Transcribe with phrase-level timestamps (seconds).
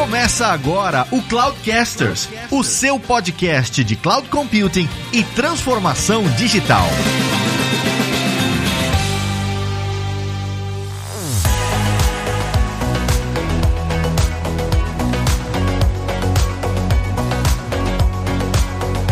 [0.00, 6.86] Começa agora o Cloudcasters, o seu podcast de cloud computing e transformação digital.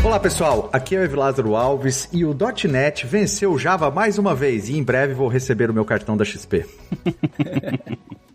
[0.03, 2.35] Olá pessoal, aqui é o Lázaro Alves e o
[2.67, 6.17] .NET venceu o Java mais uma vez e em breve vou receber o meu cartão
[6.17, 6.65] da XP.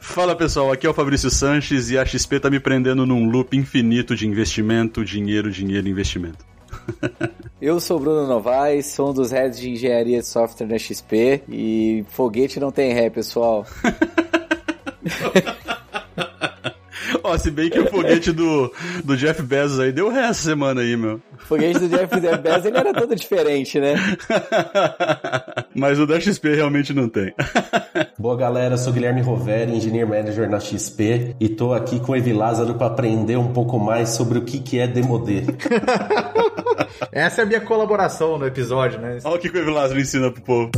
[0.00, 3.56] Fala pessoal, aqui é o Fabrício Sanches e a XP tá me prendendo num loop
[3.56, 6.44] infinito de investimento, dinheiro, dinheiro, investimento.
[7.60, 12.04] Eu sou Bruno Novaes, sou um dos heads de engenharia de software da XP e
[12.08, 13.66] foguete não tem ré, pessoal.
[17.28, 18.72] Ó, se bem que o foguete do,
[19.04, 21.20] do Jeff Bezos aí deu ré essa semana aí, meu.
[21.34, 23.96] O foguete do Jeff Bezos ele era todo diferente, né?
[25.76, 27.34] Mas o da XP realmente não tem.
[28.18, 32.32] Boa galera, sou Guilherme Roveri, Engineer Manager na XP e tô aqui com o Evi
[32.32, 35.42] Lázaro para aprender um pouco mais sobre o que, que é Demodê.
[37.12, 39.18] Essa é a minha colaboração no episódio, né?
[39.22, 40.70] Olha o que o Evi Lázaro ensina pro povo.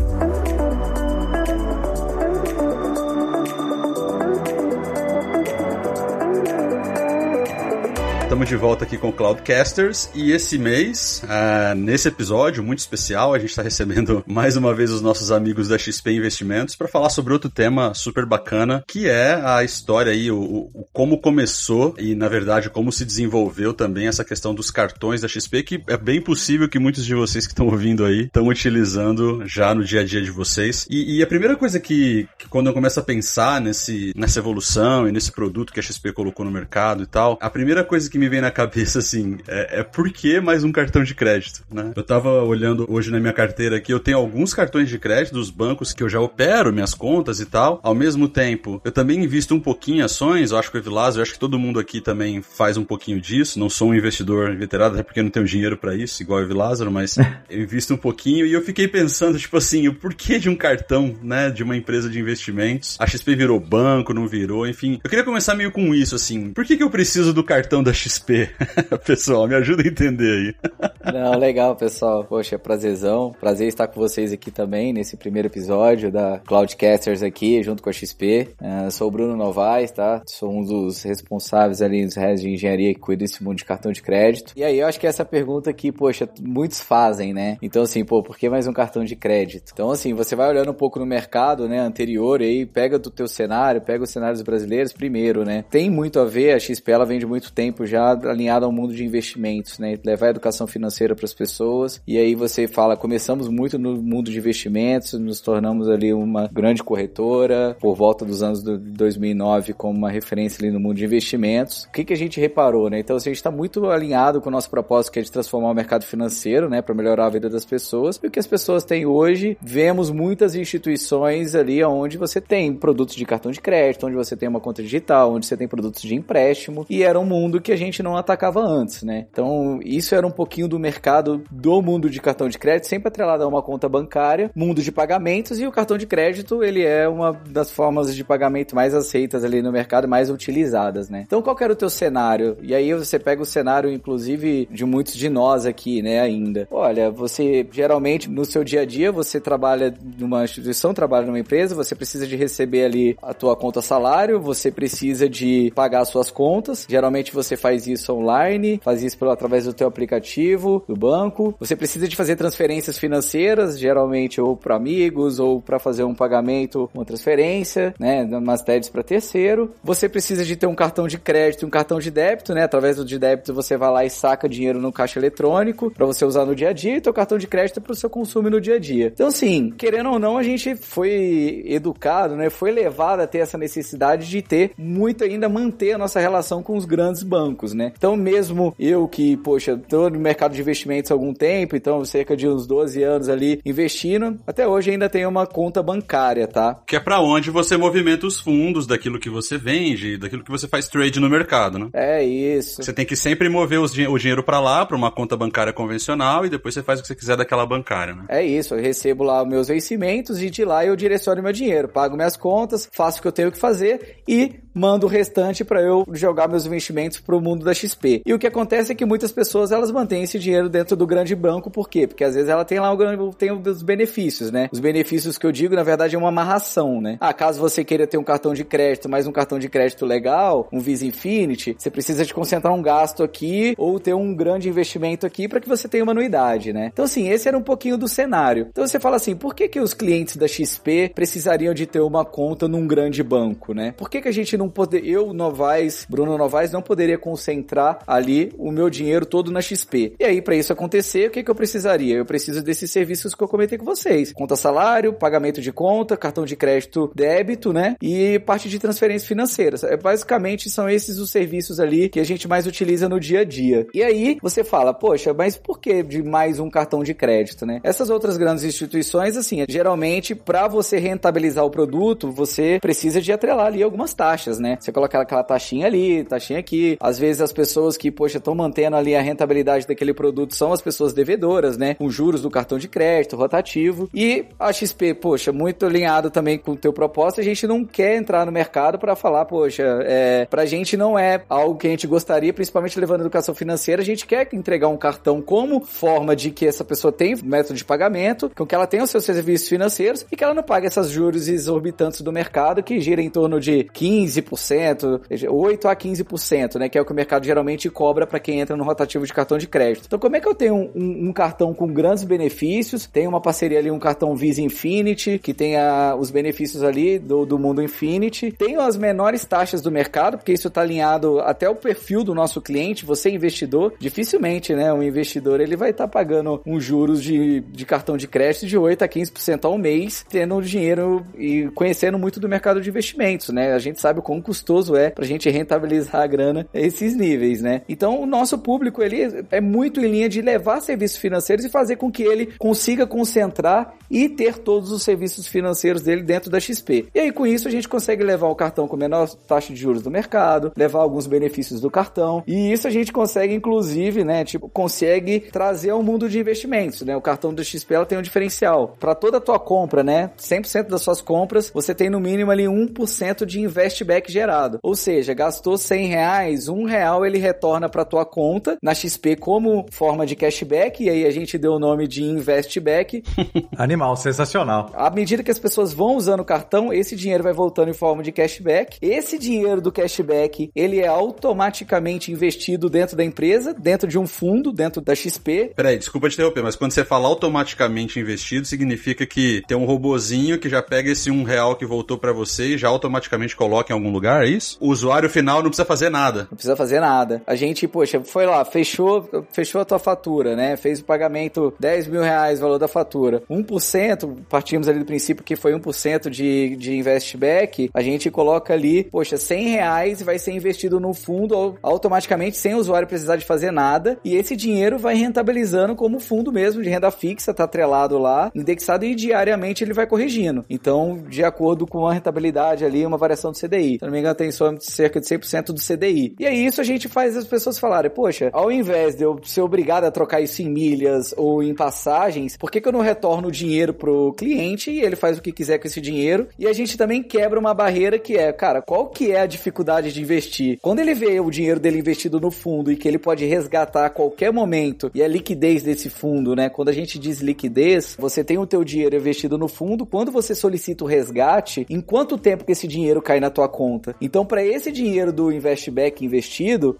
[8.41, 13.35] Estamos de volta aqui com o Cloudcasters e esse mês, uh, nesse episódio muito especial,
[13.35, 17.11] a gente está recebendo mais uma vez os nossos amigos da XP Investimentos para falar
[17.11, 22.15] sobre outro tema super bacana, que é a história aí, o, o, como começou e
[22.15, 26.23] na verdade como se desenvolveu também essa questão dos cartões da XP, que é bem
[26.23, 30.05] possível que muitos de vocês que estão ouvindo aí estão utilizando já no dia a
[30.05, 30.87] dia de vocês.
[30.89, 35.07] E, e a primeira coisa que, que, quando eu começo a pensar nesse, nessa evolução
[35.07, 38.19] e nesse produto que a XP colocou no mercado e tal, a primeira coisa que
[38.19, 41.93] me vem na cabeça, assim, é, é por que mais um cartão de crédito, né?
[41.97, 45.51] Eu tava olhando hoje na minha carteira aqui, eu tenho alguns cartões de crédito dos
[45.51, 47.81] bancos que eu já opero minhas contas e tal.
[47.83, 51.17] Ao mesmo tempo, eu também invisto um pouquinho em ações, eu acho que o Evilás,
[51.17, 53.59] eu acho que todo mundo aqui também faz um pouquinho disso.
[53.59, 56.43] Não sou um investidor veterano, até porque eu não tenho dinheiro para isso, igual o
[56.43, 57.17] Evilázaro, mas
[57.51, 61.17] eu invisto um pouquinho e eu fiquei pensando, tipo assim, o porquê de um cartão,
[61.23, 62.97] né, de uma empresa de investimentos?
[63.01, 65.01] A XP virou banco, não virou, enfim.
[65.03, 66.53] Eu queria começar meio com isso, assim.
[66.53, 68.10] Por que, que eu preciso do cartão da XP?
[69.05, 71.13] pessoal, me ajuda a entender aí.
[71.13, 72.25] Não, legal, pessoal.
[72.25, 73.35] Poxa, prazerzão.
[73.39, 77.93] Prazer estar com vocês aqui também nesse primeiro episódio da Cloudcasters aqui, junto com a
[77.93, 78.49] XP.
[78.61, 80.23] Uh, sou o Bruno Novaes, tá?
[80.27, 83.93] Sou um dos responsáveis ali nos redes de engenharia que cuida desse mundo de cartão
[83.93, 84.53] de crédito.
[84.57, 87.59] E aí, eu acho que essa pergunta aqui, poxa, muitos fazem, né?
[87.63, 89.71] Então, assim, pô, por que mais um cartão de crédito?
[89.73, 93.29] Então, assim, você vai olhando um pouco no mercado, né, anterior aí, pega do teu
[93.29, 95.65] cenário, pega os cenários brasileiros primeiro, né?
[95.71, 98.95] Tem muito a ver, a XP ela vem de muito tempo já alinhada ao mundo
[98.95, 99.99] de investimentos, né?
[100.05, 102.01] Levar a educação financeira para as pessoas.
[102.07, 106.83] E aí você fala, começamos muito no mundo de investimentos, nos tornamos ali uma grande
[106.83, 111.85] corretora por volta dos anos de 2009 como uma referência ali no mundo de investimentos.
[111.85, 112.99] O que, que a gente reparou, né?
[113.01, 115.71] Então, assim, a gente está muito alinhado com o nosso propósito que é de transformar
[115.71, 116.83] o mercado financeiro, né?
[116.83, 118.21] Para melhorar a vida das pessoas.
[118.23, 123.15] E o que as pessoas têm hoje, vemos muitas instituições ali onde você tem produtos
[123.15, 126.15] de cartão de crédito, onde você tem uma conta digital, onde você tem produtos de
[126.15, 126.87] empréstimo.
[126.89, 129.27] E era um mundo que a gente não atacava antes, né?
[129.31, 133.43] Então, isso era um pouquinho do mercado do mundo de cartão de crédito, sempre atrelado
[133.43, 137.33] a uma conta bancária, mundo de pagamentos e o cartão de crédito, ele é uma
[137.49, 141.25] das formas de pagamento mais aceitas ali no mercado, mais utilizadas, né?
[141.27, 142.57] Então, qual era o teu cenário?
[142.63, 146.67] E aí você pega o cenário, inclusive, de muitos de nós aqui, né, ainda.
[146.71, 151.75] Olha, você geralmente no seu dia a dia, você trabalha numa instituição, trabalha numa empresa,
[151.75, 156.87] você precisa de receber ali a tua conta salário, você precisa de pagar suas contas.
[156.89, 161.55] Geralmente você faz isso online, faz isso através do teu aplicativo, do banco.
[161.59, 166.91] Você precisa de fazer transferências financeiras, geralmente ou para amigos ou para fazer um pagamento,
[166.95, 169.73] uma transferência, né, umas TEDs para terceiro.
[169.83, 172.65] Você precisa de ter um cartão de crédito um cartão de débito, né?
[172.65, 176.25] Através do de débito você vai lá e saca dinheiro no caixa eletrônico para você
[176.25, 178.51] usar no dia a dia e teu cartão de crédito é para o seu consumo
[178.51, 179.07] no dia a dia.
[179.15, 182.51] Então, assim, querendo ou não, a gente foi educado, né?
[182.51, 186.77] Foi levado a ter essa necessidade de ter muito ainda manter a nossa relação com
[186.77, 187.93] os grandes bancos, né?
[187.97, 192.37] Então, mesmo eu que, poxa, tô no mercado de investimentos há algum tempo, então cerca
[192.37, 196.81] de uns 12 anos ali investindo, até hoje ainda tenho uma conta bancária, tá?
[196.87, 200.69] Que é para onde você movimenta os fundos daquilo que você vende, daquilo que você
[200.69, 201.89] faz trade no mercado, né?
[201.93, 202.83] É isso.
[202.83, 206.45] Você tem que sempre mover os, o dinheiro para lá, para uma conta bancária convencional
[206.45, 208.25] e depois você faz o que você quiser daquela bancária, né?
[208.29, 212.17] É isso, eu recebo lá meus vencimentos e de lá eu direciono meu dinheiro, pago
[212.17, 216.05] minhas contas, faço o que eu tenho que fazer e mando o restante para eu
[216.13, 218.23] jogar meus investimentos para o mundo da XP.
[218.25, 221.37] E o que acontece é que muitas pessoas elas mantêm esse dinheiro dentro do grande
[221.37, 222.07] banco, por quê?
[222.07, 224.69] Porque às vezes ela tem lá o tem os benefícios, né?
[224.73, 227.19] Os benefícios que eu digo, na verdade, é uma amarração, né?
[227.21, 230.69] Ah, caso você queira ter um cartão de crédito, mais um cartão de crédito legal,
[230.73, 235.27] um Visa Infinity, você precisa de concentrar um gasto aqui ou ter um grande investimento
[235.27, 236.91] aqui para que você tenha uma anuidade, né?
[236.93, 238.69] Então, assim, esse era um pouquinho do cenário.
[238.71, 242.25] Então você fala assim, por que que os clientes da XP precisariam de ter uma
[242.25, 243.93] conta num grande banco, né?
[243.97, 247.19] Por que que a gente não poder, eu, Novaes, Bruno Novaes, não poderia
[247.51, 250.15] concentrar ali o meu dinheiro todo na XP?
[250.19, 252.17] E aí, para isso acontecer, o que que eu precisaria?
[252.17, 254.33] Eu preciso desses serviços que eu comentei com vocês.
[254.33, 257.97] Conta salário, pagamento de conta, cartão de crédito débito, né?
[258.01, 259.83] E parte de transferências financeiras.
[259.85, 263.45] É, basicamente, são esses os serviços ali que a gente mais utiliza no dia a
[263.45, 263.87] dia.
[263.93, 267.81] E aí, você fala, poxa, mas por que de mais um cartão de crédito, né?
[267.83, 273.67] Essas outras grandes instituições, assim, geralmente, para você rentabilizar o produto, você precisa de atrelar
[273.67, 274.77] ali algumas taxas, né?
[274.81, 276.97] Você coloca aquela taxinha ali, taxinha aqui.
[277.01, 280.81] Às vezes as pessoas que, poxa, estão mantendo ali a rentabilidade daquele produto são as
[280.81, 281.95] pessoas devedoras, né?
[281.95, 284.09] Com juros do cartão de crédito, rotativo.
[284.15, 288.17] E a XP, poxa, muito alinhado também com o teu propósito, a gente não quer
[288.17, 292.07] entrar no mercado para falar, poxa, é, pra gente não é algo que a gente
[292.07, 296.67] gostaria, principalmente levando educação financeira, a gente quer entregar um cartão como forma de que
[296.67, 300.37] essa pessoa tem método de pagamento, com que ela tenha os seus serviços financeiros e
[300.37, 305.21] que ela não pague essas juros exorbitantes do mercado que gira em torno de 15%,
[305.49, 308.77] 8 a 15%, né, que é o que o mercado geralmente cobra para quem entra
[308.77, 310.05] no rotativo de cartão de crédito.
[310.07, 313.41] Então, como é que eu tenho um, um, um cartão com grandes benefícios, tem uma
[313.41, 317.83] parceria ali, um cartão Visa Infinity, que tem a, os benefícios ali do, do mundo
[317.83, 322.35] Infinity, tem as menores taxas do mercado, porque isso está alinhado até o perfil do
[322.35, 327.23] nosso cliente, você investidor, dificilmente, né, um investidor ele vai estar tá pagando uns juros
[327.23, 332.19] de, de cartão de crédito de 8 a 15% ao mês, tendo dinheiro e conhecendo
[332.19, 333.73] muito do mercado de investimentos, né?
[333.73, 336.81] A gente sabe o quão custoso é pra gente rentabilizar a grana a
[337.15, 337.83] níveis, né?
[337.89, 341.97] Então, o nosso público, ele é muito em linha de levar serviços financeiros e fazer
[341.97, 347.07] com que ele consiga concentrar e ter todos os serviços financeiros dele dentro da XP.
[347.15, 350.03] E aí, com isso, a gente consegue levar o cartão com menor taxa de juros
[350.03, 354.69] do mercado, levar alguns benefícios do cartão, e isso a gente consegue, inclusive, né, tipo,
[354.69, 357.17] consegue trazer ao mundo de investimentos, né?
[357.17, 358.97] O cartão do XP ela tem um diferencial.
[358.99, 362.65] Para toda a tua compra, né, 100% das suas compras, você tem no mínimo ali
[362.65, 364.79] 1% de investback gerado.
[364.83, 369.87] Ou seja, gastou 100 reais, um real ele retorna para tua conta na XP como
[369.91, 373.23] forma de cashback, e aí a gente deu o nome de investback.
[373.77, 374.91] Animal, sensacional.
[374.95, 378.23] À medida que as pessoas vão usando o cartão, esse dinheiro vai voltando em forma
[378.23, 378.99] de cashback.
[379.01, 384.73] Esse dinheiro do cashback, ele é automaticamente investido dentro da empresa, dentro de um fundo,
[384.73, 385.73] dentro da XP.
[385.75, 390.59] Peraí, desculpa te interromper, mas quando você fala automaticamente investido, significa que tem um robozinho
[390.59, 393.97] que já pega esse um real que voltou para você e já automaticamente coloca em
[393.97, 394.77] algum lugar, é isso?
[394.81, 396.49] O usuário final não precisa fazer nada.
[396.51, 397.43] Não precisa fazer nada.
[397.47, 400.77] A gente, poxa, foi lá, fechou, fechou a tua fatura, né?
[400.77, 403.43] Fez o pagamento 10 mil reais, valor da fatura.
[403.49, 409.05] 1%, partimos ali do princípio que foi 1% de, de investback, a gente coloca ali,
[409.05, 413.71] poxa, 100 reais vai ser investido no fundo automaticamente sem o usuário precisar de fazer
[413.71, 418.51] nada e esse dinheiro vai rentabilizando como fundo mesmo de renda fixa, tá atrelado lá,
[418.55, 420.65] indexado e diariamente ele vai corrigindo.
[420.69, 423.99] Então, de acordo com a rentabilidade ali, uma variação do CDI.
[423.99, 426.35] Se não me engano, tem só cerca de 100% do CDI.
[426.39, 429.61] E aí isso a gente faz as pessoas falarem, poxa, ao invés de eu ser
[429.61, 433.49] obrigado a trocar isso em milhas ou em passagens, por que, que eu não retorno
[433.49, 436.49] o dinheiro pro cliente e ele faz o que quiser com esse dinheiro?
[436.59, 440.13] E a gente também quebra uma barreira que é, cara, qual que é a dificuldade
[440.13, 440.79] de investir?
[440.81, 444.11] Quando ele vê o dinheiro dele investido no fundo e que ele pode resgatar a
[444.11, 446.69] qualquer momento e a liquidez desse fundo, né?
[446.69, 450.55] Quando a gente diz liquidez, você tem o teu dinheiro investido no fundo, quando você
[450.55, 454.15] solicita o resgate, em quanto tempo que esse dinheiro cai na tua conta?
[454.21, 456.25] Então, para esse dinheiro do investback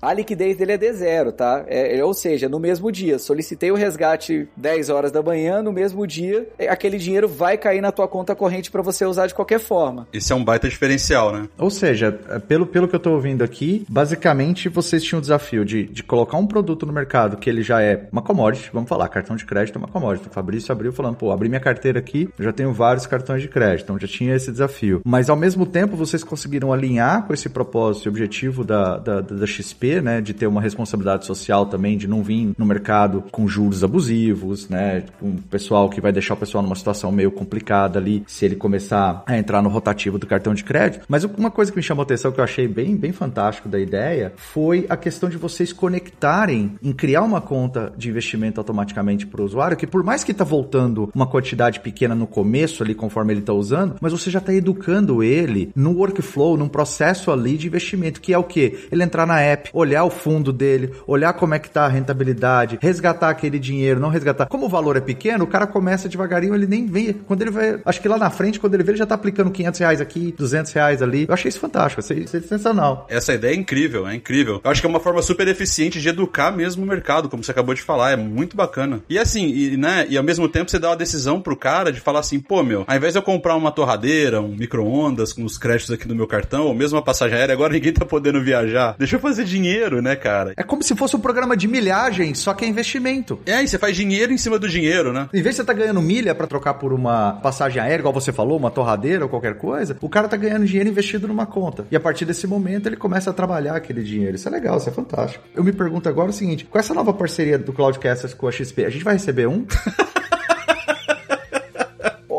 [0.01, 1.65] a liquidez dele é de zero, tá?
[1.67, 5.73] É, é, ou seja, no mesmo dia, solicitei o resgate 10 horas da manhã, no
[5.73, 9.35] mesmo dia, é, aquele dinheiro vai cair na tua conta corrente para você usar de
[9.35, 10.09] qualquer forma.
[10.13, 11.49] Esse é um baita diferencial, né?
[11.59, 15.65] Ou seja, é, pelo, pelo que eu tô ouvindo aqui, basicamente vocês tinham o desafio
[15.65, 19.09] de, de colocar um produto no mercado que ele já é uma commodity, vamos falar,
[19.09, 20.29] cartão de crédito é uma commodity.
[20.29, 23.49] O Fabrício abriu falando, pô, abri minha carteira aqui, eu já tenho vários cartões de
[23.49, 25.01] crédito, então já tinha esse desafio.
[25.05, 29.35] Mas ao mesmo tempo vocês conseguiram alinhar com esse propósito e objetivo da, da, da
[29.63, 33.85] XP, né, de ter uma responsabilidade social também, de não vir no mercado com juros
[33.85, 38.45] abusivos, né, com pessoal que vai deixar o pessoal numa situação meio complicada ali, se
[38.45, 41.05] ele começar a entrar no rotativo do cartão de crédito.
[41.09, 44.33] Mas uma coisa que me chamou atenção, que eu achei bem, bem fantástico da ideia,
[44.37, 49.45] foi a questão de vocês conectarem em criar uma conta de investimento automaticamente para o
[49.45, 53.41] usuário, que por mais que está voltando uma quantidade pequena no começo ali, conforme ele
[53.41, 58.21] está usando, mas você já está educando ele no workflow, num processo ali de investimento,
[58.21, 58.87] que é o que?
[58.91, 59.41] Ele entrar na
[59.73, 64.09] olhar o fundo dele, olhar como é que tá a rentabilidade, resgatar aquele dinheiro, não
[64.09, 64.47] resgatar.
[64.47, 67.15] Como o valor é pequeno, o cara começa devagarinho, ele nem vê.
[67.27, 69.51] Quando ele vai, acho que lá na frente, quando ele vê, ele já tá aplicando
[69.51, 71.27] 500 reais aqui, 200 reais ali.
[71.29, 73.07] Eu achei isso fantástico, achei isso sensacional.
[73.09, 74.61] Essa ideia é incrível, é incrível.
[74.63, 77.51] Eu acho que é uma forma super eficiente de educar mesmo o mercado, como você
[77.51, 79.01] acabou de falar, é muito bacana.
[79.09, 82.01] E assim, e, né, e ao mesmo tempo você dá uma decisão pro cara de
[82.01, 85.59] falar assim, pô, meu, ao invés de eu comprar uma torradeira, um micro-ondas com os
[85.59, 88.95] créditos aqui no meu cartão, ou mesmo uma passagem aérea, agora ninguém tá podendo viajar.
[88.99, 90.53] Deixa eu fazer dinheiro, né, cara?
[90.57, 93.41] É como se fosse um programa de milhagem, só que é investimento.
[93.47, 95.29] É, e você faz dinheiro em cima do dinheiro, né?
[95.33, 98.33] Em vez de você tá ganhando milha para trocar por uma passagem aérea, igual você
[98.33, 101.87] falou, uma torradeira ou qualquer coisa, o cara tá ganhando dinheiro investido numa conta.
[101.91, 104.37] E a partir desse momento ele começa a trabalhar aquele dinheiro.
[104.37, 105.45] Isso é legal, isso é fantástico.
[105.55, 108.85] Eu me pergunto agora o seguinte: com essa nova parceria do Cloudcasters com a XP,
[108.85, 109.67] a gente vai receber um?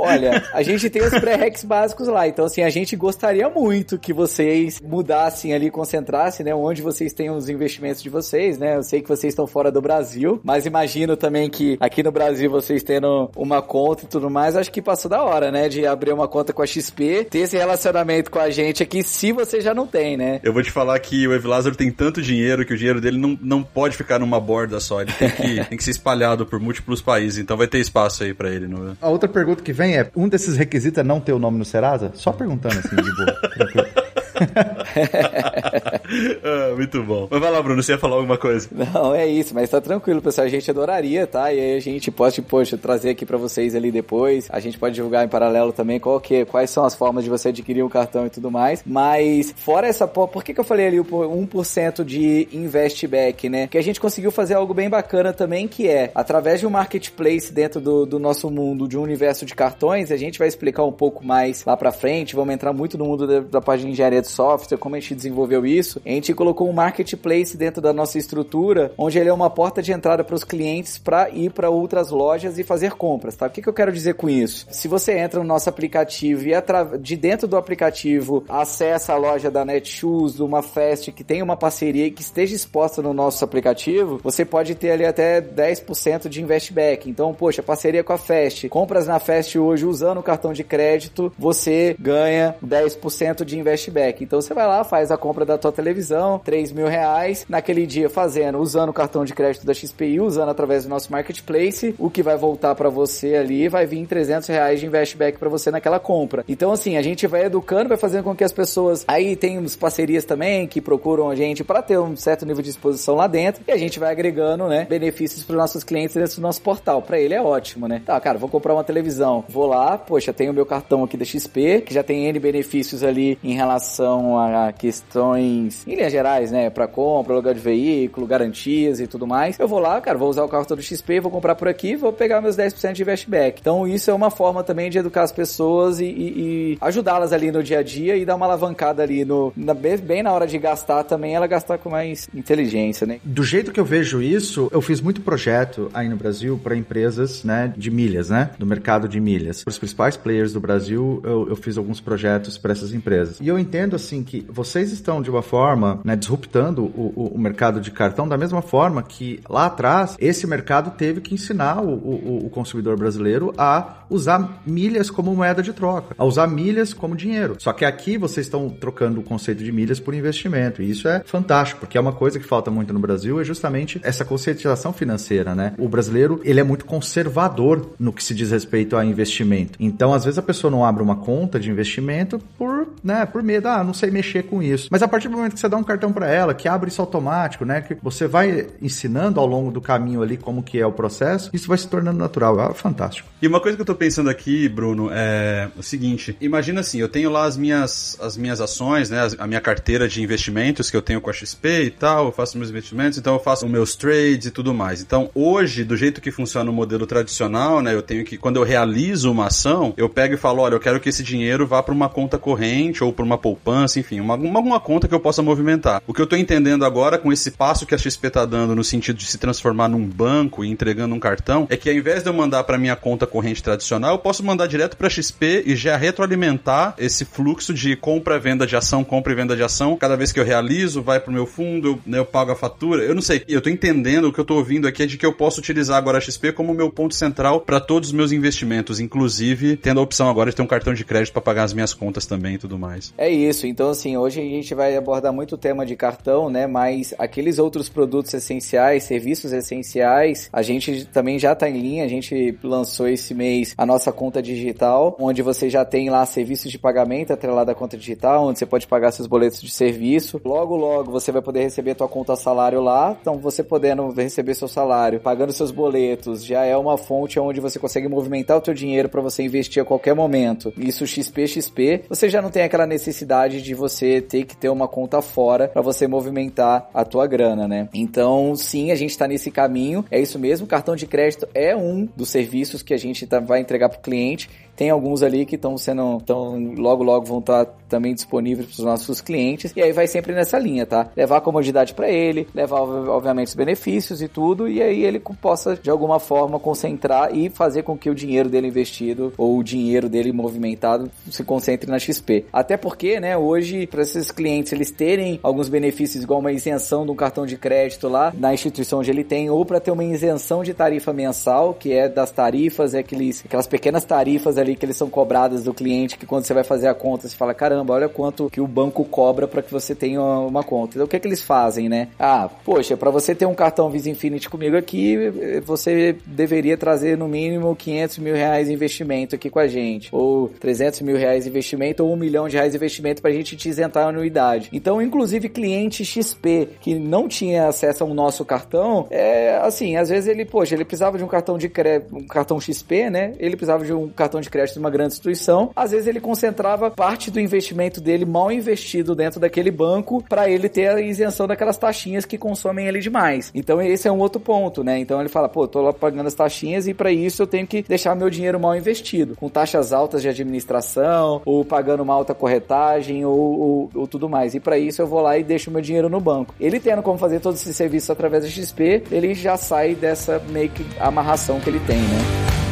[0.01, 4.12] Olha, a gente tem os pré-recs básicos lá, então assim, a gente gostaria muito que
[4.12, 8.77] vocês mudassem ali, concentrassem, né, onde vocês têm os investimentos de vocês, né?
[8.77, 12.50] Eu sei que vocês estão fora do Brasil, mas imagino também que aqui no Brasil
[12.50, 16.13] vocês tendo uma conta e tudo mais, acho que passou da hora, né, de abrir
[16.13, 19.74] uma conta com a XP, ter esse relacionamento com a gente aqui, se você já
[19.74, 20.39] não tem, né?
[20.43, 23.38] Eu vou te falar que o Evilázaro tem tanto dinheiro que o dinheiro dele não,
[23.39, 27.01] não pode ficar numa borda só, ele tem que, tem que ser espalhado por múltiplos
[27.01, 28.67] países, então vai ter espaço aí para ele.
[28.67, 28.98] No...
[29.00, 31.66] A outra pergunta que vem é, um desses requisitos é não ter o nome no
[31.66, 32.12] Serasa?
[32.14, 34.00] Só perguntando assim, de boa.
[36.44, 37.28] ah, muito bom.
[37.30, 38.68] Mas vai lá, Bruno, você ia falar alguma coisa?
[38.72, 40.48] Não, é isso, mas tá tranquilo, pessoal.
[40.48, 41.54] A gente adoraria, tá?
[41.54, 44.48] E aí a gente pode, poxa, trazer aqui para vocês ali depois.
[44.50, 47.50] A gente pode divulgar em paralelo também qual que, quais são as formas de você
[47.50, 48.84] adquirir um cartão e tudo mais.
[48.86, 53.68] Mas, fora essa, por que, que eu falei ali o 1% de investback, né?
[53.68, 57.54] Que a gente conseguiu fazer algo bem bacana também, que é, através de um marketplace
[57.54, 60.92] dentro do, do nosso mundo, de um universo de cartões, a gente vai explicar um
[60.92, 64.22] pouco mais lá pra frente, vamos entrar muito no mundo da, da página de engenharia
[64.22, 66.02] de software, como a gente desenvolveu isso.
[66.06, 69.92] A gente colocou um marketplace dentro da nossa estrutura, onde ele é uma porta de
[69.92, 73.48] entrada para os clientes para ir para outras lojas e fazer compras, tá?
[73.48, 74.66] O que, que eu quero dizer com isso?
[74.72, 76.54] Se você entra no nosso aplicativo e
[77.00, 81.58] de dentro do aplicativo acessa a loja da Netshoes, de uma Fest que tem uma
[81.58, 86.42] parceria e que esteja exposta no nosso aplicativo, você pode ter ali até 10% de
[86.42, 87.10] investback.
[87.10, 91.32] Então, poxa, parceria com a Fest, compras na Fest hoje usando o cartão de crédito,
[91.38, 94.21] você ganha 10% de investback.
[94.24, 98.10] Então você vai lá, faz a compra da tua televisão, 3 mil reais, naquele dia
[98.10, 102.24] fazendo, usando o cartão de crédito da XPI, usando através do nosso marketplace, o que
[102.24, 106.44] vai voltar para você ali vai vir 300 reais de investback para você naquela compra.
[106.48, 109.75] Então assim, a gente vai educando, vai fazendo com que as pessoas, aí tem uns
[109.75, 113.63] parcerias também que procuram a gente para ter um certo nível de exposição lá dentro
[113.68, 117.01] e a gente vai agregando, né, benefícios para nossos clientes dentro do nosso portal.
[117.01, 118.01] Para ele é ótimo, né?
[118.06, 121.82] Tá, cara, vou comprar uma televisão, vou lá, poxa, tenho meu cartão aqui da XP,
[121.82, 126.88] que já tem N benefícios ali em relação a questões, em linhas gerais, né, para
[126.88, 129.60] compra, lugar de veículo, garantias e tudo mais.
[129.60, 132.12] Eu vou lá, cara, vou usar o cartão do XP, vou comprar por aqui, vou
[132.12, 133.60] pegar meus 10% de investback.
[133.60, 137.51] Então isso é uma forma também de educar as pessoas e, e, e ajudá-las ali
[137.51, 140.58] no dia a dia e dar uma alavancada ali no na, bem na hora de
[140.58, 143.20] gastar também, ela gastar com mais inteligência, né?
[143.24, 147.44] Do jeito que eu vejo isso, eu fiz muito projeto aí no Brasil para empresas,
[147.44, 149.63] né, de milhas, né, do mercado de milhas.
[149.63, 153.39] Para os principais players do Brasil, eu, eu fiz alguns projetos para essas empresas.
[153.39, 157.40] E eu entendo assim que vocês estão de uma forma, né, disruptando o, o, o,
[157.40, 161.94] mercado de cartão da mesma forma que lá atrás esse mercado teve que ensinar o,
[161.94, 167.16] o, o consumidor brasileiro a usar milhas como moeda de troca, a usar milhas como
[167.16, 167.56] dinheiro.
[167.60, 170.82] Só que aqui vocês estão trocando o conceito de milhas por investimento.
[170.82, 174.00] E isso é fantástico, porque é uma coisa que falta muito no Brasil, é justamente
[174.04, 175.74] essa conscientização financeira, né?
[175.78, 179.78] O brasileiro, ele é muito conservador no que se diz respeito a investimento.
[179.80, 183.68] Então, às vezes a pessoa não abre uma conta de investimento por, né, por medo,
[183.68, 184.88] ah, não sei mexer com isso.
[184.92, 187.02] Mas a partir do momento que você dá um cartão para ela, que abre isso
[187.02, 190.92] automático, né, que você vai ensinando ao longo do caminho ali como que é o
[190.92, 192.72] processo, isso vai se tornando natural.
[192.72, 193.28] É fantástico.
[193.42, 197.10] E uma coisa que eu tô pensando aqui, Bruno, é o seguinte: imagina assim, eu
[197.10, 199.20] tenho lá as minhas, as minhas ações, né?
[199.38, 202.58] A minha carteira de investimentos que eu tenho com a XP e tal, eu faço
[202.58, 205.02] meus investimentos, então eu faço meus trades e tudo mais.
[205.02, 207.94] Então, hoje, do jeito que funciona o modelo tradicional, né?
[207.94, 211.00] Eu tenho que, quando eu realizo uma ação, eu pego e falo, olha, eu quero
[211.00, 214.60] que esse dinheiro vá para uma conta corrente ou para uma poupança, enfim, uma, uma,
[214.60, 216.01] uma conta que eu possa movimentar.
[216.08, 218.84] O que eu tô entendendo agora com esse passo que a XP tá dando no
[218.84, 222.30] sentido de se transformar num banco e entregando um cartão, é que ao invés de
[222.30, 225.96] eu mandar para minha conta corrente tradicional, eu posso mandar direto para XP e já
[225.98, 229.96] retroalimentar esse fluxo de compra e venda de ação, compra e venda de ação.
[229.96, 233.04] Cada vez que eu realizo, vai pro meu fundo, eu, né, eu pago a fatura.
[233.04, 235.25] Eu não sei, eu tô entendendo o que eu tô ouvindo aqui é de que
[235.25, 239.00] eu posso utilizar agora a XP como meu ponto central para todos os meus investimentos,
[239.00, 241.94] inclusive tendo a opção agora de ter um cartão de crédito para pagar as minhas
[241.94, 243.13] contas também e tudo mais.
[243.18, 243.61] É isso.
[243.68, 246.68] Então, assim, assim, hoje a gente vai abordar muito o tema de cartão, né?
[246.68, 252.03] Mas aqueles outros produtos essenciais, serviços essenciais, a gente também já está em linha.
[252.03, 256.72] A gente lançou esse mês a nossa conta digital, onde você já tem lá serviços
[256.72, 260.41] de pagamento atrelado à conta digital, onde você pode pagar seus boletos de serviço.
[260.44, 263.18] Logo, logo você vai poder receber a tua conta salário lá.
[263.22, 267.80] Então, você podendo receber seu salário, pagando seus boletos, já é uma fonte onde você
[267.80, 270.74] consegue movimentar o teu dinheiro para você investir a qualquer momento.
[270.77, 274.88] Isso XP XP, você já não tem aquela necessidade de você ter que ter uma
[274.88, 277.89] conta fora para você movimentar a tua grana, né?
[277.93, 280.05] Então, sim, a gente está nesse caminho.
[280.12, 283.60] É isso mesmo, cartão de crédito é um dos serviços que a gente tá, vai
[283.60, 287.66] entregar para o cliente tem alguns ali que estão sendo, tão, logo logo vão estar
[287.66, 289.74] tá também disponíveis para os nossos clientes.
[289.75, 291.10] E aí vai sempre nessa linha, tá?
[291.16, 295.75] Levar a comodidade para ele, levar obviamente os benefícios e tudo, e aí ele possa
[295.75, 300.08] de alguma forma concentrar e fazer com que o dinheiro dele investido ou o dinheiro
[300.08, 302.46] dele movimentado se concentre na XP.
[302.54, 307.12] Até porque, né, hoje para esses clientes eles terem alguns benefícios igual uma isenção de
[307.12, 310.63] um cartão de crédito lá na instituição onde ele tem ou para ter uma isenção
[310.63, 314.86] de tarifa mensal, que é das tarifas, é aqueles, aquelas pequenas tarifas ali ali que
[314.86, 317.94] eles são cobradas do cliente, que quando você vai fazer a conta, você fala, caramba,
[317.94, 320.94] olha quanto que o banco cobra para que você tenha uma conta.
[320.96, 322.08] Então o que é que eles fazem, né?
[322.18, 325.18] Ah, poxa, para você ter um cartão Visa Infinity comigo aqui,
[325.66, 330.50] você deveria trazer no mínimo 500 mil reais de investimento aqui com a gente, ou
[330.60, 333.56] 300 mil reais de investimento, ou um milhão de reais de investimento para a gente
[333.56, 334.70] te isentar a anuidade.
[334.72, 340.28] Então, inclusive, cliente XP que não tinha acesso ao nosso cartão, é assim, às vezes
[340.28, 343.34] ele, poxa, ele precisava de um cartão de crédito, um cartão XP, né?
[343.40, 346.91] Ele precisava de um cartão de crédito de uma grande instituição, às vezes ele concentrava
[346.91, 351.77] parte do investimento dele mal investido dentro daquele banco para ele ter a isenção daquelas
[351.77, 353.51] taxinhas que consomem ele demais.
[353.55, 355.00] Então esse é um outro ponto, né?
[355.00, 357.81] Então ele fala, pô, tô lá pagando as taxinhas e para isso eu tenho que
[357.81, 363.25] deixar meu dinheiro mal investido, com taxas altas de administração, ou pagando uma alta corretagem,
[363.25, 364.53] ou, ou, ou tudo mais.
[364.53, 366.53] E para isso eu vou lá e deixo meu dinheiro no banco.
[366.60, 370.70] Ele tendo como fazer todos esses serviços através da XP, ele já sai dessa meio
[370.70, 372.71] que amarração que ele tem, né?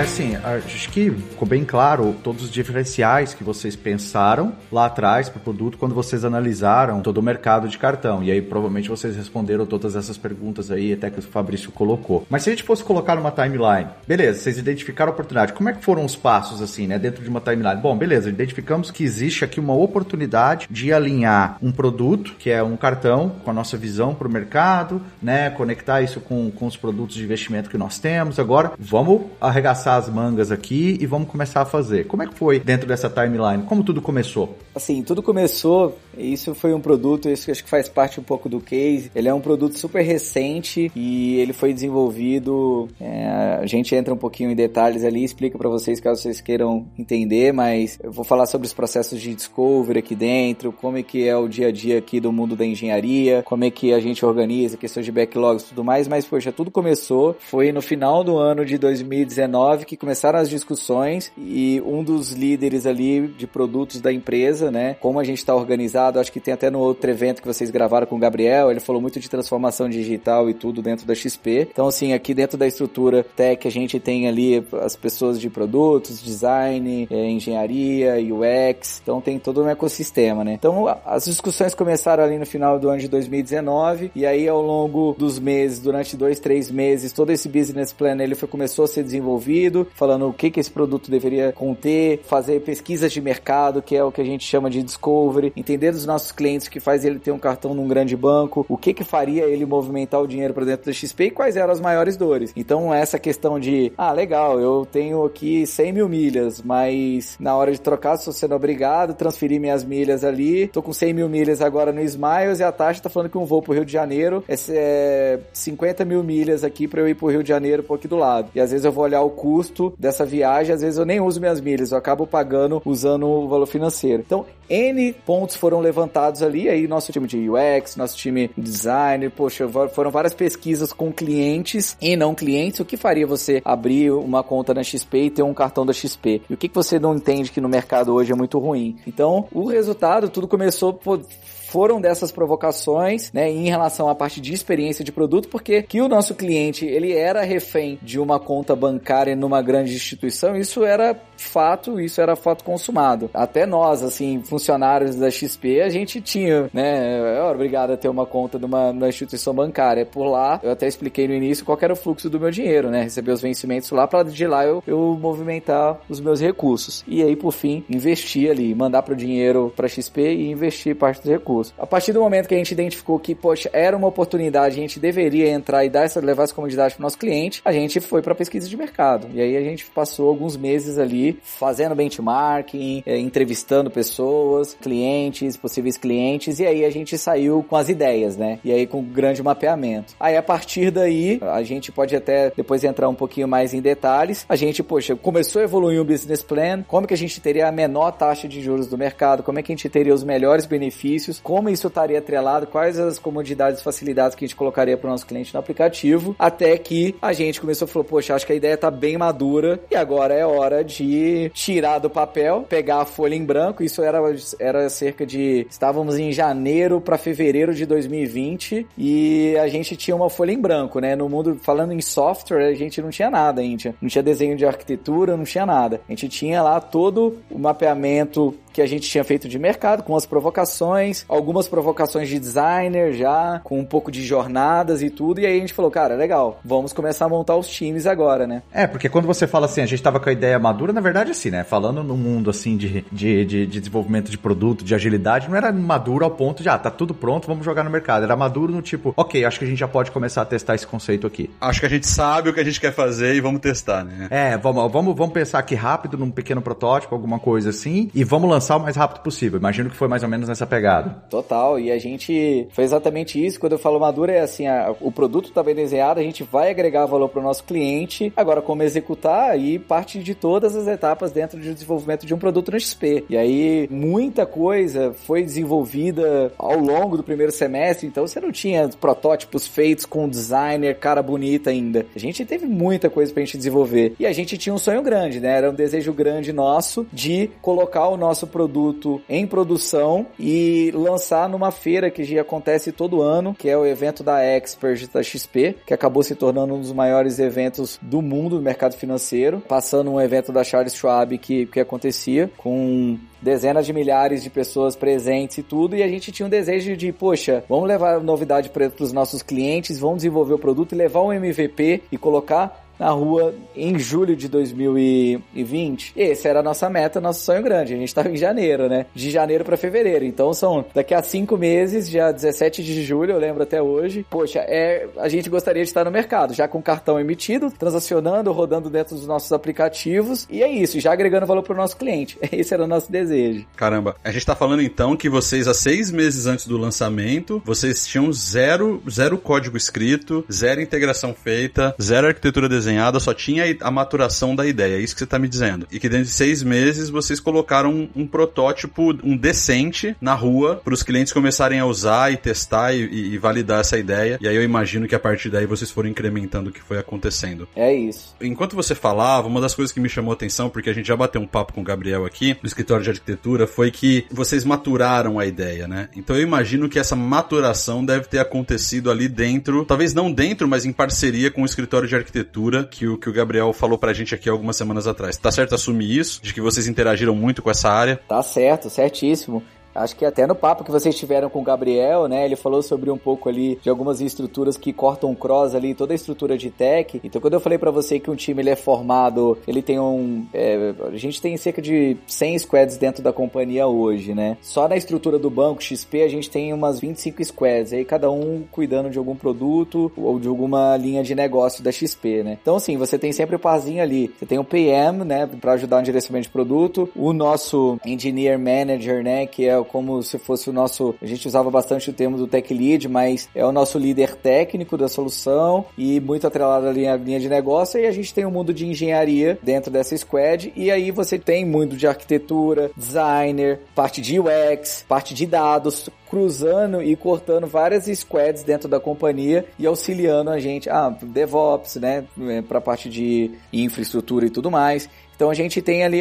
[0.00, 5.38] Assim, acho que ficou bem claro todos os diferenciais que vocês pensaram lá atrás para
[5.38, 8.24] o produto quando vocês analisaram todo o mercado de cartão.
[8.24, 12.26] E aí provavelmente vocês responderam todas essas perguntas aí, até que o Fabrício colocou.
[12.30, 15.52] Mas se a gente fosse colocar numa timeline, beleza, vocês identificaram a oportunidade.
[15.52, 17.78] Como é que foram os passos assim, né, dentro de uma timeline?
[17.80, 22.76] Bom, beleza, identificamos que existe aqui uma oportunidade de alinhar um produto, que é um
[22.76, 27.16] cartão, com a nossa visão para o mercado, né, conectar isso com, com os produtos
[27.16, 28.38] de investimento que nós temos.
[28.38, 32.06] Agora, vamos arregaçar as mangas aqui e vamos começar a fazer.
[32.06, 33.62] Como é que foi dentro dessa timeline?
[33.64, 34.56] Como tudo começou?
[34.74, 38.60] Assim, tudo começou, isso foi um produto, isso acho que faz parte um pouco do
[38.60, 39.10] case.
[39.14, 42.88] Ele é um produto super recente e ele foi desenvolvido.
[43.00, 46.86] É, a gente entra um pouquinho em detalhes ali, explica para vocês caso vocês queiram
[46.98, 51.26] entender, mas eu vou falar sobre os processos de discovery aqui dentro, como é que
[51.26, 54.24] é o dia a dia aqui do mundo da engenharia, como é que a gente
[54.24, 58.36] organiza questões de backlogs e tudo mais, mas poxa, tudo começou, foi no final do
[58.36, 64.12] ano de 2019 que começaram as discussões e um dos líderes ali de produtos da
[64.12, 67.46] empresa, né, como a gente está organizado, acho que tem até no outro evento que
[67.46, 71.14] vocês gravaram com o Gabriel, ele falou muito de transformação digital e tudo dentro da
[71.14, 71.68] XP.
[71.70, 76.22] Então, assim, aqui dentro da estrutura tech a gente tem ali as pessoas de produtos,
[76.22, 80.54] design, é, engenharia, UX, então tem todo um ecossistema, né?
[80.54, 85.14] Então, as discussões começaram ali no final do ano de 2019 e aí ao longo
[85.18, 89.02] dos meses, durante dois, três meses, todo esse business plan ele foi, começou a ser
[89.02, 94.02] desenvolvido falando o que, que esse produto deveria conter, fazer pesquisas de mercado, que é
[94.02, 97.30] o que a gente chama de discovery, entender dos nossos clientes que faz ele ter
[97.30, 100.86] um cartão num grande banco, o que que faria ele movimentar o dinheiro para dentro
[100.86, 102.52] da XP e quais eram as maiores dores.
[102.56, 107.72] Então, essa questão de, ah, legal, eu tenho aqui 100 mil milhas, mas na hora
[107.72, 111.92] de trocar, estou sendo obrigado transferir minhas milhas ali, tô com 100 mil milhas agora
[111.92, 115.38] no Smiles e a taxa tá falando que um voo pro Rio de Janeiro é
[115.52, 118.50] 50 mil milhas aqui para eu ir pro Rio de Janeiro, por aqui do lado.
[118.54, 121.40] E às vezes eu vou olhar o custo dessa viagem, às vezes eu nem uso
[121.40, 124.22] minhas milhas, eu acabo pagando usando o valor financeiro.
[124.24, 129.28] Então, N pontos foram levantados ali, aí nosso time de UX, nosso time de design,
[129.30, 134.42] poxa, foram várias pesquisas com clientes e não clientes, o que faria você abrir uma
[134.42, 136.42] conta na XP e ter um cartão da XP?
[136.48, 138.96] E o que, que você não entende que no mercado hoje é muito ruim?
[139.06, 141.20] Então, o resultado, tudo começou por
[141.70, 146.08] foram dessas provocações, né, em relação à parte de experiência de produto, porque que o
[146.08, 152.00] nosso cliente, ele era refém de uma conta bancária numa grande instituição, isso era fato,
[152.00, 153.30] isso era fato consumado.
[153.32, 158.26] Até nós, assim, funcionários da XP, a gente tinha, né, é obrigado a ter uma
[158.26, 160.04] conta de uma, uma instituição bancária.
[160.04, 163.02] Por lá, eu até expliquei no início qual era o fluxo do meu dinheiro, né,
[163.02, 167.04] receber os vencimentos lá para de lá eu, eu movimentar os meus recursos.
[167.06, 171.22] E aí, por fim, investir ali, mandar para o dinheiro para XP e investir parte
[171.22, 171.59] dos recursos.
[171.78, 174.98] A partir do momento que a gente identificou que, poxa, era uma oportunidade, a gente
[174.98, 178.22] deveria entrar e dar essa, levar essa comodidade para o nosso cliente, a gente foi
[178.22, 179.28] para pesquisa de mercado.
[179.32, 185.96] E aí a gente passou alguns meses ali fazendo benchmarking, é, entrevistando pessoas, clientes, possíveis
[185.96, 188.58] clientes, e aí a gente saiu com as ideias, né?
[188.64, 190.14] E aí com grande mapeamento.
[190.18, 194.44] Aí a partir daí, a gente pode até depois entrar um pouquinho mais em detalhes.
[194.48, 197.72] A gente, poxa, começou a evoluir um business plan, como que a gente teria a
[197.72, 201.40] menor taxa de juros do mercado, como é que a gente teria os melhores benefícios,
[201.50, 205.10] como isso estaria atrelado, quais as comodidades e facilidades que a gente colocaria para o
[205.10, 208.54] nosso cliente no aplicativo, até que a gente começou a falar, poxa, acho que a
[208.54, 213.34] ideia está bem madura e agora é hora de tirar do papel, pegar a folha
[213.34, 213.82] em branco.
[213.82, 214.20] Isso era,
[214.60, 215.66] era cerca de.
[215.68, 221.00] Estávamos em janeiro para fevereiro de 2020 e a gente tinha uma folha em branco,
[221.00, 221.16] né?
[221.16, 223.92] No mundo, falando em software, a gente não tinha nada ainda.
[224.00, 226.00] Não tinha desenho de arquitetura, não tinha nada.
[226.08, 230.16] A gente tinha lá todo o mapeamento que a gente tinha feito de mercado, com
[230.16, 235.46] as provocações, algumas provocações de designer já, com um pouco de jornadas e tudo, e
[235.46, 238.62] aí a gente falou, cara, legal, vamos começar a montar os times agora, né?
[238.72, 241.30] É, porque quando você fala assim, a gente tava com a ideia madura, na verdade,
[241.30, 241.64] assim, né?
[241.64, 245.72] Falando no mundo, assim, de, de, de, de desenvolvimento de produto, de agilidade, não era
[245.72, 248.22] maduro ao ponto de, ah, tá tudo pronto, vamos jogar no mercado.
[248.22, 250.86] Era maduro no tipo, ok, acho que a gente já pode começar a testar esse
[250.86, 251.50] conceito aqui.
[251.60, 254.28] Acho que a gente sabe o que a gente quer fazer e vamos testar, né?
[254.30, 258.48] É, vamos, vamos, vamos pensar aqui rápido num pequeno protótipo, alguma coisa assim, e vamos
[258.48, 259.58] lançar o mais rápido possível.
[259.58, 261.22] Imagino que foi mais ou menos nessa pegada.
[261.28, 263.58] Total, e a gente foi exatamente isso.
[263.58, 266.70] Quando eu falo madura, é assim: a, o produto está bem desenhado, a gente vai
[266.70, 268.32] agregar valor para o nosso cliente.
[268.36, 272.72] Agora, como executar, aí parte de todas as etapas dentro do desenvolvimento de um produto
[272.72, 273.24] no XP.
[273.28, 278.88] E aí, muita coisa foi desenvolvida ao longo do primeiro semestre, então você não tinha
[278.88, 282.06] protótipos feitos com designer, cara bonita ainda.
[282.14, 284.14] A gente teve muita coisa pra gente desenvolver.
[284.18, 285.56] E a gente tinha um sonho grande, né?
[285.56, 291.70] Era um desejo grande nosso de colocar o nosso produto em produção e lançar numa
[291.70, 295.94] feira que já acontece todo ano, que é o evento da Expert da XP, que
[295.94, 300.52] acabou se tornando um dos maiores eventos do mundo do mercado financeiro, passando um evento
[300.52, 305.96] da Charles Schwab que, que acontecia com dezenas de milhares de pessoas presentes e tudo,
[305.96, 309.98] e a gente tinha um desejo de, poxa, vamos levar novidade para os nossos clientes,
[309.98, 314.46] vamos desenvolver o produto e levar um MVP e colocar na rua em julho de
[314.46, 316.12] 2020.
[316.14, 317.94] Esse era a nossa meta, nosso sonho grande.
[317.94, 319.06] A gente estava em janeiro, né?
[319.14, 320.26] De janeiro para fevereiro.
[320.26, 324.26] Então são daqui a cinco meses, já 17 de julho, eu lembro até hoje.
[324.28, 328.90] Poxa, é, a gente gostaria de estar no mercado, já com cartão emitido, transacionando, rodando
[328.90, 330.46] dentro dos nossos aplicativos.
[330.50, 332.36] E é isso, já agregando valor para o nosso cliente.
[332.52, 333.64] Esse era o nosso desejo.
[333.76, 338.06] Caramba, a gente tá falando então que vocês, há seis meses antes do lançamento, vocês
[338.06, 343.90] tinham zero, zero código escrito, zero integração feita, zero arquitetura desenhada desenhada, só tinha a
[343.90, 344.96] maturação da ideia.
[344.96, 345.86] É isso que você tá me dizendo.
[345.90, 350.80] E que dentro de seis meses vocês colocaram um, um protótipo, um decente na rua
[350.82, 354.38] para os clientes começarem a usar e testar e, e, e, validar essa ideia.
[354.40, 357.68] E aí eu imagino que a partir daí vocês foram incrementando o que foi acontecendo.
[357.76, 358.34] É isso.
[358.40, 361.16] Enquanto você falava, uma das coisas que me chamou a atenção, porque a gente já
[361.16, 365.38] bateu um papo com o Gabriel aqui no escritório de arquitetura, foi que vocês maturaram
[365.38, 366.08] a ideia, né?
[366.16, 370.84] Então eu imagino que essa maturação deve ter acontecido ali dentro, talvez não dentro, mas
[370.84, 374.34] em parceria com o escritório de arquitetura que o, que o Gabriel falou pra gente
[374.34, 375.36] aqui algumas semanas atrás.
[375.36, 376.42] Tá certo assumir isso?
[376.42, 378.20] De que vocês interagiram muito com essa área?
[378.28, 379.62] Tá certo, certíssimo.
[379.94, 382.44] Acho que até no papo que vocês tiveram com o Gabriel, né?
[382.44, 386.16] Ele falou sobre um pouco ali de algumas estruturas que cortam cross ali, toda a
[386.16, 387.20] estrutura de tech.
[387.22, 390.46] Então, quando eu falei para você que um time ele é formado, ele tem um.
[390.52, 394.56] É, a gente tem cerca de 100 squads dentro da companhia hoje, né?
[394.60, 398.62] Só na estrutura do banco XP a gente tem umas 25 squads, aí cada um
[398.70, 402.58] cuidando de algum produto ou de alguma linha de negócio da XP, né?
[402.60, 404.32] Então, assim, você tem sempre o parzinho ali.
[404.38, 409.22] Você tem o PM, né, para ajudar no direcionamento de produto, o nosso Engineer Manager,
[409.22, 411.14] né, que é como se fosse o nosso.
[411.20, 414.96] A gente usava bastante o termo do tech lead, mas é o nosso líder técnico
[414.96, 418.00] da solução e muito atrelado à linha de negócio.
[418.00, 420.72] E a gente tem o um mundo de engenharia dentro dessa squad.
[420.76, 427.02] E aí você tem muito de arquitetura, designer, parte de UX, parte de dados, cruzando
[427.02, 432.24] e cortando várias squads dentro da companhia e auxiliando a gente, ah, DevOps, né,
[432.68, 435.08] para parte de infraestrutura e tudo mais.
[435.40, 436.20] Então a gente tem ali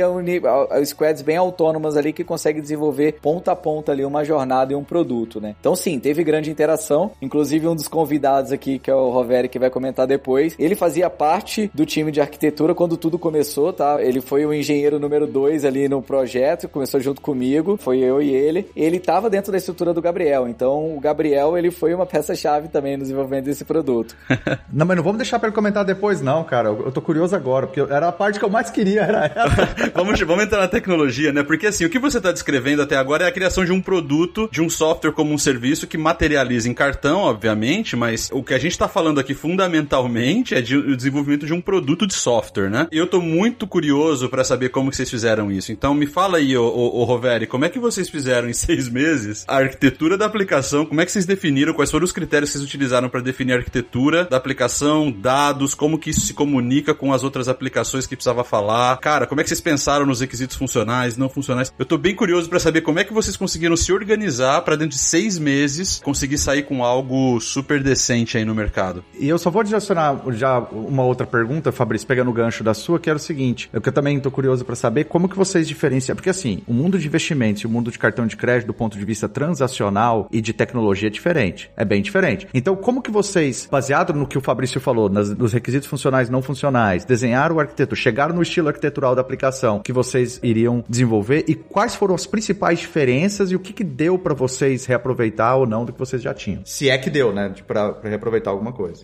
[0.70, 4.76] as squads bem autônomas ali que conseguem desenvolver ponta a ponta ali uma jornada e
[4.78, 5.58] um produto, né?
[5.60, 7.12] Então sim, teve grande interação.
[7.22, 11.10] Inclusive um dos convidados aqui, que é o Roveri, que vai comentar depois, ele fazia
[11.10, 14.02] parte do time de arquitetura quando tudo começou, tá?
[14.02, 18.34] Ele foi o engenheiro número 2 ali no projeto, começou junto comigo, foi eu e
[18.34, 18.70] ele.
[18.74, 22.96] Ele estava dentro da estrutura do Gabriel, então o Gabriel ele foi uma peça-chave também
[22.96, 24.16] no desenvolvimento desse produto.
[24.72, 26.70] não, mas não vamos deixar para ele comentar depois não, cara.
[26.70, 29.30] Eu tô curioso agora, porque era a parte que eu mais queria, era
[29.94, 31.44] vamos, vamos entrar na tecnologia, né?
[31.44, 34.50] Porque assim, o que você está descrevendo até agora é a criação de um produto,
[34.52, 38.60] de um software como um serviço que materializa em cartão, obviamente, mas o que a
[38.60, 42.88] gente está falando aqui fundamentalmente é de, o desenvolvimento de um produto de software, né?
[42.92, 45.72] E eu tô muito curioso para saber como que vocês fizeram isso.
[45.72, 48.90] Então me fala aí, ô, ô, ô Roveri, como é que vocês fizeram em seis
[48.90, 50.86] meses a arquitetura da aplicação?
[50.86, 51.74] Como é que vocês definiram?
[51.74, 55.98] Quais foram os critérios que vocês utilizaram para definir a arquitetura da aplicação, dados, como
[55.98, 58.99] que isso se comunica com as outras aplicações que precisava falar?
[59.02, 61.74] Cara, como é que vocês pensaram nos requisitos funcionais, não funcionais?
[61.78, 64.98] Eu tô bem curioso para saber como é que vocês conseguiram se organizar para dentro
[64.98, 69.04] de seis meses conseguir sair com algo super decente aí no mercado.
[69.18, 73.00] E eu só vou adicionar já uma outra pergunta, Fabrício, pegando o gancho da sua,
[73.00, 76.16] que era o seguinte, eu que também tô curioso para saber como que vocês diferenciam,
[76.16, 78.98] porque assim, o mundo de investimentos e o mundo de cartão de crédito do ponto
[78.98, 82.48] de vista transacional e de tecnologia é diferente, é bem diferente.
[82.54, 86.42] Então, como que vocês, baseado no que o Fabrício falou, nas, nos requisitos funcionais não
[86.42, 91.56] funcionais, desenharam o arquiteto, chegaram no estilo arquitetural da aplicação que vocês iriam desenvolver e
[91.56, 95.86] quais foram as principais diferenças e o que que deu para vocês reaproveitar ou não
[95.86, 96.62] do que vocês já tinham?
[96.66, 99.02] Se é que deu, né, para reaproveitar alguma coisa.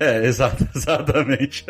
[0.00, 1.64] É, é exato, exatamente.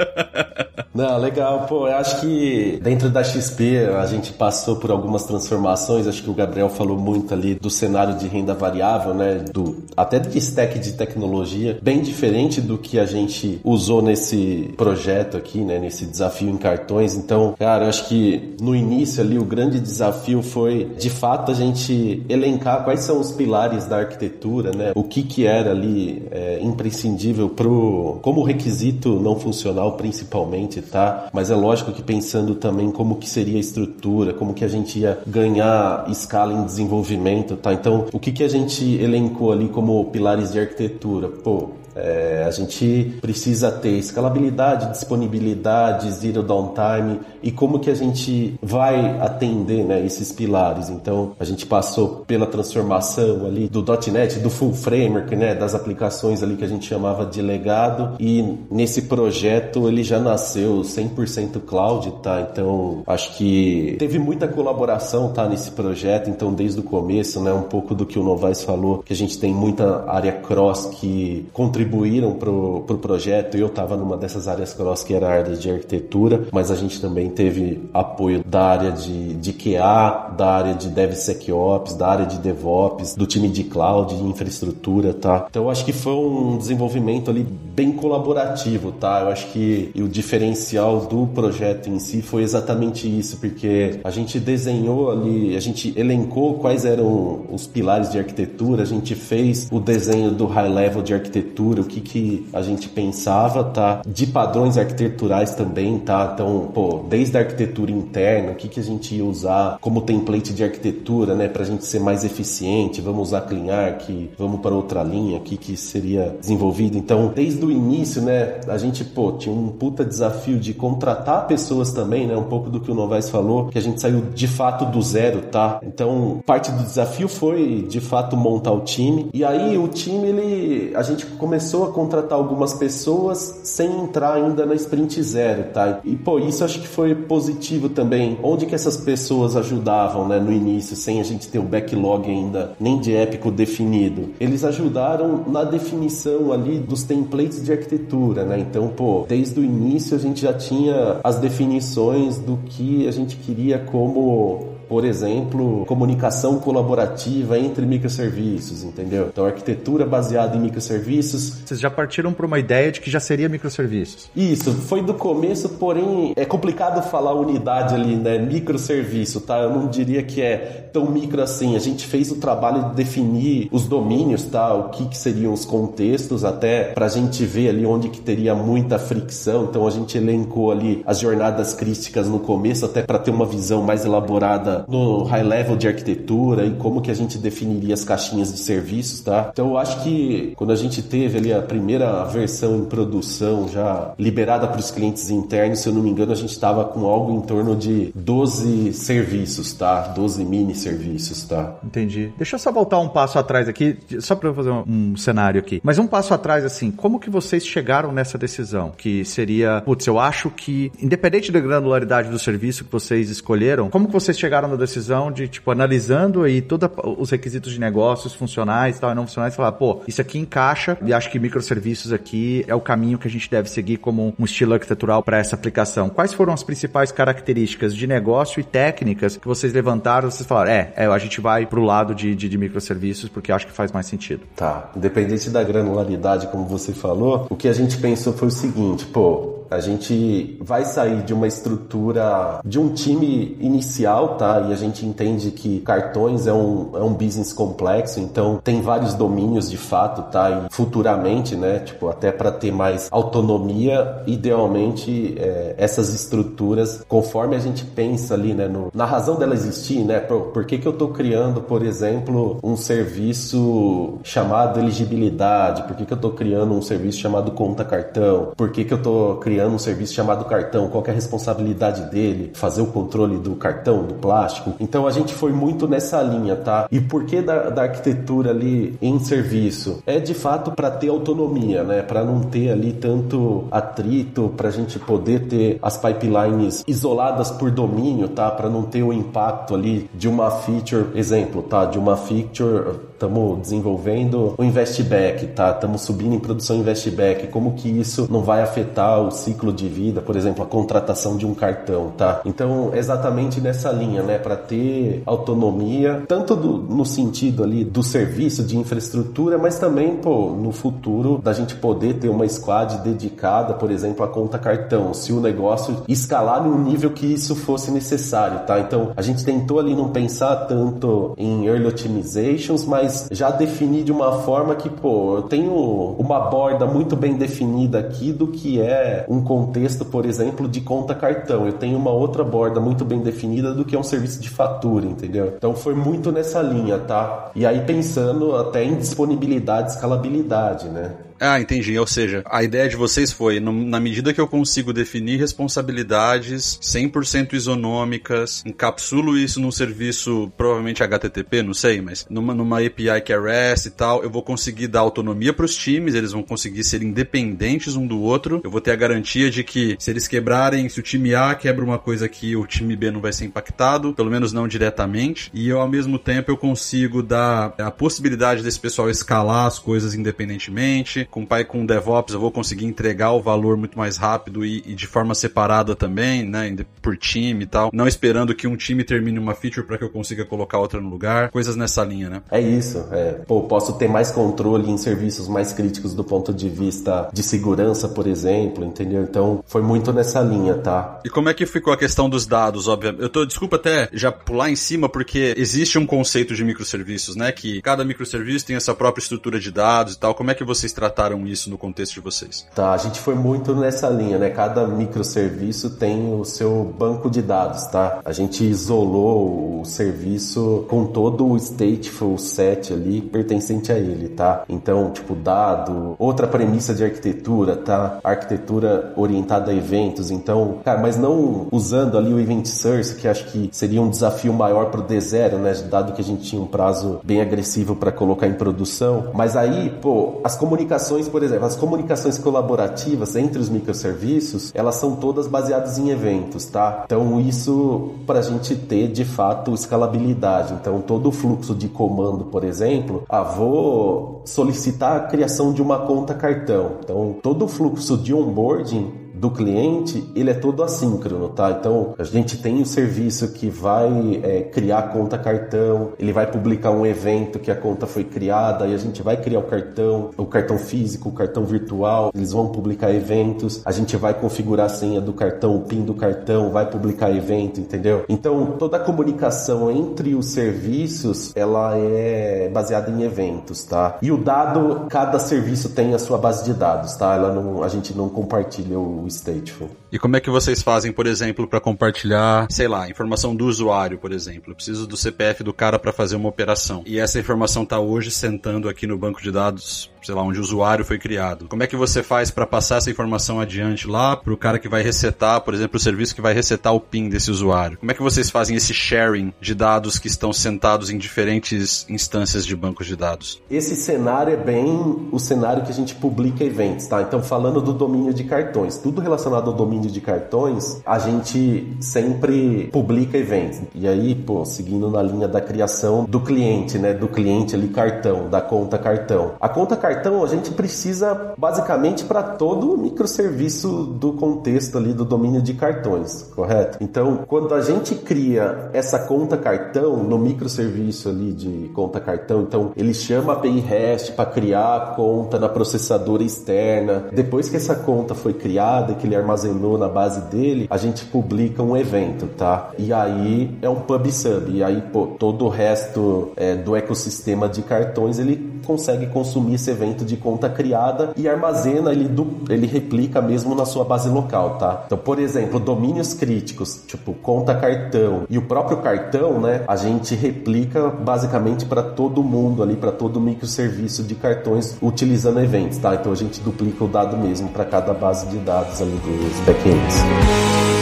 [0.95, 1.67] Não, legal.
[1.67, 6.07] Pô, eu acho que dentro da XP a gente passou por algumas transformações.
[6.07, 9.45] Acho que o Gabriel falou muito ali do cenário de renda variável, né?
[9.53, 15.37] Do, até de stack de tecnologia, bem diferente do que a gente usou nesse projeto
[15.37, 15.79] aqui, né?
[15.79, 17.15] Nesse desafio em cartões.
[17.15, 21.55] Então, cara, eu acho que no início ali o grande desafio foi, de fato, a
[21.55, 24.93] gente elencar quais são os pilares da arquitetura, né?
[24.95, 31.29] O que que era ali é, imprescindível pro, como requisito não funcional principalmente, tá?
[31.33, 34.99] Mas é lógico que pensando também como que seria a estrutura, como que a gente
[34.99, 37.73] ia ganhar escala em desenvolvimento, tá?
[37.73, 41.29] Então, o que que a gente elencou ali como pilares de arquitetura?
[41.29, 48.55] Pô, é, a gente precisa ter escalabilidade, disponibilidade, zero downtime e como que a gente
[48.63, 50.89] vai atender né, esses pilares.
[50.89, 56.43] Então, a gente passou pela transformação ali do .NET, do full framework, né, das aplicações
[56.43, 62.11] ali que a gente chamava de legado e nesse projeto ele já nasceu 100% cloud,
[62.23, 62.49] tá?
[62.51, 66.31] Então, acho que teve muita colaboração, tá, nesse projeto.
[66.31, 69.39] Então, desde o começo, né, um pouco do que o Novaes falou, que a gente
[69.39, 73.57] tem muita área cross que contribui contribuíram pro, pro projeto.
[73.57, 77.01] Eu estava numa dessas áreas cross que era a área de arquitetura, mas a gente
[77.01, 82.39] também teve apoio da área de, de QA, da área de DevSecOps, da área de
[82.39, 85.47] DevOps, do time de cloud, de infraestrutura, tá?
[85.51, 89.21] Então eu acho que foi um desenvolvimento ali bem colaborativo, tá?
[89.23, 94.39] Eu acho que o diferencial do projeto em si foi exatamente isso, porque a gente
[94.39, 99.81] desenhou ali, a gente elencou quais eram os pilares de arquitetura, a gente fez o
[99.81, 104.03] desenho do high level de arquitetura arquitetura, o que, que a gente pensava, tá?
[104.07, 106.33] De padrões arquiteturais também, tá?
[106.35, 110.53] Então, pô, desde a arquitetura interna, o que, que a gente ia usar como template
[110.53, 111.49] de arquitetura, né?
[111.49, 116.37] Pra gente ser mais eficiente, vamos usar CleanArch, vamos para outra linha, o que, seria
[116.41, 116.99] desenvolvido.
[116.99, 118.61] Então, desde o início, né?
[118.69, 122.37] A gente, pô, tinha um puta desafio de contratar pessoas também, né?
[122.37, 125.43] Um pouco do que o Novaes falou, que a gente saiu de fato do zero,
[125.43, 125.81] tá?
[125.83, 129.31] Então, parte do desafio foi, de fato, montar o time.
[129.33, 130.93] E aí, o time, ele...
[130.95, 136.01] A gente começou começou a contratar algumas pessoas sem entrar ainda na sprint zero, tá?
[136.05, 138.37] E pô, isso acho que foi positivo também.
[138.43, 142.73] Onde que essas pessoas ajudavam, né, no início, sem a gente ter o backlog ainda
[142.81, 144.31] nem de épico definido?
[144.41, 148.59] Eles ajudaram na definição ali dos templates de arquitetura, né?
[148.59, 153.37] Então, pô, desde o início a gente já tinha as definições do que a gente
[153.37, 159.29] queria como por exemplo, comunicação colaborativa entre microserviços, entendeu?
[159.33, 161.63] Então, arquitetura baseada em microserviços.
[161.65, 164.31] Vocês já partiram para uma ideia de que já seria microserviços?
[164.37, 168.37] Isso, foi do começo, porém é complicado falar unidade ali, né?
[168.37, 169.61] Microserviço, tá?
[169.61, 171.75] Eu não diria que é tão micro assim.
[171.75, 174.75] A gente fez o trabalho de definir os domínios, tá?
[174.75, 178.55] O que, que seriam os contextos, até para a gente ver ali onde que teria
[178.55, 179.65] muita fricção.
[179.65, 183.83] Então, a gente elencou ali as jornadas críticas no começo, até para ter uma visão
[183.83, 188.53] mais elaborada no high level de arquitetura e como que a gente definiria as caixinhas
[188.53, 189.51] de serviços, tá?
[189.53, 194.13] Então eu acho que quando a gente teve ali a primeira versão em produção já
[194.19, 197.33] liberada para os clientes internos, se eu não me engano, a gente estava com algo
[197.33, 200.09] em torno de 12 serviços, tá?
[200.09, 201.75] 12 mini serviços, tá?
[201.85, 202.33] Entendi.
[202.37, 205.61] Deixa eu só voltar um passo atrás aqui, só para eu fazer um, um, cenário
[205.61, 205.81] aqui.
[205.83, 208.93] Mas um passo atrás, assim, como que vocês chegaram nessa decisão?
[208.97, 214.07] Que seria, putz, eu acho que, independente da granularidade do serviço que vocês escolheram, como
[214.07, 218.97] que vocês chegaram na decisão de, tipo, analisando aí todos os requisitos de negócios funcionais
[218.97, 222.65] e tal, e não funcionais, falar, pô, isso aqui encaixa e acho que microserviços aqui
[222.67, 226.09] é o caminho que a gente deve seguir como um estilo arquitetural para essa aplicação.
[226.09, 230.31] Quais foram as principais características de negócio e técnicas que vocês levantaram?
[230.31, 233.67] Vocês falaram, é, é a gente vai pro lado de, de, de microserviços porque acho
[233.67, 234.43] que faz mais sentido.
[234.57, 234.91] Tá.
[234.97, 239.62] Independente da granularidade, como você falou, o que a gente pensou foi o seguinte, pô,
[239.75, 244.67] a gente vai sair de uma estrutura de um time inicial, tá?
[244.69, 249.15] E a gente entende que cartões é um, é um business complexo, então tem vários
[249.15, 250.51] domínios de fato, tá?
[250.51, 251.81] E futuramente, né?
[251.81, 258.55] Tipo, até para ter mais autonomia, idealmente é, essas estruturas, conforme a gente pensa ali,
[258.55, 258.69] né?
[258.69, 260.21] No, na razão dela existir, né?
[260.21, 265.83] Por, por que, que eu tô criando, por exemplo, um serviço chamado elegibilidade?
[265.85, 268.53] Por que, que eu tô criando um serviço chamado conta cartão?
[268.57, 272.11] Por que, que eu tô criando criando um serviço chamado cartão, qual é a responsabilidade
[272.11, 274.75] dele, fazer o controle do cartão, do plástico.
[274.81, 276.89] Então a gente foi muito nessa linha, tá?
[276.91, 280.03] E por que da, da arquitetura ali em serviço?
[280.05, 282.03] É de fato para ter autonomia, né?
[282.03, 287.71] Para não ter ali tanto atrito, para a gente poder ter as pipelines isoladas por
[287.71, 288.51] domínio, tá?
[288.51, 291.85] Para não ter o impacto ali de uma feature, exemplo, tá?
[291.85, 295.71] De uma feature, estamos desenvolvendo o investback, tá?
[295.71, 297.47] Estamos subindo em produção investback.
[297.47, 301.47] Como que isso não vai afetar o ciclo de vida, por exemplo, a contratação de
[301.47, 302.41] um cartão, tá?
[302.45, 308.65] Então, exatamente nessa linha, né, para ter autonomia, tanto do, no sentido ali do serviço
[308.65, 313.91] de infraestrutura, mas também, pô, no futuro da gente poder ter uma squad dedicada, por
[313.91, 318.81] exemplo, à conta cartão, se o negócio escalar num nível que isso fosse necessário, tá?
[318.81, 324.13] Então, a gente tentou ali não pensar tanto em early optimizations, mas já definir de
[324.13, 325.73] uma forma que, pô, eu tenho
[326.19, 331.15] uma borda muito bem definida aqui do que é um contexto, por exemplo, de conta
[331.15, 331.67] cartão.
[331.67, 335.07] Eu tenho uma outra borda muito bem definida do que é um serviço de fatura,
[335.07, 335.55] entendeu?
[335.57, 337.51] Então foi muito nessa linha, tá?
[337.55, 341.13] E aí pensando até em disponibilidade, escalabilidade, né?
[341.45, 341.99] Ah, entendi.
[341.99, 346.79] Ou seja, a ideia de vocês foi, no, na medida que eu consigo definir responsabilidades
[346.81, 353.33] 100% isonômicas, encapsulo isso num serviço, provavelmente HTTP, não sei, mas numa, numa API que
[353.33, 356.85] é REST e tal, eu vou conseguir dar autonomia para os times, eles vão conseguir
[356.85, 358.61] ser independentes um do outro.
[358.63, 361.85] Eu vou ter a garantia de que se eles quebrarem, se o time A quebra
[361.85, 365.51] uma coisa aqui, o time B não vai ser impactado, pelo menos não diretamente.
[365.53, 370.15] E eu, ao mesmo tempo, eu consigo dar a possibilidade desse pessoal escalar as coisas
[370.15, 374.83] independentemente com pai com DevOps eu vou conseguir entregar o valor muito mais rápido e,
[374.87, 379.03] e de forma separada também, né, por time e tal, não esperando que um time
[379.03, 382.43] termine uma feature para que eu consiga colocar outra no lugar, coisas nessa linha, né?
[382.51, 383.33] É isso, é.
[383.47, 388.09] Pô, posso ter mais controle em serviços mais críticos do ponto de vista de segurança,
[388.09, 389.23] por exemplo, entendeu?
[389.23, 391.21] Então, foi muito nessa linha, tá?
[391.25, 393.23] E como é que ficou a questão dos dados, obviamente?
[393.23, 397.51] Eu tô, desculpa até já pular em cima, porque existe um conceito de microserviços, né,
[397.53, 400.35] que cada microserviço tem essa própria estrutura de dados e tal.
[400.35, 402.67] Como é que vocês trataram trataram isso no contexto de vocês?
[402.75, 404.51] Tá, a gente foi muito nessa linha, né?
[404.51, 408.21] Cada microserviço tem o seu banco de dados, tá?
[408.25, 414.65] A gente isolou o serviço com todo o stateful set ali pertencente a ele, tá?
[414.69, 418.19] Então, tipo, dado, outra premissa de arquitetura, tá?
[418.25, 420.31] Arquitetura orientada a eventos.
[420.31, 424.53] Então, cara, mas não usando ali o event source, que acho que seria um desafio
[424.53, 425.73] maior pro D0, né?
[425.89, 429.31] Dado que a gente tinha um prazo bem agressivo para colocar em produção.
[429.35, 434.97] Mas aí, pô, as comunicações comunicações, por exemplo, as comunicações colaborativas entre os microserviços, elas
[434.97, 437.03] são todas baseadas em eventos, tá?
[437.05, 440.75] Então isso para a gente ter de fato escalabilidade.
[440.75, 446.01] Então todo o fluxo de comando, por exemplo, ah, vou solicitar a criação de uma
[446.01, 446.97] conta cartão.
[447.03, 451.73] Então todo o fluxo de onboarding do cliente, ele é todo assíncrono, tá?
[451.73, 456.93] Então, a gente tem o serviço que vai é, criar conta cartão, ele vai publicar
[456.93, 460.47] um evento que a conta foi criada, e a gente vai criar o cartão, o
[460.47, 465.21] cartão físico, o cartão virtual, eles vão publicar eventos, a gente vai configurar a senha
[465.21, 468.25] do cartão, o PIN do cartão, vai publicar evento, entendeu?
[468.29, 474.19] Então, toda a comunicação entre os serviços, ela é baseada em eventos, tá?
[474.23, 477.35] E o dado, cada serviço tem a sua base de dados, tá?
[477.35, 480.02] Ela não, a gente não compartilha o stateful.
[480.13, 484.19] E como é que vocês fazem, por exemplo, para compartilhar, sei lá, informação do usuário,
[484.19, 484.73] por exemplo?
[484.73, 487.03] Eu preciso do CPF do cara para fazer uma operação.
[487.07, 490.63] E essa informação tá hoje sentando aqui no banco de dados sei lá, onde o
[490.63, 491.67] usuário foi criado.
[491.69, 494.89] Como é que você faz para passar essa informação adiante lá para o cara que
[494.89, 497.99] vai resetar, por exemplo, o serviço que vai resetar o PIN desse usuário?
[497.99, 502.65] Como é que vocês fazem esse sharing de dados que estão sentados em diferentes instâncias
[502.65, 503.61] de bancos de dados?
[503.71, 507.23] Esse cenário é bem o cenário que a gente publica eventos, tá?
[507.23, 512.89] Então, falando do domínio de cartões, tudo relacionado ao domínio de cartões, a gente sempre
[512.93, 513.81] publica eventos.
[513.95, 517.13] E aí, pô, seguindo na linha da criação do cliente, né?
[517.13, 519.53] Do cliente ali cartão, da conta cartão.
[519.61, 525.25] A conta cartão a gente precisa basicamente para todo o microserviço do contexto ali do
[525.25, 526.99] domínio de cartões, correto?
[527.01, 532.93] Então, quando a gente cria essa conta cartão no microserviço ali de conta cartão, então
[532.97, 537.25] ele chama a API REST para criar a conta na processadora externa.
[537.33, 541.83] Depois que essa conta foi criada, que ele armazenou na base dele, a gente publica
[541.83, 542.91] um evento, tá?
[542.99, 544.71] E aí é um pub sub.
[544.71, 549.91] E aí, pô, todo o resto é, do ecossistema de cartões ele consegue consumir esse
[549.91, 552.31] evento de conta criada e armazena, ele,
[552.69, 555.05] ele replica mesmo na sua base local, tá?
[555.07, 559.83] Então, por exemplo, domínios críticos, tipo conta cartão e o próprio cartão, né?
[559.87, 565.99] A gente replica basicamente para todo mundo ali, para todo microserviço de cartões utilizando eventos,
[565.99, 566.15] tá?
[566.15, 571.02] Então a gente duplica o dado mesmo para cada base de dados ali dos backends.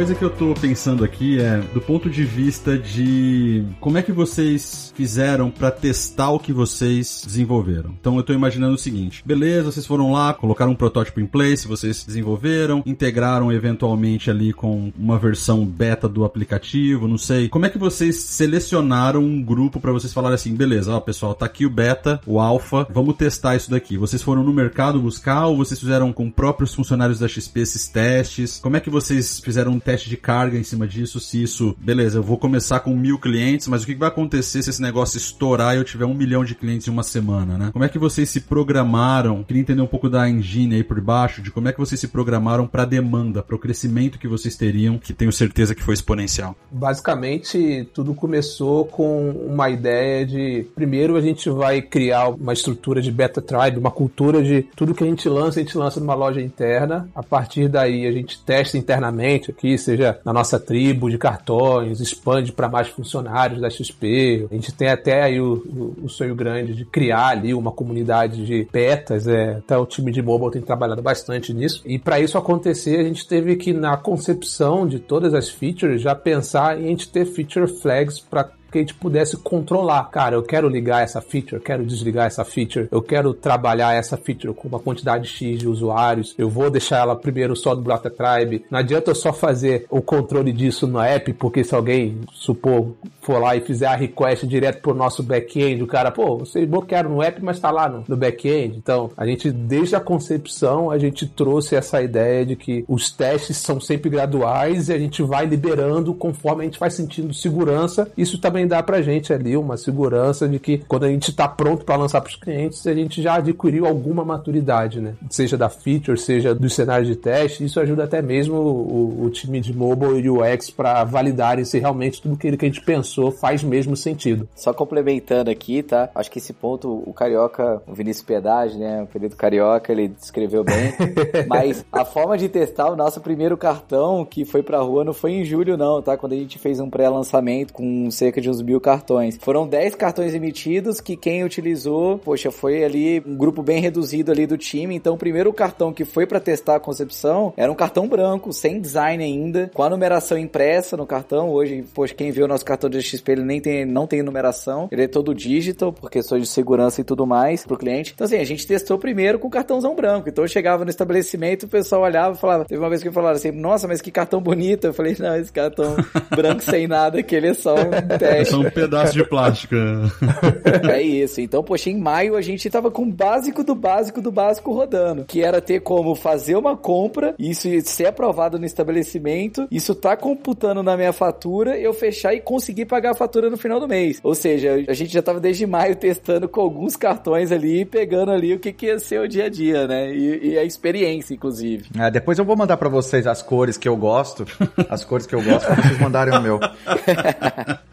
[0.00, 4.10] Coisa que eu tô pensando aqui é do ponto de vista de como é que
[4.10, 7.94] vocês fizeram para testar o que vocês desenvolveram.
[8.00, 11.68] Então eu tô imaginando o seguinte: beleza, vocês foram lá, colocaram um protótipo em place,
[11.68, 17.50] vocês desenvolveram, integraram eventualmente ali com uma versão beta do aplicativo, não sei.
[17.50, 21.44] Como é que vocês selecionaram um grupo para vocês falarem assim, beleza, ó, pessoal, tá
[21.44, 23.98] aqui o beta, o alpha, vamos testar isso daqui.
[23.98, 28.58] Vocês foram no mercado buscar ou vocês fizeram com próprios funcionários da XP esses testes?
[28.62, 32.18] Como é que vocês fizeram um teste de carga em cima disso, se isso, beleza,
[32.18, 35.74] eu vou começar com mil clientes, mas o que vai acontecer se esse negócio estourar
[35.74, 37.70] e eu tiver um milhão de clientes em uma semana, né?
[37.72, 39.42] Como é que vocês se programaram?
[39.42, 42.06] Queria entender um pouco da engine aí por baixo, de como é que vocês se
[42.06, 46.54] programaram para demanda, para o crescimento que vocês teriam, que tenho certeza que foi exponencial.
[46.70, 53.10] Basicamente, tudo começou com uma ideia de, primeiro a gente vai criar uma estrutura de
[53.10, 56.40] beta tribe, uma cultura de tudo que a gente lança, a gente lança numa loja
[56.40, 57.08] interna.
[57.12, 62.52] A partir daí a gente testa internamente aqui, seja na nossa tribo de cartões, expande
[62.52, 64.46] para mais funcionários da XP.
[64.50, 68.44] A gente tem até aí o, o, o, sonho grande de criar ali uma comunidade
[68.44, 71.82] de betas, é, até o time de mobile tem trabalhado bastante nisso.
[71.84, 76.14] E para isso acontecer, a gente teve que, na concepção de todas as features, já
[76.14, 80.04] pensar em a gente ter feature flags para que a gente pudesse controlar.
[80.10, 84.16] Cara, eu quero ligar essa feature, eu quero desligar essa feature, eu quero trabalhar essa
[84.16, 88.10] feature com uma quantidade X de usuários, eu vou deixar ela primeiro só do Blata
[88.10, 88.64] Tribe.
[88.70, 93.38] Não adianta eu só fazer o controle disso no app, porque se alguém, supor, for
[93.38, 97.22] lá e fizer a request direto pro nosso back-end, o cara, pô, vocês bloquearam no
[97.22, 98.76] app, mas tá lá no, no back-end.
[98.76, 103.56] Então, a gente, desde a concepção, a gente trouxe essa ideia de que os testes
[103.58, 108.10] são sempre graduais e a gente vai liberando conforme a gente vai sentindo segurança.
[108.16, 111.48] Isso também também dá pra gente ali uma segurança de que quando a gente está
[111.48, 115.14] pronto para lançar para os clientes, a gente já adquiriu alguma maturidade, né?
[115.30, 119.60] Seja da feature, seja do cenário de teste, isso ajuda até mesmo o, o time
[119.60, 123.96] de mobile e UX para validarem se realmente tudo que a gente pensou faz mesmo
[123.96, 124.48] sentido.
[124.54, 126.10] Só complementando aqui, tá?
[126.14, 129.02] Acho que esse ponto o Carioca, o Vinícius Piedade, né?
[129.02, 130.92] O período Carioca, ele descreveu bem.
[131.48, 135.32] Mas a forma de testar o nosso primeiro cartão que foi pra rua não foi
[135.32, 136.16] em julho, não, tá?
[136.16, 139.38] Quando a gente fez um pré-lançamento com cerca de uns mil cartões.
[139.40, 144.46] Foram 10 cartões emitidos que quem utilizou, poxa, foi ali um grupo bem reduzido ali
[144.46, 144.94] do time.
[144.94, 148.80] Então, o primeiro cartão que foi para testar a concepção era um cartão branco, sem
[148.80, 151.50] design ainda, com a numeração impressa no cartão.
[151.50, 154.88] Hoje, poxa, quem vê o nosso cartão de XP, ele nem tem, não tem numeração.
[154.90, 158.12] Ele é todo digital, por questões de segurança e tudo mais pro cliente.
[158.14, 160.28] Então, assim, a gente testou primeiro com cartãozão branco.
[160.28, 163.36] Então, eu chegava no estabelecimento, o pessoal olhava e falava, teve uma vez que falaram
[163.36, 164.86] assim, nossa, mas que cartão bonito.
[164.86, 165.96] Eu falei, não, esse cartão
[166.34, 169.74] branco sem nada, que ele é só um é só um pedaço de plástico.
[170.90, 171.40] é isso.
[171.40, 175.24] Então, poxa, em maio a gente tava com o básico do básico do básico rodando,
[175.24, 180.82] que era ter como fazer uma compra, isso ser aprovado no estabelecimento, isso tá computando
[180.82, 184.20] na minha fatura, eu fechar e conseguir pagar a fatura no final do mês.
[184.22, 188.54] Ou seja, a gente já tava desde maio testando com alguns cartões ali, pegando ali
[188.54, 190.12] o que, que ia ser o dia a dia, né?
[190.14, 191.86] E, e a experiência, inclusive.
[191.98, 194.44] É, depois eu vou mandar para vocês as cores que eu gosto,
[194.88, 196.60] as cores que eu gosto, pra vocês mandarem o meu.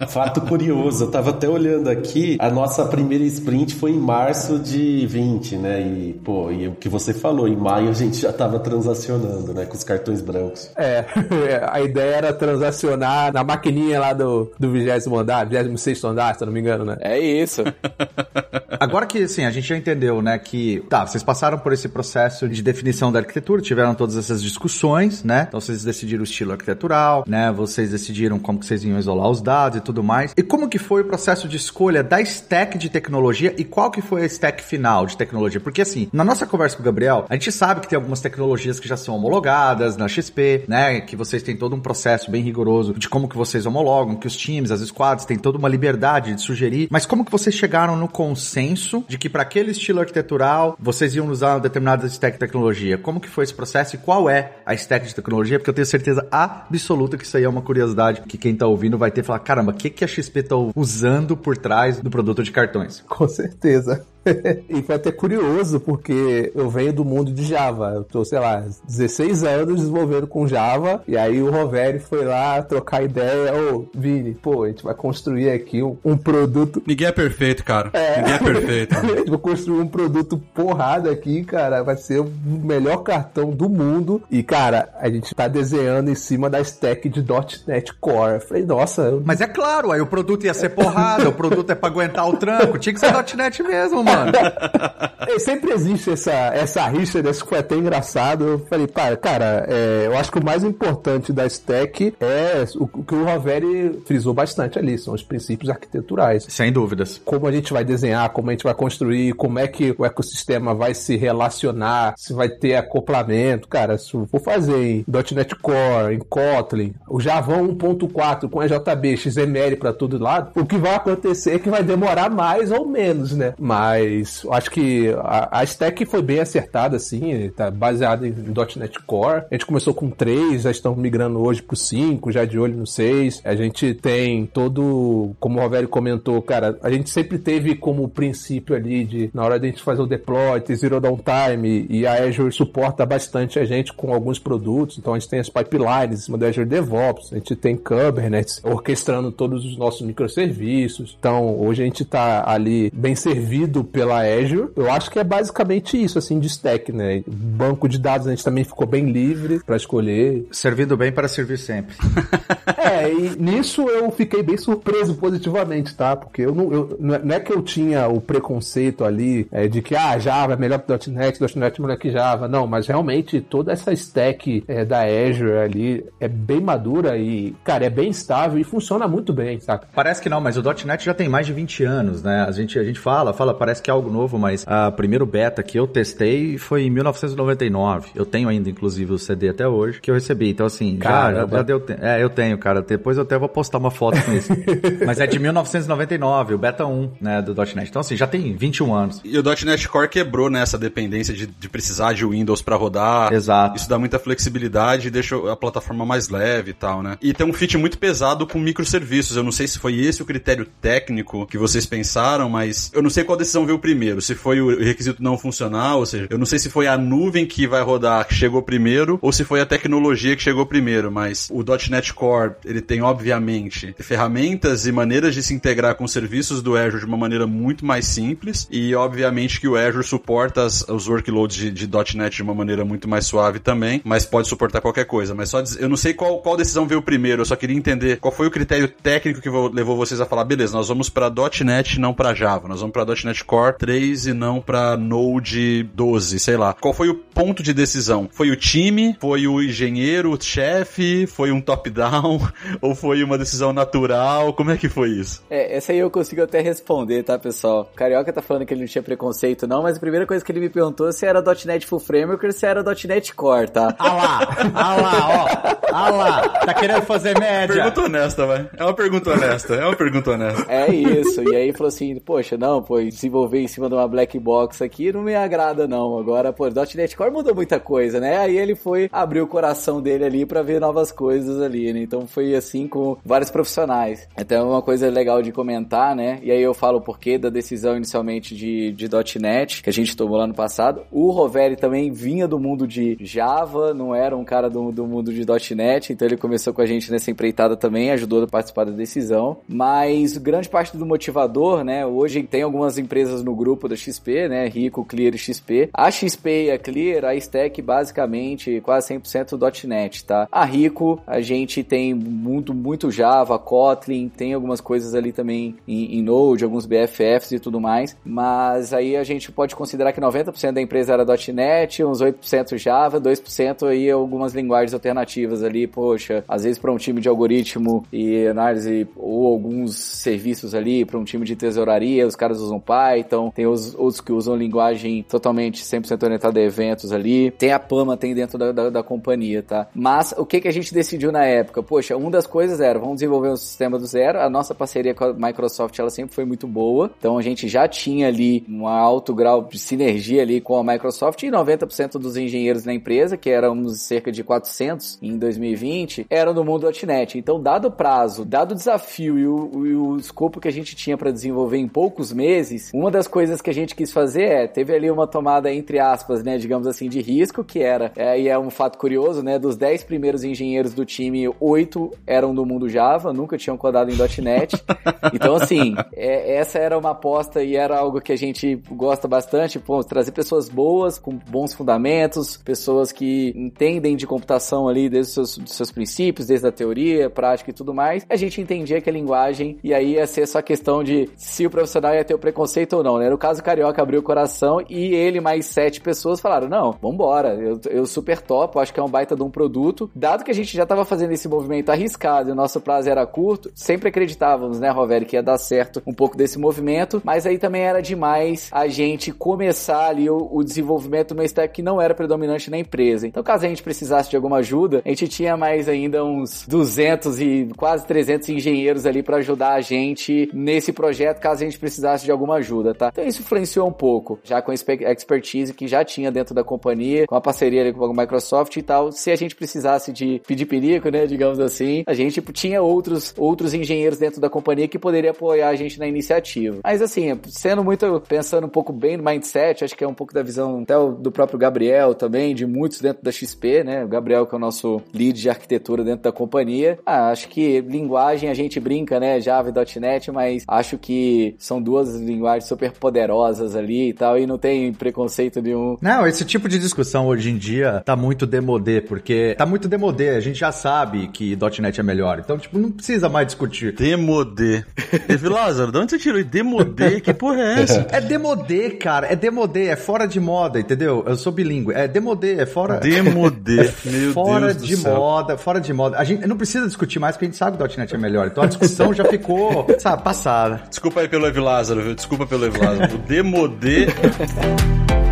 [0.07, 4.59] Fato fato curioso, eu tava até olhando aqui, a nossa primeira sprint foi em março
[4.59, 5.81] de 20, né?
[5.81, 9.65] E, pô, e o que você falou, em maio a gente já tava transacionando, né?
[9.65, 10.71] Com os cartões brancos.
[10.75, 11.05] É,
[11.69, 16.45] a ideia era transacionar na maquininha lá do, do 20 andar, 26 andar, se eu
[16.45, 16.97] não me engano, né?
[16.99, 17.63] É isso.
[18.79, 22.47] Agora que, assim, a gente já entendeu, né, que, tá, vocês passaram por esse processo
[22.47, 25.45] de definição da arquitetura, tiveram todas essas discussões, né?
[25.47, 27.51] Então vocês decidiram o estilo arquitetural, né?
[27.51, 30.26] Vocês decidiram como que vocês iam isolar os dados e tudo mais.
[30.35, 34.01] E como que foi o processo de escolha da stack de tecnologia e qual que
[34.01, 35.59] foi a stack final de tecnologia?
[35.59, 38.79] Porque, assim, na nossa conversa com o Gabriel, a gente sabe que tem algumas tecnologias
[38.79, 41.01] que já são homologadas na XP, né?
[41.01, 44.35] Que vocês têm todo um processo bem rigoroso de como que vocês homologam, que os
[44.35, 46.87] times, as squads têm toda uma liberdade de sugerir.
[46.89, 51.27] Mas como que vocês chegaram no consenso de que para aquele estilo arquitetural vocês iam
[51.27, 52.97] usar uma determinada stack de tecnologia?
[52.97, 55.59] Como que foi esse processo e qual é a stack de tecnologia?
[55.59, 58.97] Porque eu tenho certeza absoluta que isso aí é uma curiosidade que quem tá ouvindo
[58.97, 62.51] vai ter falar, caramba, o que, que a XP usando por trás do produto de
[62.51, 63.03] cartões?
[63.07, 64.05] Com certeza.
[64.69, 67.93] e foi até curioso, porque eu venho do mundo de Java.
[67.95, 72.61] Eu tô, sei lá, 16 anos desenvolvendo com Java, e aí o Roveri foi lá
[72.61, 73.53] trocar ideia.
[73.53, 76.81] Ô, Vini, pô, a gente vai construir aqui um, um produto.
[76.85, 77.89] Ninguém é perfeito, cara.
[77.93, 78.17] É.
[78.17, 78.95] Ninguém é perfeito.
[78.97, 81.83] a gente vai construir um produto porrada aqui, cara.
[81.83, 84.21] Vai ser o melhor cartão do mundo.
[84.29, 87.25] E, cara, a gente tá desenhando em cima da stack de
[87.67, 88.35] .NET Core.
[88.35, 89.01] Eu falei, nossa.
[89.03, 89.23] Eu...
[89.25, 92.37] Mas é claro, aí o produto ia ser porrada, o produto é pra aguentar o
[92.37, 92.77] tranco.
[92.77, 94.16] Tinha que ser .NET mesmo, mano
[95.27, 95.39] mano.
[95.39, 98.45] sempre existe essa, essa rixa desse que foi até engraçado.
[98.45, 102.87] Eu falei, cara, cara é, eu acho que o mais importante da stack é o,
[102.87, 106.45] que o Roveri frisou bastante ali, são os princípios arquiteturais.
[106.49, 107.21] Sem dúvidas.
[107.23, 110.73] Como a gente vai desenhar, como a gente vai construir, como é que o ecossistema
[110.73, 113.67] vai se relacionar, se vai ter acoplamento.
[113.67, 119.17] Cara, se eu for fazer em .NET Core, em Kotlin, o Java 1.4 com EJB,
[119.17, 123.35] XML para todo lado, o que vai acontecer é que vai demorar mais ou menos,
[123.35, 123.53] né?
[123.59, 128.33] Mas mas acho que a, a stack foi bem acertada, assim, tá baseada em,
[128.77, 129.43] .NET Core.
[129.49, 132.87] A gente começou com 3, já estamos migrando hoje pro 5, já de olho no
[132.87, 133.41] 6.
[133.43, 138.75] A gente tem todo, como o Rovério comentou, cara, a gente sempre teve como princípio
[138.75, 142.23] ali de, na hora de a gente fazer o deploy, ter zero downtime, e a
[142.23, 146.23] Azure suporta bastante a gente com alguns produtos, então a gente tem as pipelines em
[146.23, 151.15] cima Azure DevOps, a gente tem Kubernetes orquestrando todos os nossos microserviços.
[151.19, 154.69] Então, hoje a gente tá ali bem servido pela Azure.
[154.75, 157.23] Eu acho que é basicamente isso, assim, de stack, né?
[157.27, 160.47] Banco de dados a gente também ficou bem livre para escolher.
[160.51, 161.95] Servindo bem para servir sempre.
[162.77, 166.15] é, e nisso eu fiquei bem surpreso positivamente, tá?
[166.15, 169.95] Porque eu não, eu, não é que eu tinha o preconceito ali é, de que,
[169.95, 172.47] ah, Java é melhor que .NET, .NET é melhor que Java.
[172.47, 177.85] Não, mas realmente toda essa stack é, da Azure ali é bem madura e, cara,
[177.85, 179.87] é bem estável e funciona muito bem, saca?
[179.93, 182.45] Parece que não, mas o .NET já tem mais de 20 anos, né?
[182.47, 185.25] A gente, a gente fala, fala, parece que que é algo novo, mas a primeiro
[185.25, 188.09] beta que eu testei foi em 1999.
[188.13, 190.49] Eu tenho ainda, inclusive, o CD até hoje que eu recebi.
[190.49, 192.03] Então, assim, já, já, já deu tempo.
[192.03, 192.81] É, eu tenho, cara.
[192.81, 194.51] Depois eu até vou postar uma foto com isso.
[195.07, 197.87] mas é de 1999, o beta 1, né, do .NET.
[197.87, 199.21] Então, assim, já tem 21 anos.
[199.23, 203.31] E o .NET Core quebrou nessa dependência de, de precisar de Windows para rodar.
[203.31, 203.77] Exato.
[203.77, 207.17] Isso dá muita flexibilidade e deixa a plataforma mais leve e tal, né?
[207.21, 209.37] E tem um fit muito pesado com microserviços.
[209.37, 213.09] Eu não sei se foi esse o critério técnico que vocês pensaram, mas eu não
[213.09, 216.45] sei qual decisão veio primeiro, se foi o requisito não funcional, ou seja, eu não
[216.45, 219.65] sei se foi a nuvem que vai rodar que chegou primeiro ou se foi a
[219.65, 225.43] tecnologia que chegou primeiro, mas o .NET Core, ele tem obviamente ferramentas e maneiras de
[225.43, 229.67] se integrar com serviços do Azure de uma maneira muito mais simples e obviamente que
[229.67, 233.59] o Azure suporta as, os workloads de, de .NET de uma maneira muito mais suave
[233.59, 237.01] também, mas pode suportar qualquer coisa, mas só eu não sei qual, qual decisão veio
[237.01, 240.45] primeiro, eu só queria entender qual foi o critério técnico que levou vocês a falar,
[240.45, 241.31] beleza, nós vamos para
[241.63, 245.81] .NET não para Java, nós vamos para .NET Core Core 3 e não para Node
[245.95, 246.75] 12, sei lá.
[246.75, 248.29] Qual foi o ponto de decisão?
[248.31, 249.17] Foi o time?
[249.19, 251.25] Foi o engenheiro, o chefe?
[251.25, 252.39] Foi um top-down?
[252.79, 254.53] Ou foi uma decisão natural?
[254.53, 255.43] Como é que foi isso?
[255.49, 257.89] É, essa aí eu consigo até responder, tá, pessoal?
[257.91, 260.51] O Carioca tá falando que ele não tinha preconceito, não, mas a primeira coisa que
[260.51, 263.95] ele me perguntou é se era .NET Full Framework ou se era .NET Core, tá?
[263.97, 264.39] Ah lá,
[264.75, 265.77] ah lá, ó.
[265.91, 267.73] Ah lá, tá querendo fazer média.
[267.73, 268.69] Pergunta honesta, vai.
[268.77, 270.65] É uma pergunta honesta, é uma pergunta honesta.
[270.71, 271.41] É isso.
[271.41, 274.81] E aí falou assim, poxa, não, pô, desenvolver desenvolver em cima de uma black box
[274.81, 276.17] aqui não me agrada não.
[276.17, 278.37] Agora, pô, .NET Core mudou muita coisa, né?
[278.37, 282.01] Aí ele foi abrir o coração dele ali para ver novas coisas ali, né?
[282.01, 284.27] Então foi assim com vários profissionais.
[284.37, 286.39] Então é uma coisa legal de comentar, né?
[286.43, 289.07] E aí eu falo o porquê da decisão inicialmente de, de
[289.39, 291.01] .NET, que a gente tomou lá no passado.
[291.11, 295.33] O Roveri também vinha do mundo de Java, não era um cara do, do mundo
[295.33, 295.45] de
[295.75, 299.57] .NET, então ele começou com a gente nessa empreitada também, ajudou a participar da decisão.
[299.67, 302.05] Mas grande parte do motivador, né?
[302.05, 304.67] Hoje tem algumas empresas no grupo da XP, né?
[304.67, 305.89] Rico, Clear e XP.
[305.93, 310.47] A XP e a Clear, a Stack basicamente quase 100% .NET, tá?
[310.51, 316.17] A Rico, a gente tem muito, muito Java, Kotlin, tem algumas coisas ali também em,
[316.17, 320.71] em Node, alguns BFFs e tudo mais, mas aí a gente pode considerar que 90%
[320.71, 326.63] da empresa era .NET, uns 8% Java, 2% aí algumas linguagens alternativas ali, poxa, às
[326.63, 331.45] vezes para um time de algoritmo e análise ou alguns serviços ali para um time
[331.45, 336.59] de tesouraria, os caras usam Python, tem os outros que usam linguagem totalmente 100% orientada
[336.59, 339.87] a eventos ali, tem a Pama, tem dentro da, da, da, companhia, tá?
[339.93, 341.81] Mas o que que a gente decidiu na época?
[341.83, 345.25] Poxa, uma das coisas era, vamos desenvolver um sistema do zero, a nossa parceria com
[345.25, 349.33] a Microsoft, ela sempre foi muito boa, então a gente já tinha ali um alto
[349.33, 354.01] grau de sinergia ali com a Microsoft e 90% dos engenheiros na empresa, que éramos
[354.01, 357.37] cerca de 400 em 2020, eram do mundo .NET.
[357.37, 360.95] Então, dado o prazo, dado o desafio e o, e o escopo que a gente
[360.95, 364.67] tinha para desenvolver em poucos meses, uma das coisas que a gente quis fazer é,
[364.67, 368.49] teve ali uma tomada entre aspas, né, digamos assim, de risco, que era, é, e
[368.49, 372.89] é um fato curioso, né, dos 10 primeiros engenheiros do time, 8 eram do mundo
[372.89, 374.75] Java, nunca tinham codado em .NET.
[375.33, 379.79] Então, assim, é, essa era uma aposta e era algo que a gente gosta bastante,
[379.79, 385.33] pô, trazer pessoas boas, com bons fundamentos, pessoas que entendem de computação ali desde os
[385.33, 388.25] seus, dos seus princípios, desde a teoria, prática e tudo mais.
[388.29, 391.69] A gente entendia que a linguagem, e aí ia ser só questão de se o
[391.69, 393.29] profissional ia ter o preconceito ou não, né?
[393.29, 397.55] No caso, o Carioca abriu o coração e ele mais sete pessoas falaram, não, vambora,
[397.55, 400.09] eu, eu super top, acho que é um baita de um produto.
[400.13, 403.25] Dado que a gente já estava fazendo esse movimento arriscado e o nosso prazo era
[403.25, 407.57] curto, sempre acreditávamos, né, Roveri, que ia dar certo um pouco desse movimento, mas aí
[407.57, 412.01] também era demais a gente começar ali o, o desenvolvimento de uma stack que não
[412.01, 413.27] era predominante na empresa.
[413.27, 417.39] Então, caso a gente precisasse de alguma ajuda, a gente tinha mais ainda uns 200
[417.39, 422.25] e quase 300 engenheiros ali para ajudar a gente nesse projeto, caso a gente precisasse
[422.25, 423.09] de alguma ajuda, tá?
[423.11, 427.25] Então, isso influenciou um pouco, já com a expertise que já tinha dentro da companhia,
[427.27, 429.11] com a parceria ali com a Microsoft e tal.
[429.11, 433.73] Se a gente precisasse de pedir perigo, né, digamos assim, a gente tinha outros, outros
[433.73, 436.79] engenheiros dentro da companhia que poderiam apoiar a gente na iniciativa.
[436.83, 440.33] Mas, assim, sendo muito, pensando um pouco bem no mindset, acho que é um pouco
[440.33, 444.03] da visão até do próprio Gabriel também, de muitos dentro da XP, né?
[444.03, 446.99] O Gabriel que é o nosso lead de arquitetura dentro da companhia.
[447.05, 449.39] Ah, acho que linguagem a gente brinca, né?
[449.39, 454.45] Java e .NET, mas acho que são duas linguagens super poderosas ali e tal, e
[454.45, 455.97] não tem preconceito nenhum.
[455.99, 460.29] Não, esse tipo de discussão hoje em dia tá muito demodê, porque tá muito demodê,
[460.29, 463.93] a gente já sabe que .NET é melhor, então, tipo, não precisa mais discutir.
[463.93, 464.83] Demodê.
[465.27, 467.19] Teve Lázaro, de onde você tirou demodê?
[467.19, 468.07] Que porra é essa?
[468.11, 471.23] É demodê, cara, é demodê, é fora de moda, entendeu?
[471.25, 472.99] Eu sou bilíngue, é demodê, é fora...
[473.07, 475.15] Demodê, é meu fora Deus de do céu.
[475.15, 476.17] moda, fora de moda.
[476.17, 478.47] A gente não precisa discutir mais, porque a gente sabe que o .NET é melhor,
[478.47, 480.81] então a discussão já ficou, sabe, passada.
[480.89, 482.13] Desculpa aí pelo Ev Lázaro, viu?
[482.15, 483.15] Desculpa pelo Ev Lázaro.
[483.15, 484.07] O demodê...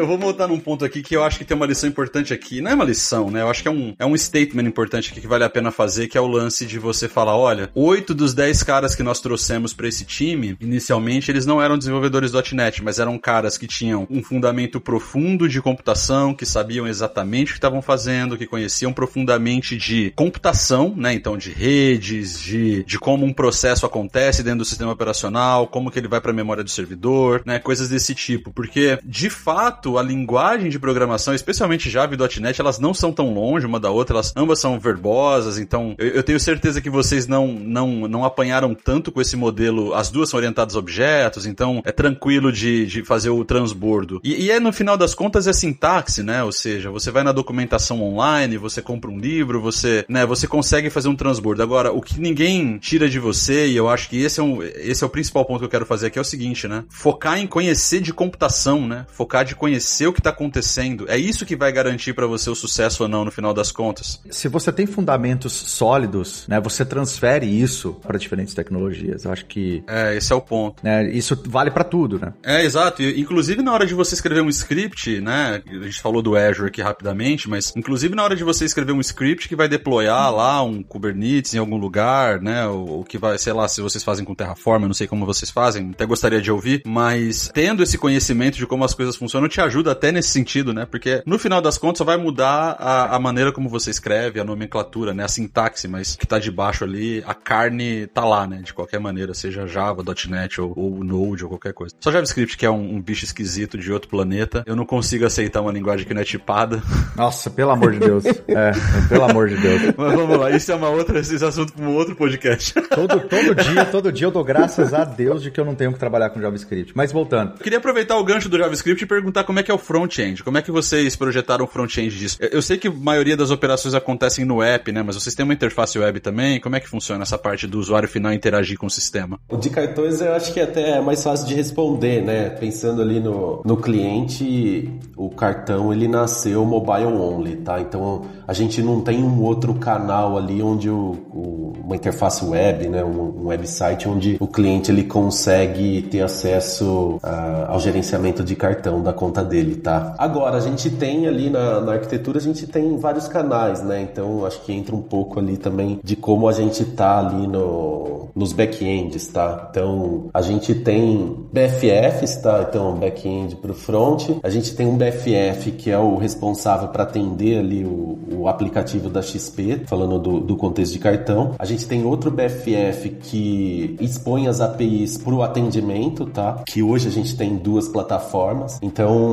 [0.00, 2.62] Eu vou voltar num ponto aqui que eu acho que tem uma lição importante aqui.
[2.62, 3.42] Não é uma lição, né?
[3.42, 6.08] Eu acho que é um, é um statement importante aqui que vale a pena fazer,
[6.08, 9.74] que é o lance de você falar, olha, oito dos dez caras que nós trouxemos
[9.74, 14.22] para esse time, inicialmente eles não eram desenvolvedores .NET, mas eram caras que tinham um
[14.22, 20.14] fundamento profundo de computação, que sabiam exatamente o que estavam fazendo, que conheciam profundamente de
[20.16, 21.12] computação, né?
[21.12, 25.98] Então, de redes, de, de como um processo acontece dentro do sistema operacional, como que
[25.98, 27.58] ele vai para a memória do servidor, né?
[27.58, 28.50] Coisas desse tipo.
[28.50, 33.32] Porque, de fato, a linguagem de programação, especialmente Java e .NET, elas não são tão
[33.32, 37.26] longe uma da outra, elas ambas são verbosas, então eu, eu, tenho certeza que vocês
[37.26, 41.82] não, não, não apanharam tanto com esse modelo, as duas são orientadas a objetos, então
[41.84, 44.20] é tranquilo de, de fazer o transbordo.
[44.22, 46.42] E, e é no final das contas é sintaxe, né?
[46.42, 50.90] Ou seja, você vai na documentação online, você compra um livro, você, né, você consegue
[50.90, 51.62] fazer um transbordo.
[51.62, 55.02] Agora, o que ninguém tira de você, e eu acho que esse é, um, esse
[55.02, 56.84] é o principal ponto que eu quero fazer aqui, é o seguinte, né?
[56.88, 59.06] Focar em conhecer de computação, né?
[59.10, 62.50] Focar de conhecer conhecer o que está acontecendo, é isso que vai garantir para você
[62.50, 64.20] o sucesso ou não no final das contas.
[64.30, 69.24] Se você tem fundamentos sólidos, né, você transfere isso para diferentes tecnologias.
[69.24, 70.84] Eu acho que é esse é o ponto.
[70.84, 72.34] Né, isso vale para tudo, né?
[72.42, 73.02] É exato.
[73.02, 75.62] Inclusive na hora de você escrever um script, né?
[75.66, 79.00] A gente falou do Azure aqui rapidamente, mas inclusive na hora de você escrever um
[79.00, 82.66] script que vai deployar lá um Kubernetes em algum lugar, né?
[82.66, 85.50] O que vai, sei lá, se vocês fazem com Terraform, eu não sei como vocês
[85.50, 89.60] fazem, até gostaria de ouvir, mas tendo esse conhecimento de como as coisas funcionam te
[89.60, 90.86] ajuda até nesse sentido, né?
[90.86, 94.44] Porque no final das contas só vai mudar a, a maneira como você escreve, a
[94.44, 95.24] nomenclatura, né?
[95.24, 98.60] A sintaxe, mas que tá debaixo ali, a carne tá lá, né?
[98.62, 101.94] De qualquer maneira, seja Java, .NET ou, ou Node ou qualquer coisa.
[102.00, 105.60] Só JavaScript que é um, um bicho esquisito de outro planeta, eu não consigo aceitar
[105.60, 106.82] uma linguagem que não é tipada.
[107.16, 108.24] Nossa, pelo amor de Deus.
[108.26, 108.72] é,
[109.08, 109.82] pelo amor de Deus.
[109.96, 112.74] Mas vamos lá, isso é uma outra, esse assunto para um outro podcast.
[112.90, 115.92] Todo, todo dia, todo dia eu dou graças a Deus de que eu não tenho
[115.92, 116.92] que trabalhar com JavaScript.
[116.94, 117.54] Mas voltando.
[117.58, 120.42] Queria aproveitar o gancho do JavaScript e perguntar como é que é o front-end.
[120.42, 122.38] Como é que vocês projetaram o front-end disso?
[122.40, 125.02] Eu sei que a maioria das operações acontecem no app, né?
[125.02, 126.60] Mas vocês têm uma interface web também?
[126.60, 129.38] Como é que funciona essa parte do usuário final interagir com o sistema?
[129.48, 132.50] O de cartões eu acho que até é mais fácil de responder, né?
[132.50, 137.80] Pensando ali no, no cliente, o cartão ele nasceu mobile only, tá?
[137.80, 142.88] Então a gente não tem um outro canal ali onde o, o uma interface web,
[142.88, 143.04] né?
[143.04, 149.02] Um, um, website onde o cliente ele consegue ter acesso uh, ao gerenciamento de cartão
[149.02, 150.14] da conta dele, tá?
[150.16, 154.00] Agora a gente tem ali na, na arquitetura a gente tem vários canais, né?
[154.02, 158.28] Então acho que entra um pouco ali também de como a gente tá ali no,
[158.34, 159.68] nos backends, tá?
[159.70, 162.66] Então a gente tem BFFs, tá?
[162.68, 164.30] Então back-end para o front.
[164.42, 169.08] A gente tem um BFF que é o responsável para atender ali o, o, aplicativo
[169.08, 171.54] da XP, falando do, do contexto de cartão.
[171.58, 176.62] A gente tem outro BFF que expõe as APIs para o atendimento, tá?
[176.66, 178.78] Que hoje a gente tem duas plataformas.
[178.82, 179.29] Então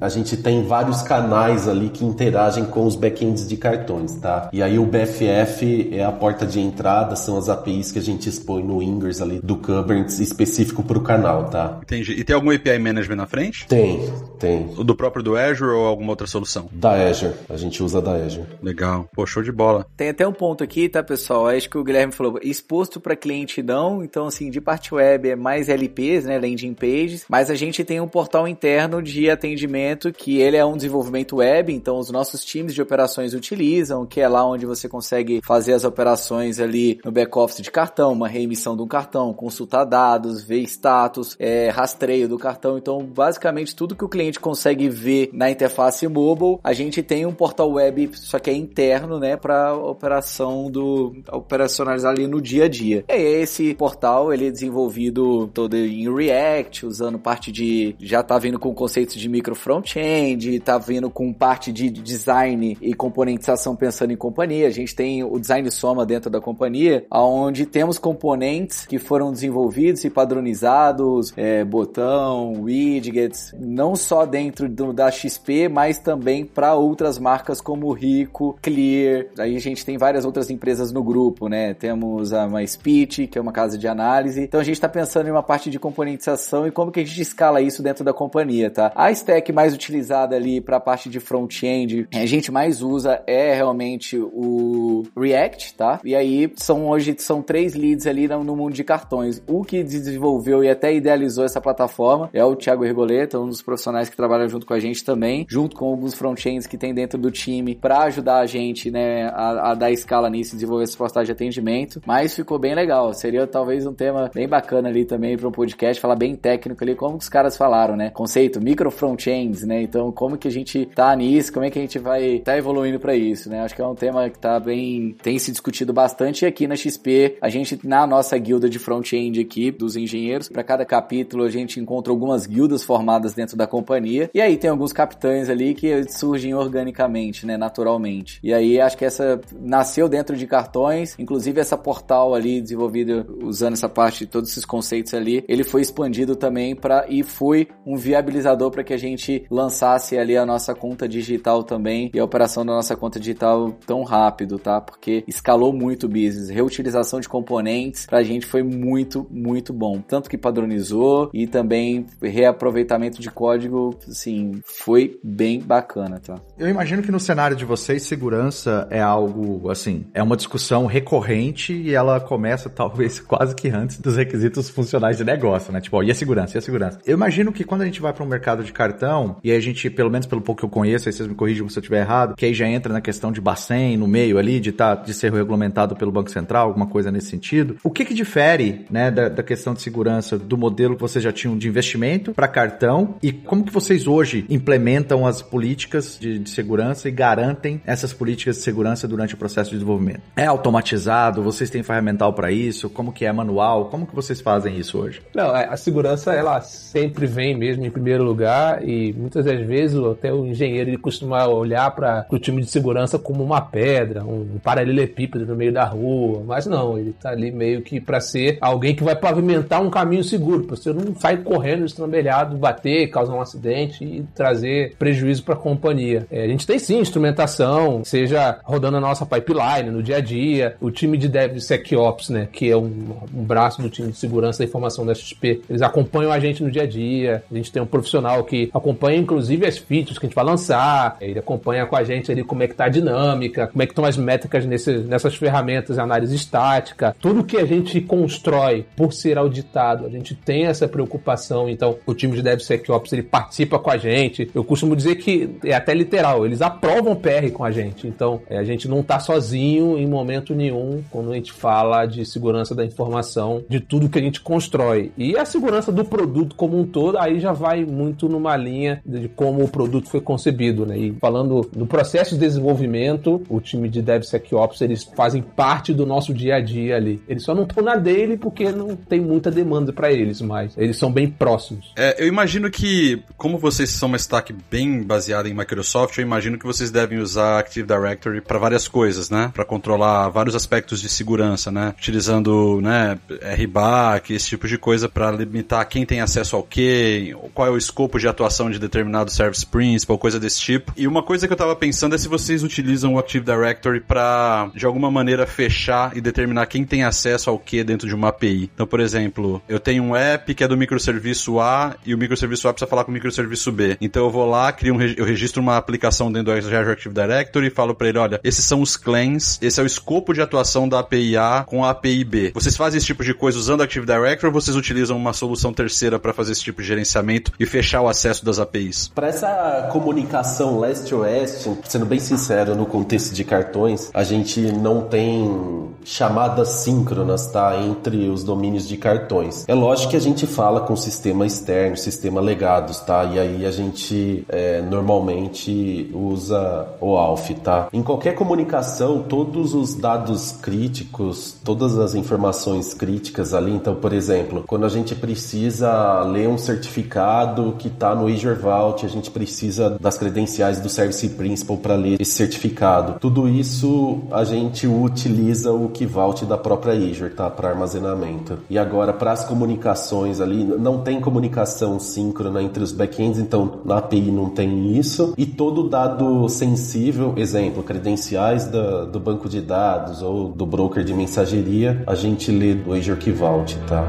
[0.00, 4.48] a gente tem vários canais ali que interagem com os backends de cartões, tá?
[4.52, 8.28] E aí o BFF é a porta de entrada, são as APIs que a gente
[8.28, 11.78] expõe no Ingress ali do Kubernetes específico para o canal, tá?
[11.82, 12.12] Entendi.
[12.12, 13.66] E tem algum API Management na frente?
[13.66, 14.00] Tem,
[14.38, 14.70] tem.
[14.76, 16.68] O do próprio do Azure ou alguma outra solução?
[16.72, 17.34] Da Azure.
[17.48, 18.46] A gente usa da Azure.
[18.62, 19.08] Legal.
[19.12, 19.86] Pô, show de bola.
[19.96, 21.48] Tem até um ponto aqui, tá, pessoal?
[21.48, 25.36] Acho que o Guilherme falou, exposto para cliente não, então assim, de parte web é
[25.36, 30.38] mais LPs, né, landing pages, mas a gente tem um portal interno de atendimento que
[30.38, 34.46] ele é um desenvolvimento web, então os nossos times de operações utilizam, que é lá
[34.46, 38.86] onde você consegue fazer as operações ali no back-office de cartão, uma reemissão de um
[38.86, 42.76] cartão, consultar dados, ver status, é, rastreio do cartão.
[42.76, 47.32] Então, basicamente, tudo que o cliente consegue ver na interface mobile, a gente tem um
[47.32, 52.68] portal web, só que é interno, né, para operação do operacionalizar ali no dia a
[52.68, 53.04] dia.
[53.08, 58.58] E esse portal, ele é desenvolvido todo em React, usando parte de já tá vindo
[58.58, 64.16] com conceitos de micro front-end, tá vindo com parte de design e componentização pensando em
[64.16, 64.66] companhia.
[64.66, 70.04] A gente tem o design soma dentro da companhia, aonde temos componentes que foram desenvolvidos
[70.04, 77.18] e padronizados, é, botão, widgets, não só dentro do, da XP, mas também para outras
[77.18, 79.26] marcas como Rico, Clear.
[79.38, 81.74] Aí a gente tem várias outras empresas no grupo, né?
[81.74, 84.40] Temos a MySpeech, que é uma casa de análise.
[84.42, 87.20] Então a gente está pensando em uma parte de componentização e como que a gente
[87.20, 88.92] escala isso dentro da companhia, tá?
[88.94, 93.54] A stack mais utilizada ali para a parte de front-end, a gente mais usa é
[93.54, 96.00] realmente o React, tá?
[96.04, 99.42] E aí são hoje são três leads ali no, no mundo de cartões.
[99.46, 104.08] O que desenvolveu e até idealizou essa plataforma é o Thiago Rigoleta, um dos profissionais
[104.08, 107.30] que trabalha junto com a gente também, junto com alguns front-ends que tem dentro do
[107.30, 111.32] time para ajudar a gente, né, a, a, dar escala nisso desenvolver essa postagem de
[111.32, 112.00] atendimento.
[112.06, 113.12] Mas ficou bem legal.
[113.12, 116.94] Seria talvez um tema bem bacana ali também para um podcast, falar bem técnico ali,
[116.94, 118.10] como os caras falaram, né?
[118.10, 119.82] Conceito micro front-ends, né?
[119.82, 122.98] Então, como que a gente tá nisso, como é que a gente vai tá evoluindo
[122.98, 123.60] para isso, né?
[123.60, 126.76] Acho que é um tema que tá bem, tem se discutido bastante e aqui na
[126.76, 131.50] XP, a gente na nossa guilda de front-end aqui dos engenheiros, para cada capítulo a
[131.50, 134.30] gente encontra algumas guildas formadas dentro da companhia.
[134.32, 138.38] E aí tem alguns capitães ali que surgem organicamente, né, naturalmente.
[138.42, 143.74] E aí acho que essa nasceu dentro de cartões, inclusive essa portal ali desenvolvido usando
[143.74, 148.70] essa parte, todos esses conceitos ali, ele foi expandido também para e foi um viabilizador
[148.70, 152.72] para que a gente lançasse ali a nossa conta digital também e a operação da
[152.72, 154.80] nossa conta digital tão rápido, tá?
[154.80, 160.00] Porque escalou muito o business, reutilização de componentes pra gente foi muito, muito bom.
[160.00, 166.36] Tanto que padronizou e também reaproveitamento de código, assim, foi bem bacana, tá?
[166.58, 171.72] Eu imagino que no cenário de vocês, segurança é algo, assim, é uma discussão recorrente
[171.72, 175.80] e ela começa talvez quase que antes dos requisitos funcionais de negócio, né?
[175.80, 176.56] Tipo, ó, e a segurança?
[176.56, 176.98] E a segurança?
[177.06, 179.60] Eu imagino que quando a gente vai para um mercado de cartão cartão, e a
[179.60, 182.00] gente, pelo menos pelo pouco que eu conheço, aí vocês me corrigem se eu estiver
[182.00, 185.14] errado, que aí já entra na questão de Bacen no meio ali, de, tá, de
[185.14, 187.76] ser regulamentado pelo Banco Central, alguma coisa nesse sentido.
[187.82, 191.32] O que que difere, né, da, da questão de segurança do modelo que vocês já
[191.32, 196.50] tinham de investimento para cartão e como que vocês hoje implementam as políticas de, de
[196.50, 200.20] segurança e garantem essas políticas de segurança durante o processo de desenvolvimento?
[200.36, 201.42] É automatizado?
[201.42, 202.90] Vocês têm ferramental para isso?
[202.90, 203.86] Como que é manual?
[203.86, 205.22] Como que vocês fazem isso hoje?
[205.34, 210.32] Não, a segurança ela sempre vem mesmo em primeiro lugar e muitas das vezes até
[210.32, 215.46] o engenheiro ele costuma olhar para o time de segurança como uma pedra, um paralelepípedo
[215.46, 219.04] no meio da rua, mas não, ele tá ali meio que para ser alguém que
[219.04, 224.04] vai pavimentar um caminho seguro, para você não sair correndo estrambelhado, bater, causar um acidente
[224.04, 226.26] e trazer prejuízo para a companhia.
[226.30, 230.76] É, a gente tem sim instrumentação, seja rodando a nossa pipeline no dia a dia,
[230.80, 234.64] o time de DevSecOps, né, que é um, um braço do time de segurança da
[234.64, 237.86] informação da XP, eles acompanham a gente no dia a dia, a gente tem um
[237.86, 242.04] profissional que acompanha inclusive as features que a gente vai lançar, ele acompanha com a
[242.04, 244.98] gente ali como é que tá a dinâmica, como é que estão as métricas nesse,
[244.98, 250.66] nessas ferramentas análise estática, tudo que a gente constrói por ser auditado, a gente tem
[250.66, 255.16] essa preocupação, então o time de DevSecOps ele participa com a gente, eu costumo dizer
[255.16, 259.02] que é até literal, eles aprovam PR com a gente, então é, a gente não
[259.02, 264.08] tá sozinho em momento nenhum quando a gente fala de segurança da informação, de tudo
[264.08, 265.12] que a gente constrói.
[265.16, 269.28] E a segurança do produto como um todo, aí já vai muito numa linha de
[269.28, 270.98] como o produto foi concebido, né?
[270.98, 276.32] E falando no processo de desenvolvimento, o time de DevSecOps, eles fazem parte do nosso
[276.32, 277.22] dia a dia ali.
[277.28, 280.96] Eles só não estão na dele porque não tem muita demanda para eles, mas eles
[280.96, 281.92] são bem próximos.
[281.96, 286.58] É, eu imagino que, como vocês são uma stack bem baseada em Microsoft, eu imagino
[286.58, 289.50] que vocês devem usar Active Directory para várias coisas, né?
[289.54, 291.94] Para controlar vários aspectos de segurança, né?
[291.96, 293.18] Utilizando, né,
[293.56, 297.76] RBAC, esse tipo de coisa para limitar quem tem acesso ao que, qual é o
[297.76, 298.39] escopo de atuação
[298.70, 300.92] de determinado service principal, coisa desse tipo.
[300.96, 304.70] E uma coisa que eu tava pensando é se vocês utilizam o Active Directory para
[304.74, 308.70] de alguma maneira fechar e determinar quem tem acesso ao que dentro de uma API.
[308.74, 312.66] Então, por exemplo, eu tenho um app que é do microserviço A e o microserviço
[312.66, 313.96] A precisa falar com o microserviço B.
[314.00, 317.70] Então eu vou lá, crio um, eu registro uma aplicação dentro do Active Directory e
[317.70, 321.00] falo para ele, olha, esses são os claims, esse é o escopo de atuação da
[321.00, 322.52] API A com a API B.
[322.54, 325.72] Vocês fazem esse tipo de coisa usando o Active Directory ou vocês utilizam uma solução
[325.72, 329.08] terceira para fazer esse tipo de gerenciamento e fechar o acesso das APIs?
[329.08, 335.88] Para essa comunicação leste-oeste, sendo bem sincero, no contexto de cartões, a gente não tem
[336.04, 337.76] chamadas síncronas, tá?
[337.82, 339.64] Entre os domínios de cartões.
[339.66, 343.24] É lógico que a gente fala com sistema externo, sistema legados, tá?
[343.24, 347.88] E aí a gente é, normalmente usa o ALF, tá?
[347.92, 354.64] Em qualquer comunicação, todos os dados críticos, todas as informações críticas ali, então, por exemplo,
[354.66, 359.96] quando a gente precisa ler um certificado que está no Azure Vault, a gente precisa
[360.00, 363.18] das credenciais do Service Principal para ler esse certificado.
[363.18, 367.48] Tudo isso a gente utiliza o Key Vault da própria Azure, tá?
[367.48, 368.58] Para armazenamento.
[368.68, 373.98] E agora, para as comunicações ali, não tem comunicação síncrona entre os backends, então na
[373.98, 375.34] API não tem isso.
[375.36, 381.14] E todo dado sensível, exemplo, credenciais da, do banco de dados ou do broker de
[381.14, 384.04] mensageria, a gente lê do Azure Key Vault, tá?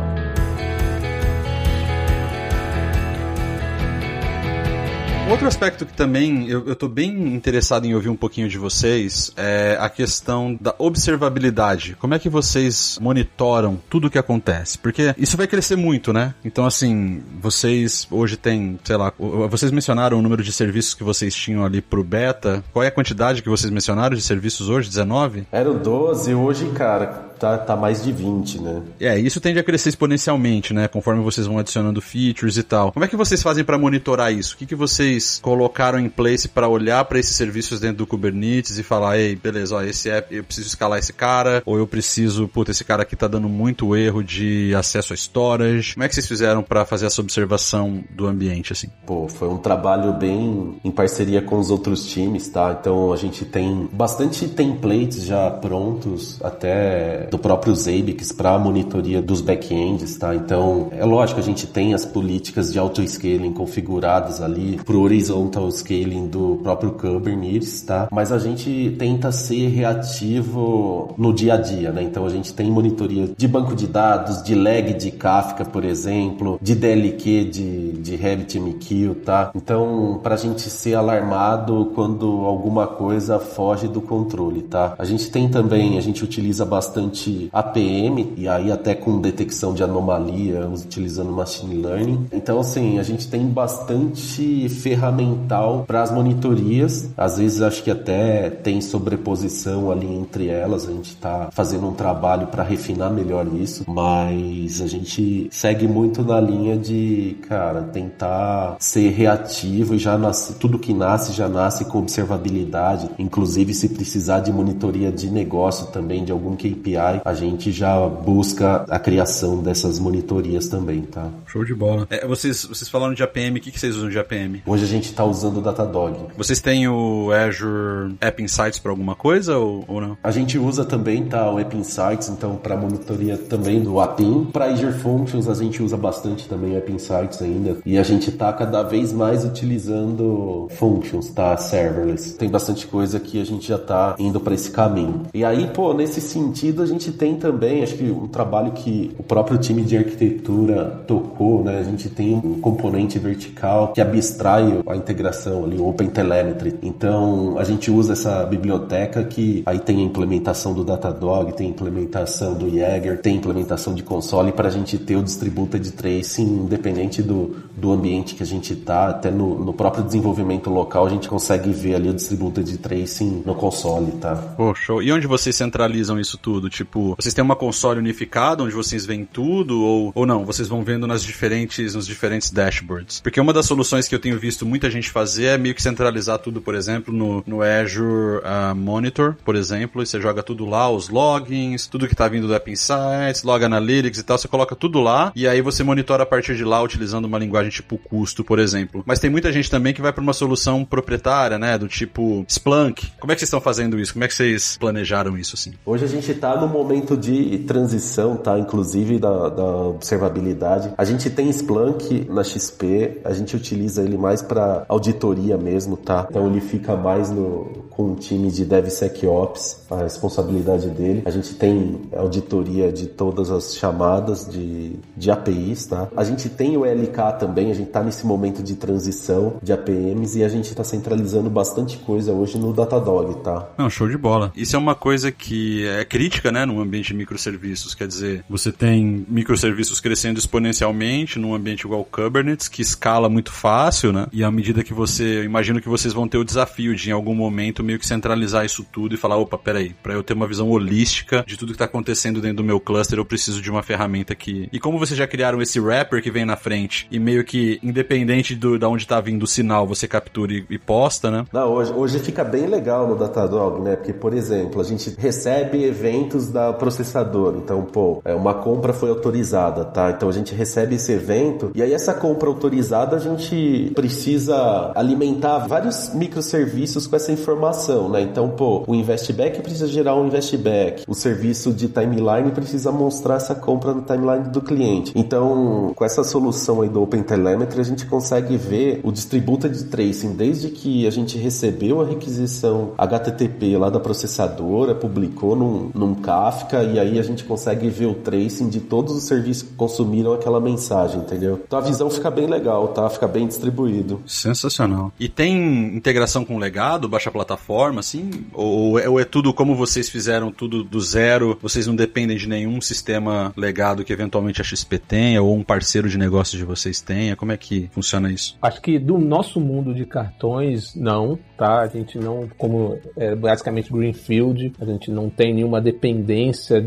[5.32, 9.32] Outro aspecto que também eu, eu tô bem interessado em ouvir um pouquinho de vocês
[9.38, 11.96] é a questão da observabilidade.
[11.98, 14.78] Como é que vocês monitoram tudo o que acontece?
[14.78, 16.36] Porque isso vai crescer muito, né?
[16.44, 19.14] Então, assim, vocês hoje têm, sei lá,
[19.50, 22.62] vocês mencionaram o número de serviços que vocês tinham ali pro beta.
[22.74, 24.90] Qual é a quantidade que vocês mencionaram de serviços hoje?
[24.90, 25.48] 19?
[25.50, 28.84] Eram 12, hoje, cara, tá, tá mais de 20, né?
[29.00, 30.88] É, isso tende a crescer exponencialmente, né?
[30.88, 32.92] Conforme vocês vão adicionando features e tal.
[32.92, 34.54] Como é que vocês fazem para monitorar isso?
[34.54, 38.78] O que, que vocês colocaram em place para olhar para esses serviços dentro do Kubernetes
[38.78, 42.48] e falar, ei, beleza, ó, esse app, eu preciso escalar esse cara, ou eu preciso,
[42.48, 45.96] puta, esse cara aqui tá dando muito erro de acesso a storage.
[45.96, 48.88] Como é que vocês fizeram para fazer essa observação do ambiente, assim?
[49.08, 52.78] Pô, foi um trabalho bem em parceria com os outros times, tá?
[52.80, 59.40] Então a gente tem bastante templates já prontos, até do próprio Zabbix para monitoria dos
[59.40, 60.36] backends, tá?
[60.36, 66.28] Então é lógico, a gente tem as políticas de auto-scaling configuradas ali pro horizontal scaling
[66.28, 68.10] do próprio Kubernetes, tá?
[68.12, 72.04] Mas a gente tenta ser reativo no dia a dia, né?
[72.04, 76.60] Então a gente tem monitoria de banco de dados, de lag de Kafka, por exemplo,
[76.62, 79.52] de DLQ de, de RabbitMQ, tá?
[79.56, 84.96] Então, pra gente ser alarmado quando alguma coisa foge do controle, tá?
[84.98, 87.21] A gente tem também, a gente utiliza bastante
[87.52, 92.28] APM, e aí até com detecção de anomalia, utilizando machine learning.
[92.32, 97.10] Então, assim, a gente tem bastante ferramental para as monitorias.
[97.18, 100.88] Às vezes acho que até tem sobreposição ali entre elas.
[100.88, 106.24] A gente está fazendo um trabalho para refinar melhor isso, mas a gente segue muito
[106.24, 111.86] na linha de, cara, tentar ser reativo e já nasce, tudo que nasce já nasce
[111.86, 113.10] com observabilidade.
[113.18, 118.86] Inclusive, se precisar de monitoria de negócio também, de algum KPI, a gente já busca
[118.90, 121.30] a criação dessas monitorias também, tá?
[121.48, 122.08] Show de bola.
[122.10, 124.62] É, vocês, vocês falaram de APM, o que, que vocês usam de APM?
[124.66, 126.18] Hoje a gente está usando o Datadog.
[126.38, 130.18] Vocês têm o Azure App Insights para alguma coisa ou, ou não?
[130.24, 134.46] A gente usa também tá, o App Insights, então para monitoria também do APIM.
[134.46, 137.78] Para Azure Functions a gente usa bastante também o App Insights ainda.
[137.86, 141.56] E a gente está cada vez mais utilizando Functions, tá?
[141.58, 142.36] Serverless.
[142.38, 145.24] Tem bastante coisa que a gente já está indo para esse caminho.
[145.34, 149.58] E aí, pô, nesse sentido gente tem também, acho que um trabalho que o próprio
[149.58, 151.80] time de arquitetura tocou, né?
[151.80, 156.76] A gente tem um componente vertical que abstrai a integração ali, o OpenTelemetry.
[156.82, 161.70] Então, a gente usa essa biblioteca que aí tem a implementação do Datadog, tem a
[161.70, 166.62] implementação do Jaeger, tem a implementação de console para a gente ter o distributed tracing
[166.62, 171.10] independente do, do ambiente que a gente tá, até no, no próprio desenvolvimento local a
[171.10, 174.36] gente consegue ver ali o distributed tracing no console, tá?
[174.36, 175.02] Pô, show.
[175.02, 176.70] E onde vocês centralizam isso tudo?
[176.82, 180.44] Tipo, vocês têm uma console unificada onde vocês veem tudo ou, ou não?
[180.44, 183.22] Vocês vão vendo nas diferentes, nos diferentes dashboards?
[183.22, 186.40] Porque uma das soluções que eu tenho visto muita gente fazer é meio que centralizar
[186.40, 190.90] tudo, por exemplo, no, no Azure uh, Monitor, por exemplo, e você joga tudo lá,
[190.90, 194.76] os logins, tudo que tá vindo do App Insights, Log Analytics e tal, você coloca
[194.76, 198.44] tudo lá e aí você monitora a partir de lá utilizando uma linguagem tipo custo,
[198.44, 199.04] por exemplo.
[199.06, 203.12] Mas tem muita gente também que vai para uma solução proprietária, né, do tipo Splunk.
[203.20, 204.14] Como é que vocês estão fazendo isso?
[204.14, 205.74] Como é que vocês planejaram isso assim?
[205.86, 210.94] Hoje a gente tá no momento de transição, tá, inclusive da, da observabilidade.
[210.98, 216.28] A gente tem Splunk na XP, a gente utiliza ele mais para auditoria mesmo, tá?
[216.30, 221.22] Então ele fica mais no, com o time de DevSecOps, a responsabilidade dele.
[221.26, 226.08] A gente tem auditoria de todas as chamadas de, de APIs, tá?
[226.16, 230.40] A gente tem o LK também, a gente tá nesse momento de transição de APMs
[230.40, 233.70] e a gente tá centralizando bastante coisa hoje no Datadog, tá?
[233.78, 234.52] Não, show de bola.
[234.56, 238.72] Isso é uma coisa que é crítica, né, num ambiente de microserviços, quer dizer, você
[238.72, 244.28] tem microserviços crescendo exponencialmente num ambiente igual Kubernetes, que escala muito fácil, né?
[244.32, 247.14] E à medida que você, eu imagino que vocês vão ter o desafio de em
[247.14, 250.48] algum momento meio que centralizar isso tudo e falar, opa, peraí, para eu ter uma
[250.48, 253.84] visão holística de tudo que tá acontecendo dentro do meu cluster, eu preciso de uma
[253.84, 254.70] ferramenta que.
[254.72, 258.56] E como vocês já criaram esse wrapper que vem na frente e meio que independente
[258.56, 261.46] do da onde tá vindo o sinal, você captura e, e posta, né?
[261.52, 263.96] Não, hoje, hoje fica bem legal no Datadog, né?
[263.96, 267.58] Porque, por exemplo, a gente recebe eventos da processadora.
[267.58, 270.12] Então, pô, é, uma compra foi autorizada, tá?
[270.12, 275.60] Então a gente recebe esse evento e aí essa compra autorizada a gente precisa alimentar
[275.60, 278.22] vários microserviços com essa informação, né?
[278.22, 283.56] Então, pô, o investback precisa gerar um investback, o serviço de timeline precisa mostrar essa
[283.56, 285.12] compra no timeline do cliente.
[285.16, 290.70] Então, com essa solução aí do OpenTelemetry, a gente consegue ver o distributed tracing desde
[290.70, 296.98] que a gente recebeu a requisição HTTP lá da processadora, publicou num, num Kafka e
[296.98, 301.22] aí a gente consegue ver o tracing de todos os serviços que consumiram aquela mensagem,
[301.22, 301.62] entendeu?
[301.68, 303.08] Então a visão fica bem legal, tá?
[303.12, 304.24] Fica bem distribuído.
[304.26, 305.14] Sensacional.
[305.20, 308.32] E tem integração com legado, baixa plataforma, assim?
[308.54, 311.60] Ou é, ou é tudo como vocês fizeram, tudo do zero?
[311.62, 316.10] Vocês não dependem de nenhum sistema legado que eventualmente a XP tenha ou um parceiro
[316.10, 317.36] de negócio de vocês tenha?
[317.36, 318.58] Como é que funciona isso?
[318.64, 321.82] Acho que do nosso mundo de cartões, não, tá?
[321.82, 326.31] A gente não, como é basicamente Greenfield, a gente não tem nenhuma dependência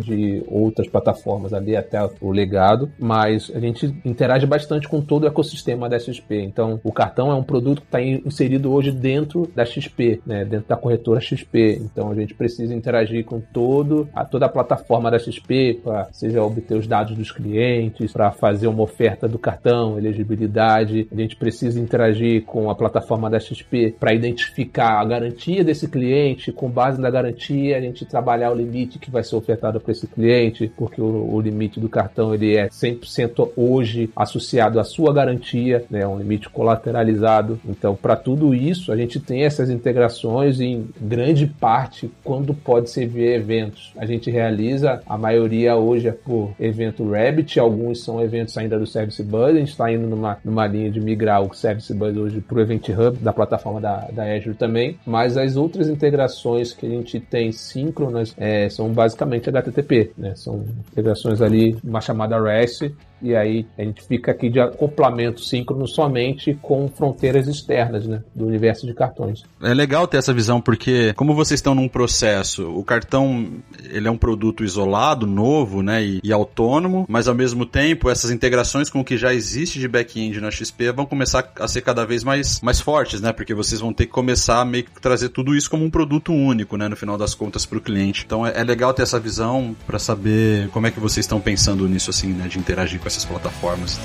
[0.02, 5.26] de outras plataformas ali até o legado, mas a gente interage bastante com todo o
[5.26, 6.42] ecossistema da XP.
[6.42, 10.44] Então, o cartão é um produto que está inserido hoje dentro da XP, né?
[10.44, 11.80] Dentro da corretora XP.
[11.82, 16.42] Então, a gente precisa interagir com todo a toda a plataforma da XP para seja
[16.42, 21.08] obter os dados dos clientes, para fazer uma oferta do cartão, elegibilidade.
[21.10, 26.52] A gente precisa interagir com a plataforma da XP para identificar a garantia desse cliente,
[26.52, 30.06] com base na garantia a gente trabalhar o limite que vai ser ofertado para esse
[30.06, 35.84] cliente, porque o, o, limite do cartão ele é 100% hoje associado à sua garantia,
[35.90, 37.58] né, um limite colateralizado.
[37.66, 43.34] Então, para tudo isso, a gente tem essas integrações em grande parte quando pode servir
[43.34, 43.92] eventos.
[43.96, 48.86] A gente realiza, a maioria hoje é por evento Rabbit, alguns são eventos ainda do
[48.86, 52.40] Service Bus, a gente está indo numa, numa linha de migrar o Service Bus hoje
[52.40, 56.86] para o Event Hub da plataforma da, da Azure também, mas as outras integrações que
[56.86, 60.34] a gente tem síncronas é, são basicamente basicamente HTTP, né?
[60.34, 62.92] São integrações ali, uma chamada REST,
[63.24, 68.46] e aí a gente fica aqui de acoplamento síncrono somente com fronteiras externas, né, do
[68.46, 69.42] universo de cartões.
[69.62, 73.48] É legal ter essa visão porque como vocês estão num processo, o cartão
[73.90, 78.30] ele é um produto isolado, novo, né, e, e autônomo, mas ao mesmo tempo essas
[78.30, 82.04] integrações com o que já existe de back-end na XP vão começar a ser cada
[82.04, 85.30] vez mais mais fortes, né, porque vocês vão ter que começar a meio que trazer
[85.30, 88.24] tudo isso como um produto único, né, no final das contas para o cliente.
[88.26, 91.88] Então é, é legal ter essa visão para saber como é que vocês estão pensando
[91.88, 93.98] nisso assim, né, de interagir com essas plataformas.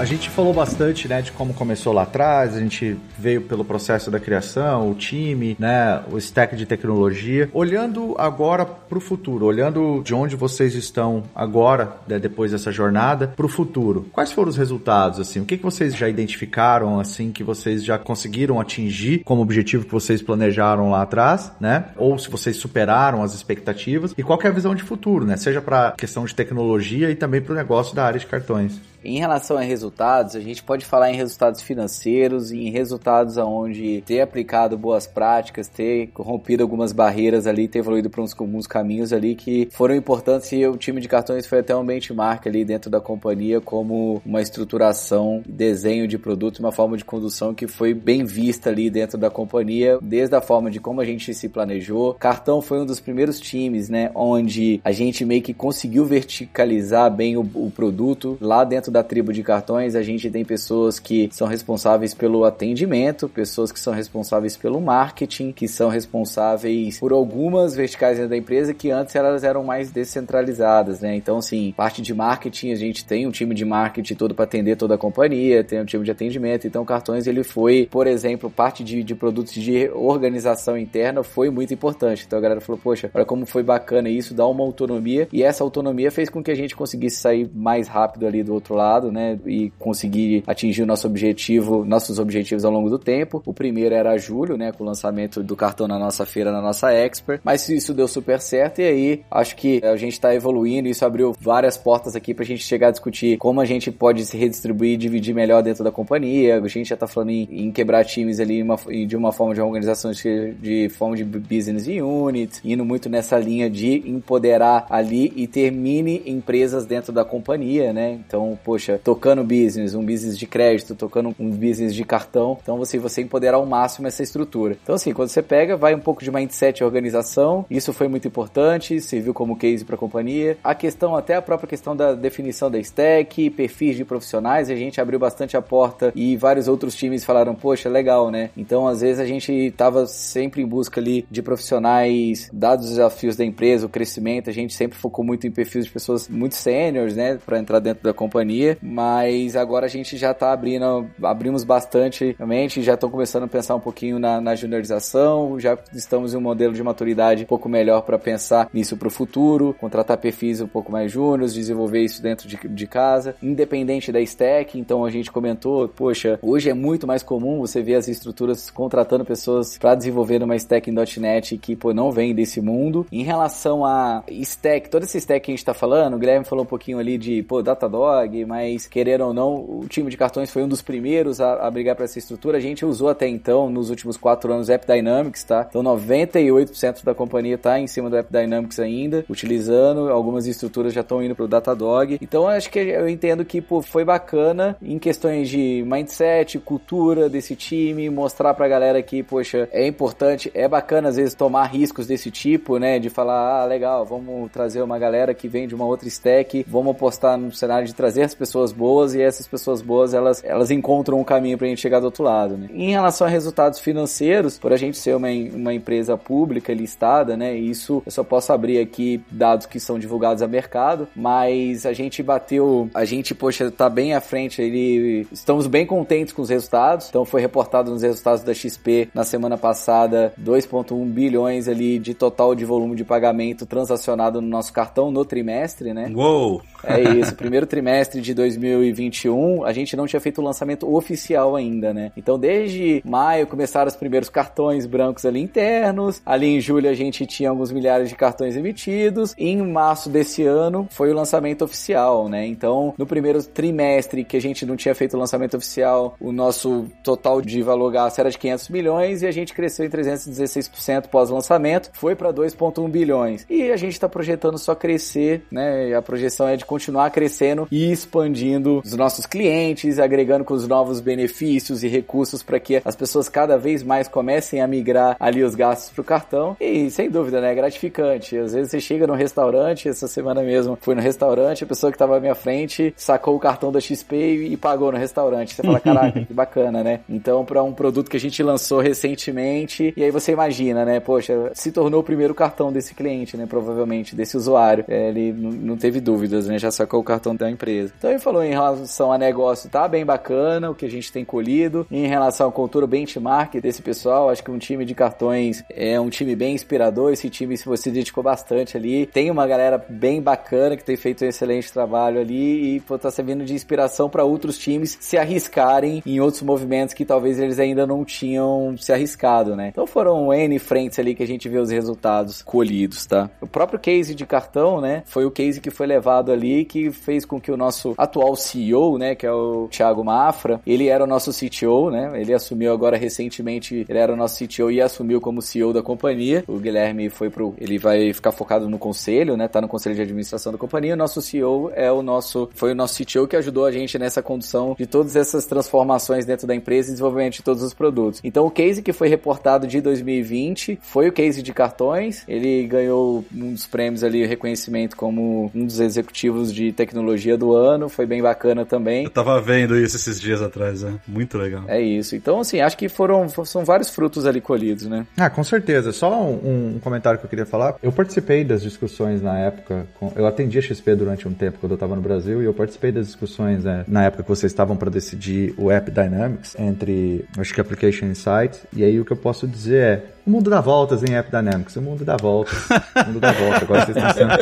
[0.00, 4.10] A gente falou bastante, né, de como começou lá atrás, a gente veio pelo processo
[4.10, 7.50] da criação, o time, né, o stack de tecnologia.
[7.52, 13.28] Olhando agora para o futuro, olhando de onde vocês estão agora, né, depois dessa jornada,
[13.28, 15.40] para o futuro, quais foram os resultados, assim?
[15.40, 19.92] O que, que vocês já identificaram, assim, que vocês já conseguiram atingir como objetivo que
[19.92, 21.88] vocês planejaram lá atrás, né?
[21.98, 25.36] Ou se vocês superaram as expectativas e qual é a visão de futuro, né?
[25.36, 28.80] Seja para questão de tecnologia e também para o negócio da área de cartões.
[29.02, 34.02] Em relação a resultados, a gente pode falar em resultados financeiros e em resultados aonde
[34.02, 39.12] ter aplicado boas práticas, ter rompido algumas barreiras ali, ter evoluído para uns, alguns caminhos
[39.12, 42.90] ali que foram importantes e o time de cartões foi até um benchmark ali dentro
[42.90, 48.24] da companhia como uma estruturação, desenho de produto, uma forma de condução que foi bem
[48.24, 52.14] vista ali dentro da companhia, desde a forma de como a gente se planejou.
[52.14, 57.38] Cartão foi um dos primeiros times, né, onde a gente meio que conseguiu verticalizar bem
[57.38, 61.28] o, o produto lá dentro dentro da tribo de cartões, a gente tem pessoas que
[61.32, 67.74] são responsáveis pelo atendimento, pessoas que são responsáveis pelo marketing, que são responsáveis por algumas
[67.74, 71.14] verticais da empresa que antes elas eram mais descentralizadas, né?
[71.14, 74.76] Então, assim, parte de marketing, a gente tem um time de marketing todo para atender
[74.76, 76.66] toda a companhia, tem um time de atendimento.
[76.66, 81.72] Então, cartões ele foi, por exemplo, parte de, de produtos de organização interna foi muito
[81.72, 82.24] importante.
[82.26, 85.28] Então, a galera falou, poxa, olha como foi bacana isso, dá uma autonomia.
[85.32, 88.74] E essa autonomia fez com que a gente conseguisse sair mais rápido ali do outro
[88.74, 88.79] lado,
[89.12, 89.38] né?
[89.46, 93.42] E conseguir atingir o nosso objetivo, nossos objetivos ao longo do tempo.
[93.44, 94.72] O primeiro era julho, né?
[94.72, 97.40] Com o lançamento do cartão na nossa feira, na nossa Expert.
[97.44, 100.88] Mas isso deu super certo e aí acho que a gente está evoluindo.
[100.88, 104.24] Isso abriu várias portas aqui para a gente chegar a discutir como a gente pode
[104.24, 106.60] se redistribuir e dividir melhor dentro da companhia.
[106.60, 108.76] A gente já está falando em, em, quebrar times ali uma,
[109.06, 113.68] de uma forma de organização de, de forma de business unit, indo muito nessa linha
[113.68, 118.12] de empoderar ali e ter mini empresas dentro da companhia, né?
[118.26, 122.56] Então, poxa, tocando business, um business de crédito, tocando um business de cartão.
[122.62, 124.76] Então você você empoderar ao máximo essa estrutura.
[124.80, 127.66] Então assim, quando você pega, vai um pouco de mindset e organização.
[127.68, 130.56] Isso foi muito importante, serviu como case para a companhia.
[130.62, 135.00] A questão até a própria questão da definição da stack, perfis de profissionais, a gente
[135.00, 138.50] abriu bastante a porta e vários outros times falaram, poxa, legal, né?
[138.56, 143.34] Então às vezes a gente estava sempre em busca ali de profissionais, dados os desafios
[143.34, 147.16] da empresa, o crescimento, a gente sempre focou muito em perfis de pessoas muito seniors,
[147.16, 151.64] né, para entrar dentro da companhia companhia, mas agora a gente já está abrindo, abrimos
[151.64, 156.36] bastante realmente, já estão começando a pensar um pouquinho na, na juniorização, já estamos em
[156.36, 160.60] um modelo de maturidade um pouco melhor para pensar nisso para o futuro, contratar perfis
[160.60, 165.10] um pouco mais júniores, desenvolver isso dentro de, de casa, independente da stack, então a
[165.10, 169.94] gente comentou, poxa, hoje é muito mais comum você ver as estruturas contratando pessoas para
[169.94, 173.06] desenvolver uma stack em .NET que, pô, não vem desse mundo.
[173.10, 176.64] Em relação a stack, toda essa stack que a gente está falando, o Guilherme falou
[176.64, 180.64] um pouquinho ali de, pô, Datadog, mas querer ou não, o time de cartões foi
[180.64, 182.58] um dos primeiros a, a brigar para essa estrutura.
[182.58, 185.64] A gente usou até então, nos últimos quatro anos, App Dynamics, tá?
[185.70, 190.10] Então 98% da companhia tá em cima do App Dynamics ainda, utilizando.
[190.10, 192.18] Algumas estruturas já estão indo pro Datadog.
[192.20, 197.54] Então acho que eu entendo que pô, foi bacana em questões de mindset, cultura desse
[197.54, 202.32] time, mostrar pra galera que, poxa, é importante, é bacana às vezes tomar riscos desse
[202.32, 202.98] tipo, né?
[202.98, 206.96] De falar, ah, legal, vamos trazer uma galera que vem de uma outra stack, vamos
[206.96, 211.24] apostar no cenário de trazer pessoas boas e essas pessoas boas elas, elas encontram um
[211.24, 212.56] caminho para a gente chegar do outro lado.
[212.56, 212.70] Né?
[212.72, 217.54] Em relação a resultados financeiros, por a gente ser uma, uma empresa pública listada, né?
[217.54, 222.22] Isso eu só posso abrir aqui dados que são divulgados a mercado, mas a gente
[222.22, 227.08] bateu, a gente, poxa, tá bem à frente, ele, estamos bem contentes com os resultados.
[227.10, 232.54] Então foi reportado nos resultados da XP na semana passada 2.1 bilhões ali de total
[232.54, 236.10] de volume de pagamento transacionado no nosso cartão no trimestre, né?
[236.14, 236.62] Uou!
[236.84, 241.92] É isso, primeiro trimestre de 2021, a gente não tinha feito o lançamento oficial ainda,
[241.92, 242.12] né?
[242.16, 246.22] Então, desde maio começaram os primeiros cartões brancos ali internos.
[246.24, 249.34] Ali em julho a gente tinha alguns milhares de cartões emitidos.
[249.38, 252.46] E em março desse ano foi o lançamento oficial, né?
[252.46, 256.86] Então, no primeiro trimestre que a gente não tinha feito o lançamento oficial, o nosso
[257.02, 261.90] total de valor gasto era de 500 milhões e a gente cresceu em 316% pós-lançamento,
[261.94, 263.46] foi para 2,1 bilhões.
[263.48, 265.94] E a gente está projetando só crescer, né?
[265.94, 271.00] A projeção é de continuar crescendo e expandindo os nossos clientes, agregando com os novos
[271.00, 275.56] benefícios e recursos para que as pessoas cada vez mais comecem a migrar ali os
[275.56, 276.56] gastos para o cartão.
[276.60, 277.50] E sem dúvida, né?
[277.50, 278.38] É gratificante.
[278.38, 281.96] Às vezes você chega no restaurante, essa semana mesmo fui no restaurante, a pessoa que
[281.96, 285.56] estava à minha frente sacou o cartão da XP e, e pagou no restaurante.
[285.56, 287.00] Você fala, caraca, que bacana, né?
[287.08, 291.00] Então, para um produto que a gente lançou recentemente, e aí você imagina, né?
[291.00, 293.44] Poxa, se tornou o primeiro cartão desse cliente, né?
[293.44, 294.84] Provavelmente, desse usuário.
[294.86, 296.59] É, ele não teve dúvidas, né?
[296.60, 297.92] Já sacou o cartão da empresa.
[297.96, 301.24] Então, ele falou em relação a negócio, tá bem bacana o que a gente tem
[301.24, 301.86] colhido.
[301.90, 306.10] Em relação à cultura benchmark desse pessoal, acho que um time de cartões é um
[306.10, 307.12] time bem inspirador.
[307.12, 309.06] Esse time se você dedicou bastante ali.
[309.06, 313.10] Tem uma galera bem bacana que tem feito um excelente trabalho ali e pô, tá
[313.10, 317.86] servindo de inspiração para outros times se arriscarem em outros movimentos que talvez eles ainda
[317.86, 319.68] não tinham se arriscado, né?
[319.68, 323.30] Então foram N frentes ali que a gente vê os resultados colhidos, tá?
[323.40, 325.02] O próprio case de cartão, né?
[325.06, 328.98] Foi o case que foi levado ali que fez com que o nosso atual CEO,
[328.98, 332.20] né, que é o Thiago Mafra, ele era o nosso CTO, né?
[332.20, 336.44] Ele assumiu agora recentemente, ele era o nosso CTO e assumiu como CEO da companhia.
[336.46, 339.48] O Guilherme foi pro, ele vai ficar focado no conselho, né?
[339.48, 340.94] Tá no conselho de administração da companhia.
[340.94, 344.22] O nosso CEO é o nosso, foi o nosso CTO que ajudou a gente nessa
[344.22, 348.20] condução de todas essas transformações dentro da empresa e desenvolvimento de todos os produtos.
[348.24, 352.24] Então o case que foi reportado de 2020 foi o case de cartões.
[352.26, 357.88] Ele ganhou um dos prêmios ali, reconhecimento como um dos executivos de tecnologia do ano.
[357.88, 359.04] Foi bem bacana também.
[359.04, 360.98] Eu tava vendo isso esses dias atrás, né?
[361.06, 361.64] Muito legal.
[361.68, 362.16] É isso.
[362.16, 365.06] Então, assim, acho que foram são vários frutos ali colhidos, né?
[365.16, 365.92] Ah, com certeza.
[365.92, 367.76] Só um, um comentário que eu queria falar.
[367.82, 369.86] Eu participei das discussões na época.
[369.98, 372.54] Com, eu atendi a XP durante um tempo quando eu estava no Brasil e eu
[372.54, 377.24] participei das discussões né, na época que vocês estavam para decidir o App Dynamics entre,
[377.38, 378.60] acho que Application Insight.
[378.72, 381.76] E aí o que eu posso dizer é o mundo dá voltas em App Dynamics.
[381.76, 382.54] O mundo dá voltas.
[382.70, 383.62] O mundo dá voltas.
[383.62, 384.32] Agora vocês estão sendo.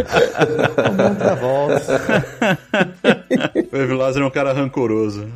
[0.88, 1.86] O mundo dá voltas.
[3.70, 5.26] O Evilásio é um cara rancoroso.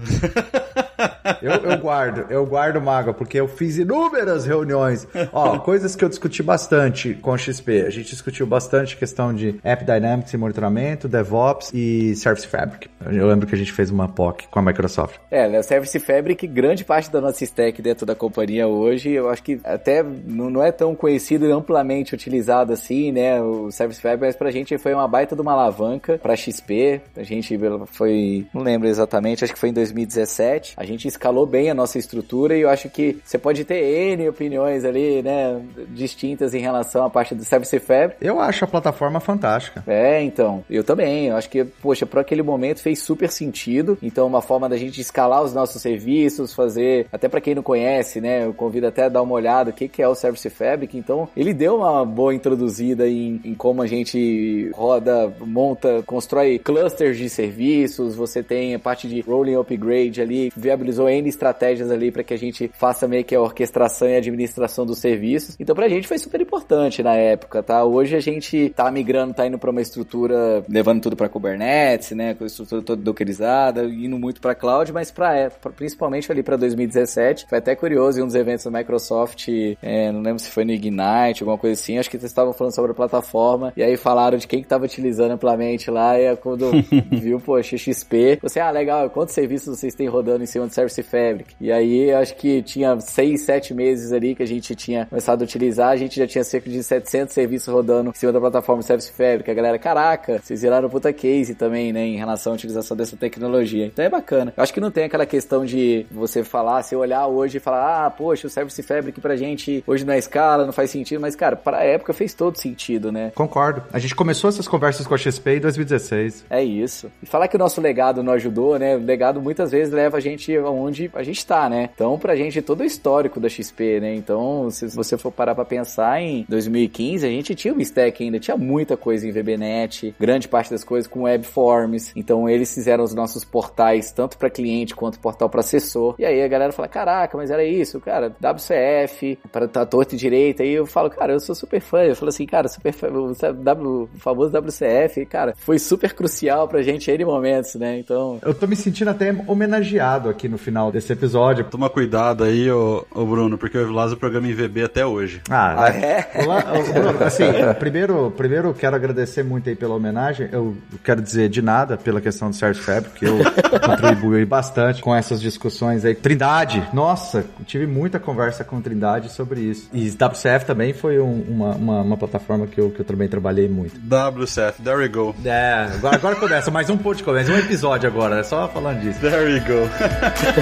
[1.40, 5.06] Eu, eu, guardo, eu guardo mágoa, porque eu fiz inúmeras reuniões.
[5.32, 7.82] Ó, coisas que eu discuti bastante com a XP.
[7.86, 12.88] A gente discutiu bastante questão de App Dynamics e monitoramento, DevOps e Service Fabric.
[13.10, 15.16] Eu lembro que a gente fez uma POC com a Microsoft.
[15.30, 19.42] É, né, Service Fabric, grande parte da nossa stack dentro da companhia hoje, eu acho
[19.42, 24.36] que até não é tão conhecido e amplamente utilizado assim, né, o Service Fabric, mas
[24.36, 27.00] pra gente foi uma baita de uma alavanca pra XP.
[27.16, 30.74] A gente foi, não lembro exatamente, acho que foi em 2017.
[30.76, 33.80] A gente escalou bem a nossa estrutura e eu acho que você pode ter
[34.16, 38.16] N opiniões ali, né, distintas em relação à parte do Service Fabric.
[38.20, 39.84] Eu acho a plataforma fantástica.
[39.86, 41.28] É, então, eu também.
[41.28, 43.96] Eu acho que, poxa, para aquele momento fez super sentido.
[44.02, 48.20] Então, uma forma da gente escalar os nossos serviços, fazer, até para quem não conhece,
[48.20, 50.98] né, eu convido até a dar uma olhada o que, que é o Service Fabric.
[50.98, 57.16] Então, ele deu uma boa introduzida em, em como a gente roda, monta, constrói clusters
[57.16, 62.22] de serviços, você tem a parte de rolling upgrade ali, viabilizou N estratégias ali para
[62.22, 65.56] que a gente faça meio que a orquestração e administração dos serviços.
[65.58, 67.84] Então, pra gente foi super importante na época, tá?
[67.84, 72.34] Hoje a gente tá migrando, tá indo para uma estrutura, levando tudo para Kubernetes, né,
[72.34, 77.46] com a estrutura toda dockerizada, indo muito para cloud, mas para principalmente ali para 2017,
[77.48, 79.48] foi até curioso em um dos eventos da Microsoft,
[79.82, 82.74] é, não lembro se foi no Ignite, alguma coisa assim, acho que eles estavam falando
[82.74, 86.70] sobre a plataforma, e aí falaram de quem que tava utilizando amplamente lá, e quando
[87.10, 90.91] viu, poxa, XP, você, ah, legal, quantos serviços vocês têm rodando em cima do Service
[91.00, 91.54] Fabric?
[91.60, 95.44] E aí, acho que tinha seis, sete meses ali que a gente tinha começado a
[95.44, 99.12] utilizar, a gente já tinha cerca de 700 serviços rodando em cima da plataforma Service
[99.12, 103.16] Fabric, a galera, caraca, vocês viraram puta case também, né, em relação à utilização dessa
[103.16, 103.86] tecnologia.
[103.86, 104.52] Então é bacana.
[104.56, 108.06] Eu acho que não tem aquela questão de você falar, se olhar hoje e falar,
[108.06, 111.36] ah, poxa, o Service Fabric pra gente hoje não é escala, não faz sentido, mas
[111.36, 113.32] cara, pra época fez todo sentido, né?
[113.34, 113.82] Concordo.
[113.92, 116.44] A gente começou essas conversas com a XP em 2016.
[116.50, 117.10] É isso.
[117.22, 118.96] E falar que o nosso legado não ajudou, né?
[118.96, 121.90] O legado muitas vezes leva a gente a um onde a gente tá, né?
[121.94, 124.14] Então, pra gente, todo o histórico da XP, né?
[124.14, 128.38] Então, se você for parar pra pensar, em 2015 a gente tinha o stack ainda,
[128.38, 132.12] tinha muita coisa em VBNet, grande parte das coisas com webforms.
[132.16, 136.14] Então, eles fizeram os nossos portais, tanto para cliente quanto portal para assessor.
[136.18, 140.18] E aí a galera fala: caraca, mas era isso, cara, WCF, para tá torto e
[140.18, 140.64] direita.
[140.64, 142.02] E eu falo, cara, eu sou super fã.
[142.02, 147.10] Eu falo assim, cara, super fã, o, famoso WCF, cara, foi super crucial pra gente
[147.10, 147.98] em momentos, né?
[147.98, 148.38] Então.
[148.42, 151.64] Eu tô me sentindo até homenageado aqui no final desse episódio.
[151.64, 155.40] Toma cuidado aí, ô, ô Bruno, porque o programa em VB até hoje.
[155.50, 156.30] Ah, ah é?
[156.42, 157.44] Olá, Bruno, assim,
[157.78, 160.48] primeiro, primeiro quero agradecer muito aí pela homenagem.
[160.50, 163.38] Eu quero dizer de nada pela questão do Sérgio Febre, que eu
[163.84, 166.14] contribuí bastante com essas discussões aí.
[166.14, 169.88] Trindade, nossa, tive muita conversa com Trindade sobre isso.
[169.92, 173.68] E WCF também foi um, uma, uma, uma, plataforma que eu, que eu também trabalhei
[173.68, 174.00] muito.
[174.00, 175.34] WCF, there we go.
[175.44, 179.20] É, agora, agora começa mais um podcast, mais um episódio agora, é só falando disso.
[179.20, 179.88] There we go.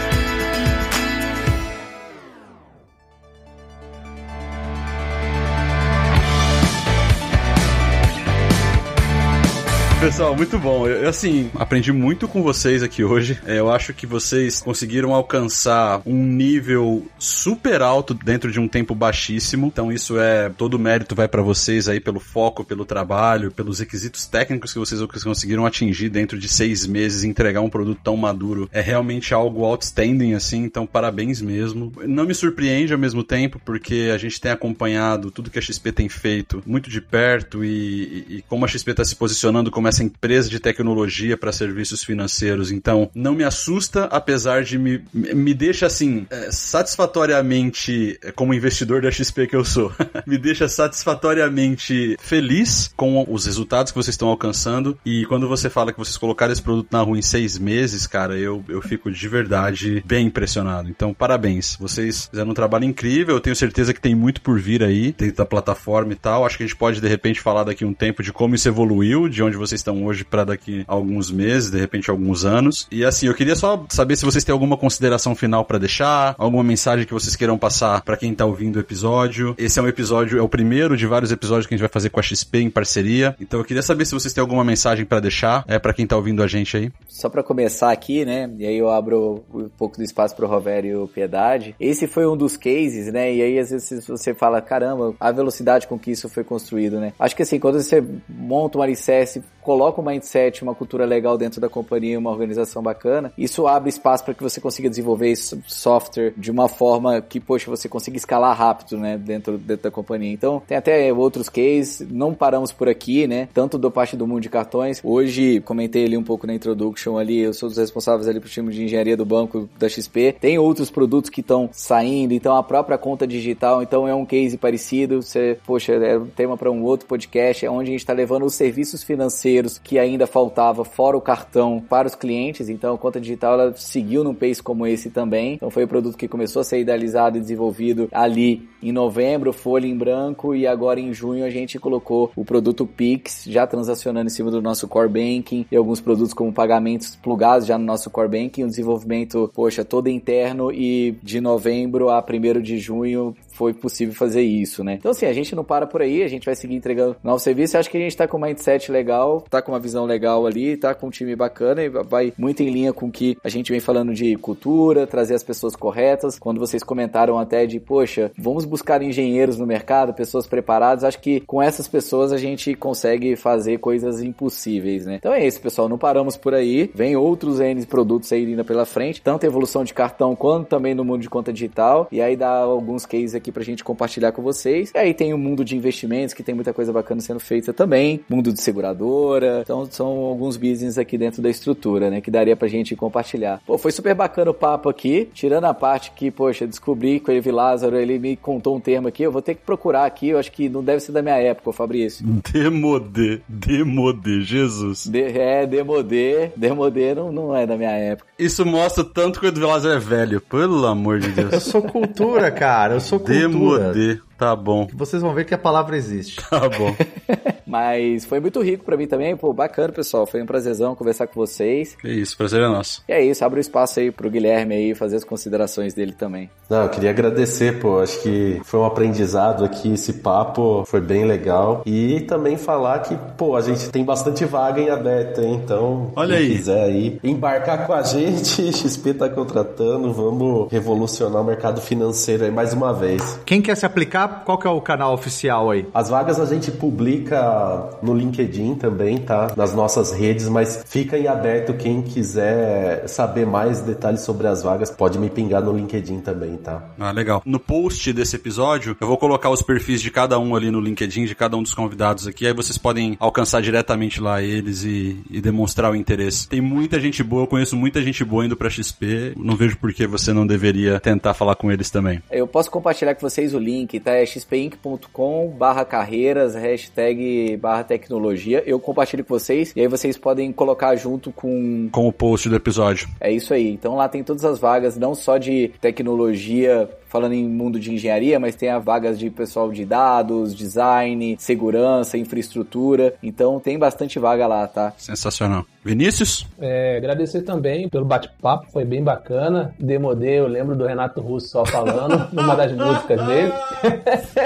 [10.01, 10.87] Pessoal, muito bom.
[10.87, 13.39] Eu, assim, aprendi muito com vocês aqui hoje.
[13.45, 18.95] É, eu acho que vocês conseguiram alcançar um nível super alto dentro de um tempo
[18.95, 19.67] baixíssimo.
[19.67, 23.77] Então isso é todo o mérito vai para vocês aí pelo foco, pelo trabalho, pelos
[23.77, 28.67] requisitos técnicos que vocês conseguiram atingir dentro de seis meses, entregar um produto tão maduro.
[28.73, 30.63] É realmente algo outstanding assim.
[30.63, 31.93] Então parabéns mesmo.
[32.07, 35.91] Não me surpreende ao mesmo tempo porque a gente tem acompanhado tudo que a XP
[35.91, 39.90] tem feito muito de perto e, e, e como a XP está se posicionando como
[39.91, 42.71] essa empresa de tecnologia para serviços financeiros.
[42.71, 49.01] Então, não me assusta, apesar de me, me deixa assim, é, satisfatoriamente, é, como investidor
[49.01, 49.91] da XP que eu sou,
[50.25, 54.97] me deixa satisfatoriamente feliz com os resultados que vocês estão alcançando.
[55.05, 58.37] E quando você fala que vocês colocaram esse produto na rua em seis meses, cara,
[58.37, 60.89] eu, eu fico de verdade bem impressionado.
[60.89, 61.75] Então, parabéns.
[61.79, 63.35] Vocês fizeram um trabalho incrível.
[63.35, 66.45] Eu tenho certeza que tem muito por vir aí, dentro da plataforma e tal.
[66.45, 69.27] Acho que a gente pode, de repente, falar daqui um tempo de como isso evoluiu,
[69.27, 72.87] de onde vocês estão hoje para daqui a alguns meses, de repente alguns anos.
[72.91, 76.63] E assim, eu queria só saber se vocês têm alguma consideração final para deixar, alguma
[76.63, 79.55] mensagem que vocês queiram passar para quem tá ouvindo o episódio.
[79.57, 82.09] Esse é um episódio, é o primeiro de vários episódios que a gente vai fazer
[82.09, 83.35] com a XP em parceria.
[83.39, 86.15] Então eu queria saber se vocês têm alguma mensagem para deixar, é para quem tá
[86.15, 86.91] ouvindo a gente aí.
[87.07, 88.49] Só para começar aqui, né?
[88.57, 91.75] E aí eu abro um pouco do espaço pro Rovério Piedade.
[91.79, 93.33] Esse foi um dos cases, né?
[93.33, 97.13] E aí às vezes você fala, caramba, a velocidade com que isso foi construído, né?
[97.19, 99.41] Acho que assim, quando você monta um alicerce,
[99.71, 104.25] coloca um mindset, uma cultura legal dentro da companhia, uma organização bacana, isso abre espaço
[104.25, 108.53] para que você consiga desenvolver esse software de uma forma que, poxa, você consiga escalar
[108.57, 110.33] rápido, né, dentro, dentro da companhia.
[110.33, 114.41] Então, tem até outros cases, não paramos por aqui, né, tanto da parte do mundo
[114.41, 114.99] de cartões.
[115.01, 118.73] Hoje, comentei ali um pouco na introduction ali, eu sou dos responsáveis ali pro time
[118.73, 120.35] de engenharia do banco da XP.
[120.37, 124.57] Tem outros produtos que estão saindo, então a própria conta digital, então é um case
[124.57, 125.21] parecido.
[125.21, 128.45] Você, poxa, é um tema para um outro podcast, é onde a gente está levando
[128.45, 132.69] os serviços financeiros que ainda faltava, fora o cartão, para os clientes.
[132.69, 135.53] Então, a conta digital ela seguiu num pace como esse também.
[135.53, 139.85] Então, foi o produto que começou a ser idealizado e desenvolvido ali em novembro, folha
[139.85, 144.29] em branco, e agora em junho a gente colocou o produto Pix, já transacionando em
[144.29, 148.29] cima do nosso core banking, e alguns produtos como pagamentos plugados já no nosso core
[148.29, 154.13] banking, o desenvolvimento, poxa, todo interno, e de novembro a 1 de junho foi possível
[154.13, 154.95] fazer isso, né?
[154.99, 157.75] Então, assim, a gente não para por aí, a gente vai seguir entregando novos serviços.
[157.75, 160.77] Acho que a gente tá com um mindset legal, tá com uma visão legal ali,
[160.77, 163.71] tá com um time bacana e vai muito em linha com o que a gente
[163.71, 166.37] vem falando de cultura, trazer as pessoas corretas.
[166.37, 171.41] Quando vocês comentaram até de, poxa, vamos buscar engenheiros no mercado, pessoas preparadas, acho que
[171.41, 175.15] com essas pessoas a gente consegue fazer coisas impossíveis, né?
[175.15, 176.91] Então é isso, pessoal, não paramos por aí.
[176.93, 181.03] Vem outros N produtos aí ainda pela frente, tanto evolução de cartão quanto também no
[181.03, 182.07] mundo de conta digital.
[182.11, 184.91] E aí dá alguns cases aqui pra gente compartilhar com vocês.
[184.93, 188.19] E aí tem o mundo de investimentos, que tem muita coisa bacana sendo feita também,
[188.29, 189.61] mundo de seguradora.
[189.63, 193.61] Então são alguns business aqui dentro da estrutura, né, que daria pra gente compartilhar.
[193.65, 197.33] Pô, foi super bacana o papo aqui, tirando a parte que, poxa, descobri que o
[197.33, 200.39] Evi Lázaro, ele me contou um termo aqui, eu vou ter que procurar aqui, eu
[200.39, 202.25] acho que não deve ser da minha época, Fabrício.
[202.51, 205.05] Demodê, demodê, Jesus.
[205.07, 208.27] De, é, demodê, demodê não, não é da minha época.
[208.37, 211.53] Isso mostra tanto que o Evi Lázaro é velho, pelo amor de Deus.
[211.53, 213.93] eu sou cultura, cara, eu sou cultura.
[213.93, 214.19] Demodê.
[214.37, 214.87] Tá bom.
[214.93, 216.41] Vocês vão ver que a palavra existe.
[216.49, 216.95] Tá bom.
[217.71, 220.25] Mas foi muito rico para mim também, pô, bacana, pessoal.
[220.27, 221.95] Foi um prazerzão conversar com vocês.
[222.03, 223.01] É isso, prazer é nosso.
[223.07, 226.49] E é isso, abre o espaço aí pro Guilherme aí fazer as considerações dele também.
[226.69, 227.99] Não, eu queria agradecer, pô.
[227.99, 231.81] Acho que foi um aprendizado aqui, esse papo foi bem legal.
[231.85, 235.61] E também falar que, pô, a gente tem bastante vaga em aberto, hein?
[235.63, 236.51] Então, Olha quem aí.
[236.57, 242.51] quiser aí embarcar com a gente, XP tá contratando, vamos revolucionar o mercado financeiro aí
[242.51, 243.39] mais uma vez.
[243.45, 245.87] Quem quer se aplicar, qual que é o canal oficial aí?
[245.93, 247.60] As vagas a gente publica
[248.01, 249.53] no LinkedIn também, tá?
[249.55, 254.91] Nas nossas redes, mas fica em aberto quem quiser saber mais detalhes sobre as vagas,
[254.91, 256.83] pode me pingar no LinkedIn também, tá?
[256.99, 257.41] Ah, legal.
[257.45, 261.25] No post desse episódio, eu vou colocar os perfis de cada um ali no LinkedIn,
[261.25, 262.45] de cada um dos convidados aqui.
[262.45, 266.47] Aí vocês podem alcançar diretamente lá eles e, e demonstrar o interesse.
[266.47, 269.33] Tem muita gente boa, eu conheço muita gente boa indo pra XP.
[269.37, 272.21] Não vejo por que você não deveria tentar falar com eles também.
[272.31, 274.11] Eu posso compartilhar com vocês o link, tá?
[274.11, 278.63] É xpinc.com barra carreiras, hashtag barra tecnologia.
[278.65, 282.55] Eu compartilho com vocês e aí vocês podem colocar junto com Com o post do
[282.55, 283.07] episódio.
[283.19, 283.69] É isso aí.
[283.69, 288.39] Então lá tem todas as vagas, não só de tecnologia, falando em mundo de engenharia,
[288.39, 293.13] mas tem as vagas de pessoal de dados, design, segurança, infraestrutura.
[293.21, 294.93] Então tem bastante vaga lá, tá?
[294.97, 295.65] Sensacional.
[295.83, 296.47] Vinícius?
[296.59, 299.73] É, agradecer também pelo bate-papo, foi bem bacana.
[299.79, 303.51] Demodê, eu lembro do Renato Russo só falando, numa das músicas dele.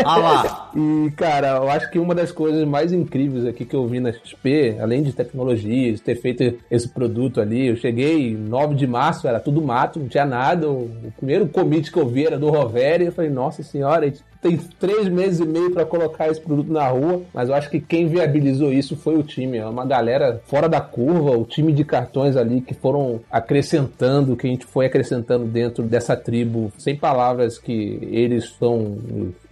[0.04, 0.62] Ah lá!
[0.76, 4.12] E, cara, eu acho que uma das coisas mais incríveis aqui que eu vi na
[4.12, 9.26] XP, além de tecnologia, de ter feito esse produto ali, eu cheguei 9 de março,
[9.26, 10.70] era tudo mato, não tinha nada.
[10.70, 14.10] O, o primeiro commit que eu vi era do Rovere, eu falei, nossa senhora, a
[14.10, 17.70] gente tem três meses e meio para colocar esse produto na rua, mas eu acho
[17.70, 19.58] que quem viabilizou isso foi o time.
[19.58, 24.46] É uma galera fora da curva, o time de cartões ali que foram acrescentando, que
[24.46, 28.98] a gente foi acrescentando dentro dessa tribo, sem palavras que eles são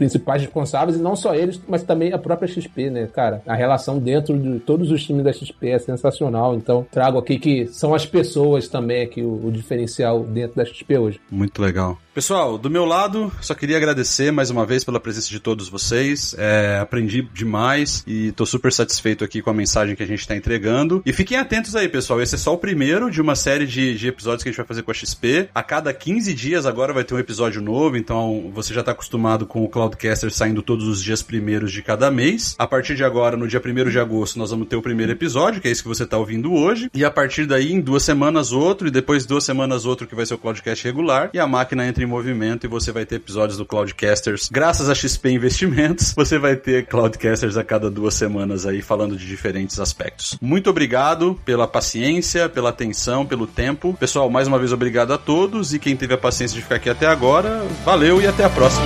[0.03, 3.41] principais responsáveis, e não só eles, mas também a própria XP, né, cara?
[3.47, 7.67] A relação dentro de todos os times da XP é sensacional, então trago aqui que
[7.67, 11.21] são as pessoas também aqui o, o diferencial dentro da XP hoje.
[11.31, 11.97] Muito legal.
[12.13, 16.35] Pessoal, do meu lado, só queria agradecer mais uma vez pela presença de todos vocês.
[16.37, 20.35] É, aprendi demais e tô super satisfeito aqui com a mensagem que a gente tá
[20.35, 21.01] entregando.
[21.07, 22.21] E fiquem atentos aí, pessoal.
[22.21, 24.67] Esse é só o primeiro de uma série de, de episódios que a gente vai
[24.67, 25.49] fazer com a XP.
[25.55, 29.47] A cada 15 dias agora vai ter um episódio novo, então você já tá acostumado
[29.47, 32.55] com o Cloudcaster saindo todos os dias primeiros de cada mês.
[32.57, 35.61] A partir de agora, no dia 1 de agosto, nós vamos ter o primeiro episódio,
[35.61, 36.89] que é esse que você tá ouvindo hoje.
[36.93, 40.25] E a partir daí, em duas semanas, outro, e depois duas semanas, outro, que vai
[40.25, 41.29] ser o Cloudcast regular.
[41.33, 44.49] E a máquina entra em movimento e você vai ter episódios do Cloudcasters.
[44.51, 49.25] Graças a XP Investimentos, você vai ter Cloudcasters a cada duas semanas aí falando de
[49.25, 50.37] diferentes aspectos.
[50.41, 53.95] Muito obrigado pela paciência, pela atenção, pelo tempo.
[53.99, 56.89] Pessoal, mais uma vez obrigado a todos e quem teve a paciência de ficar aqui
[56.89, 58.85] até agora, valeu e até a próxima.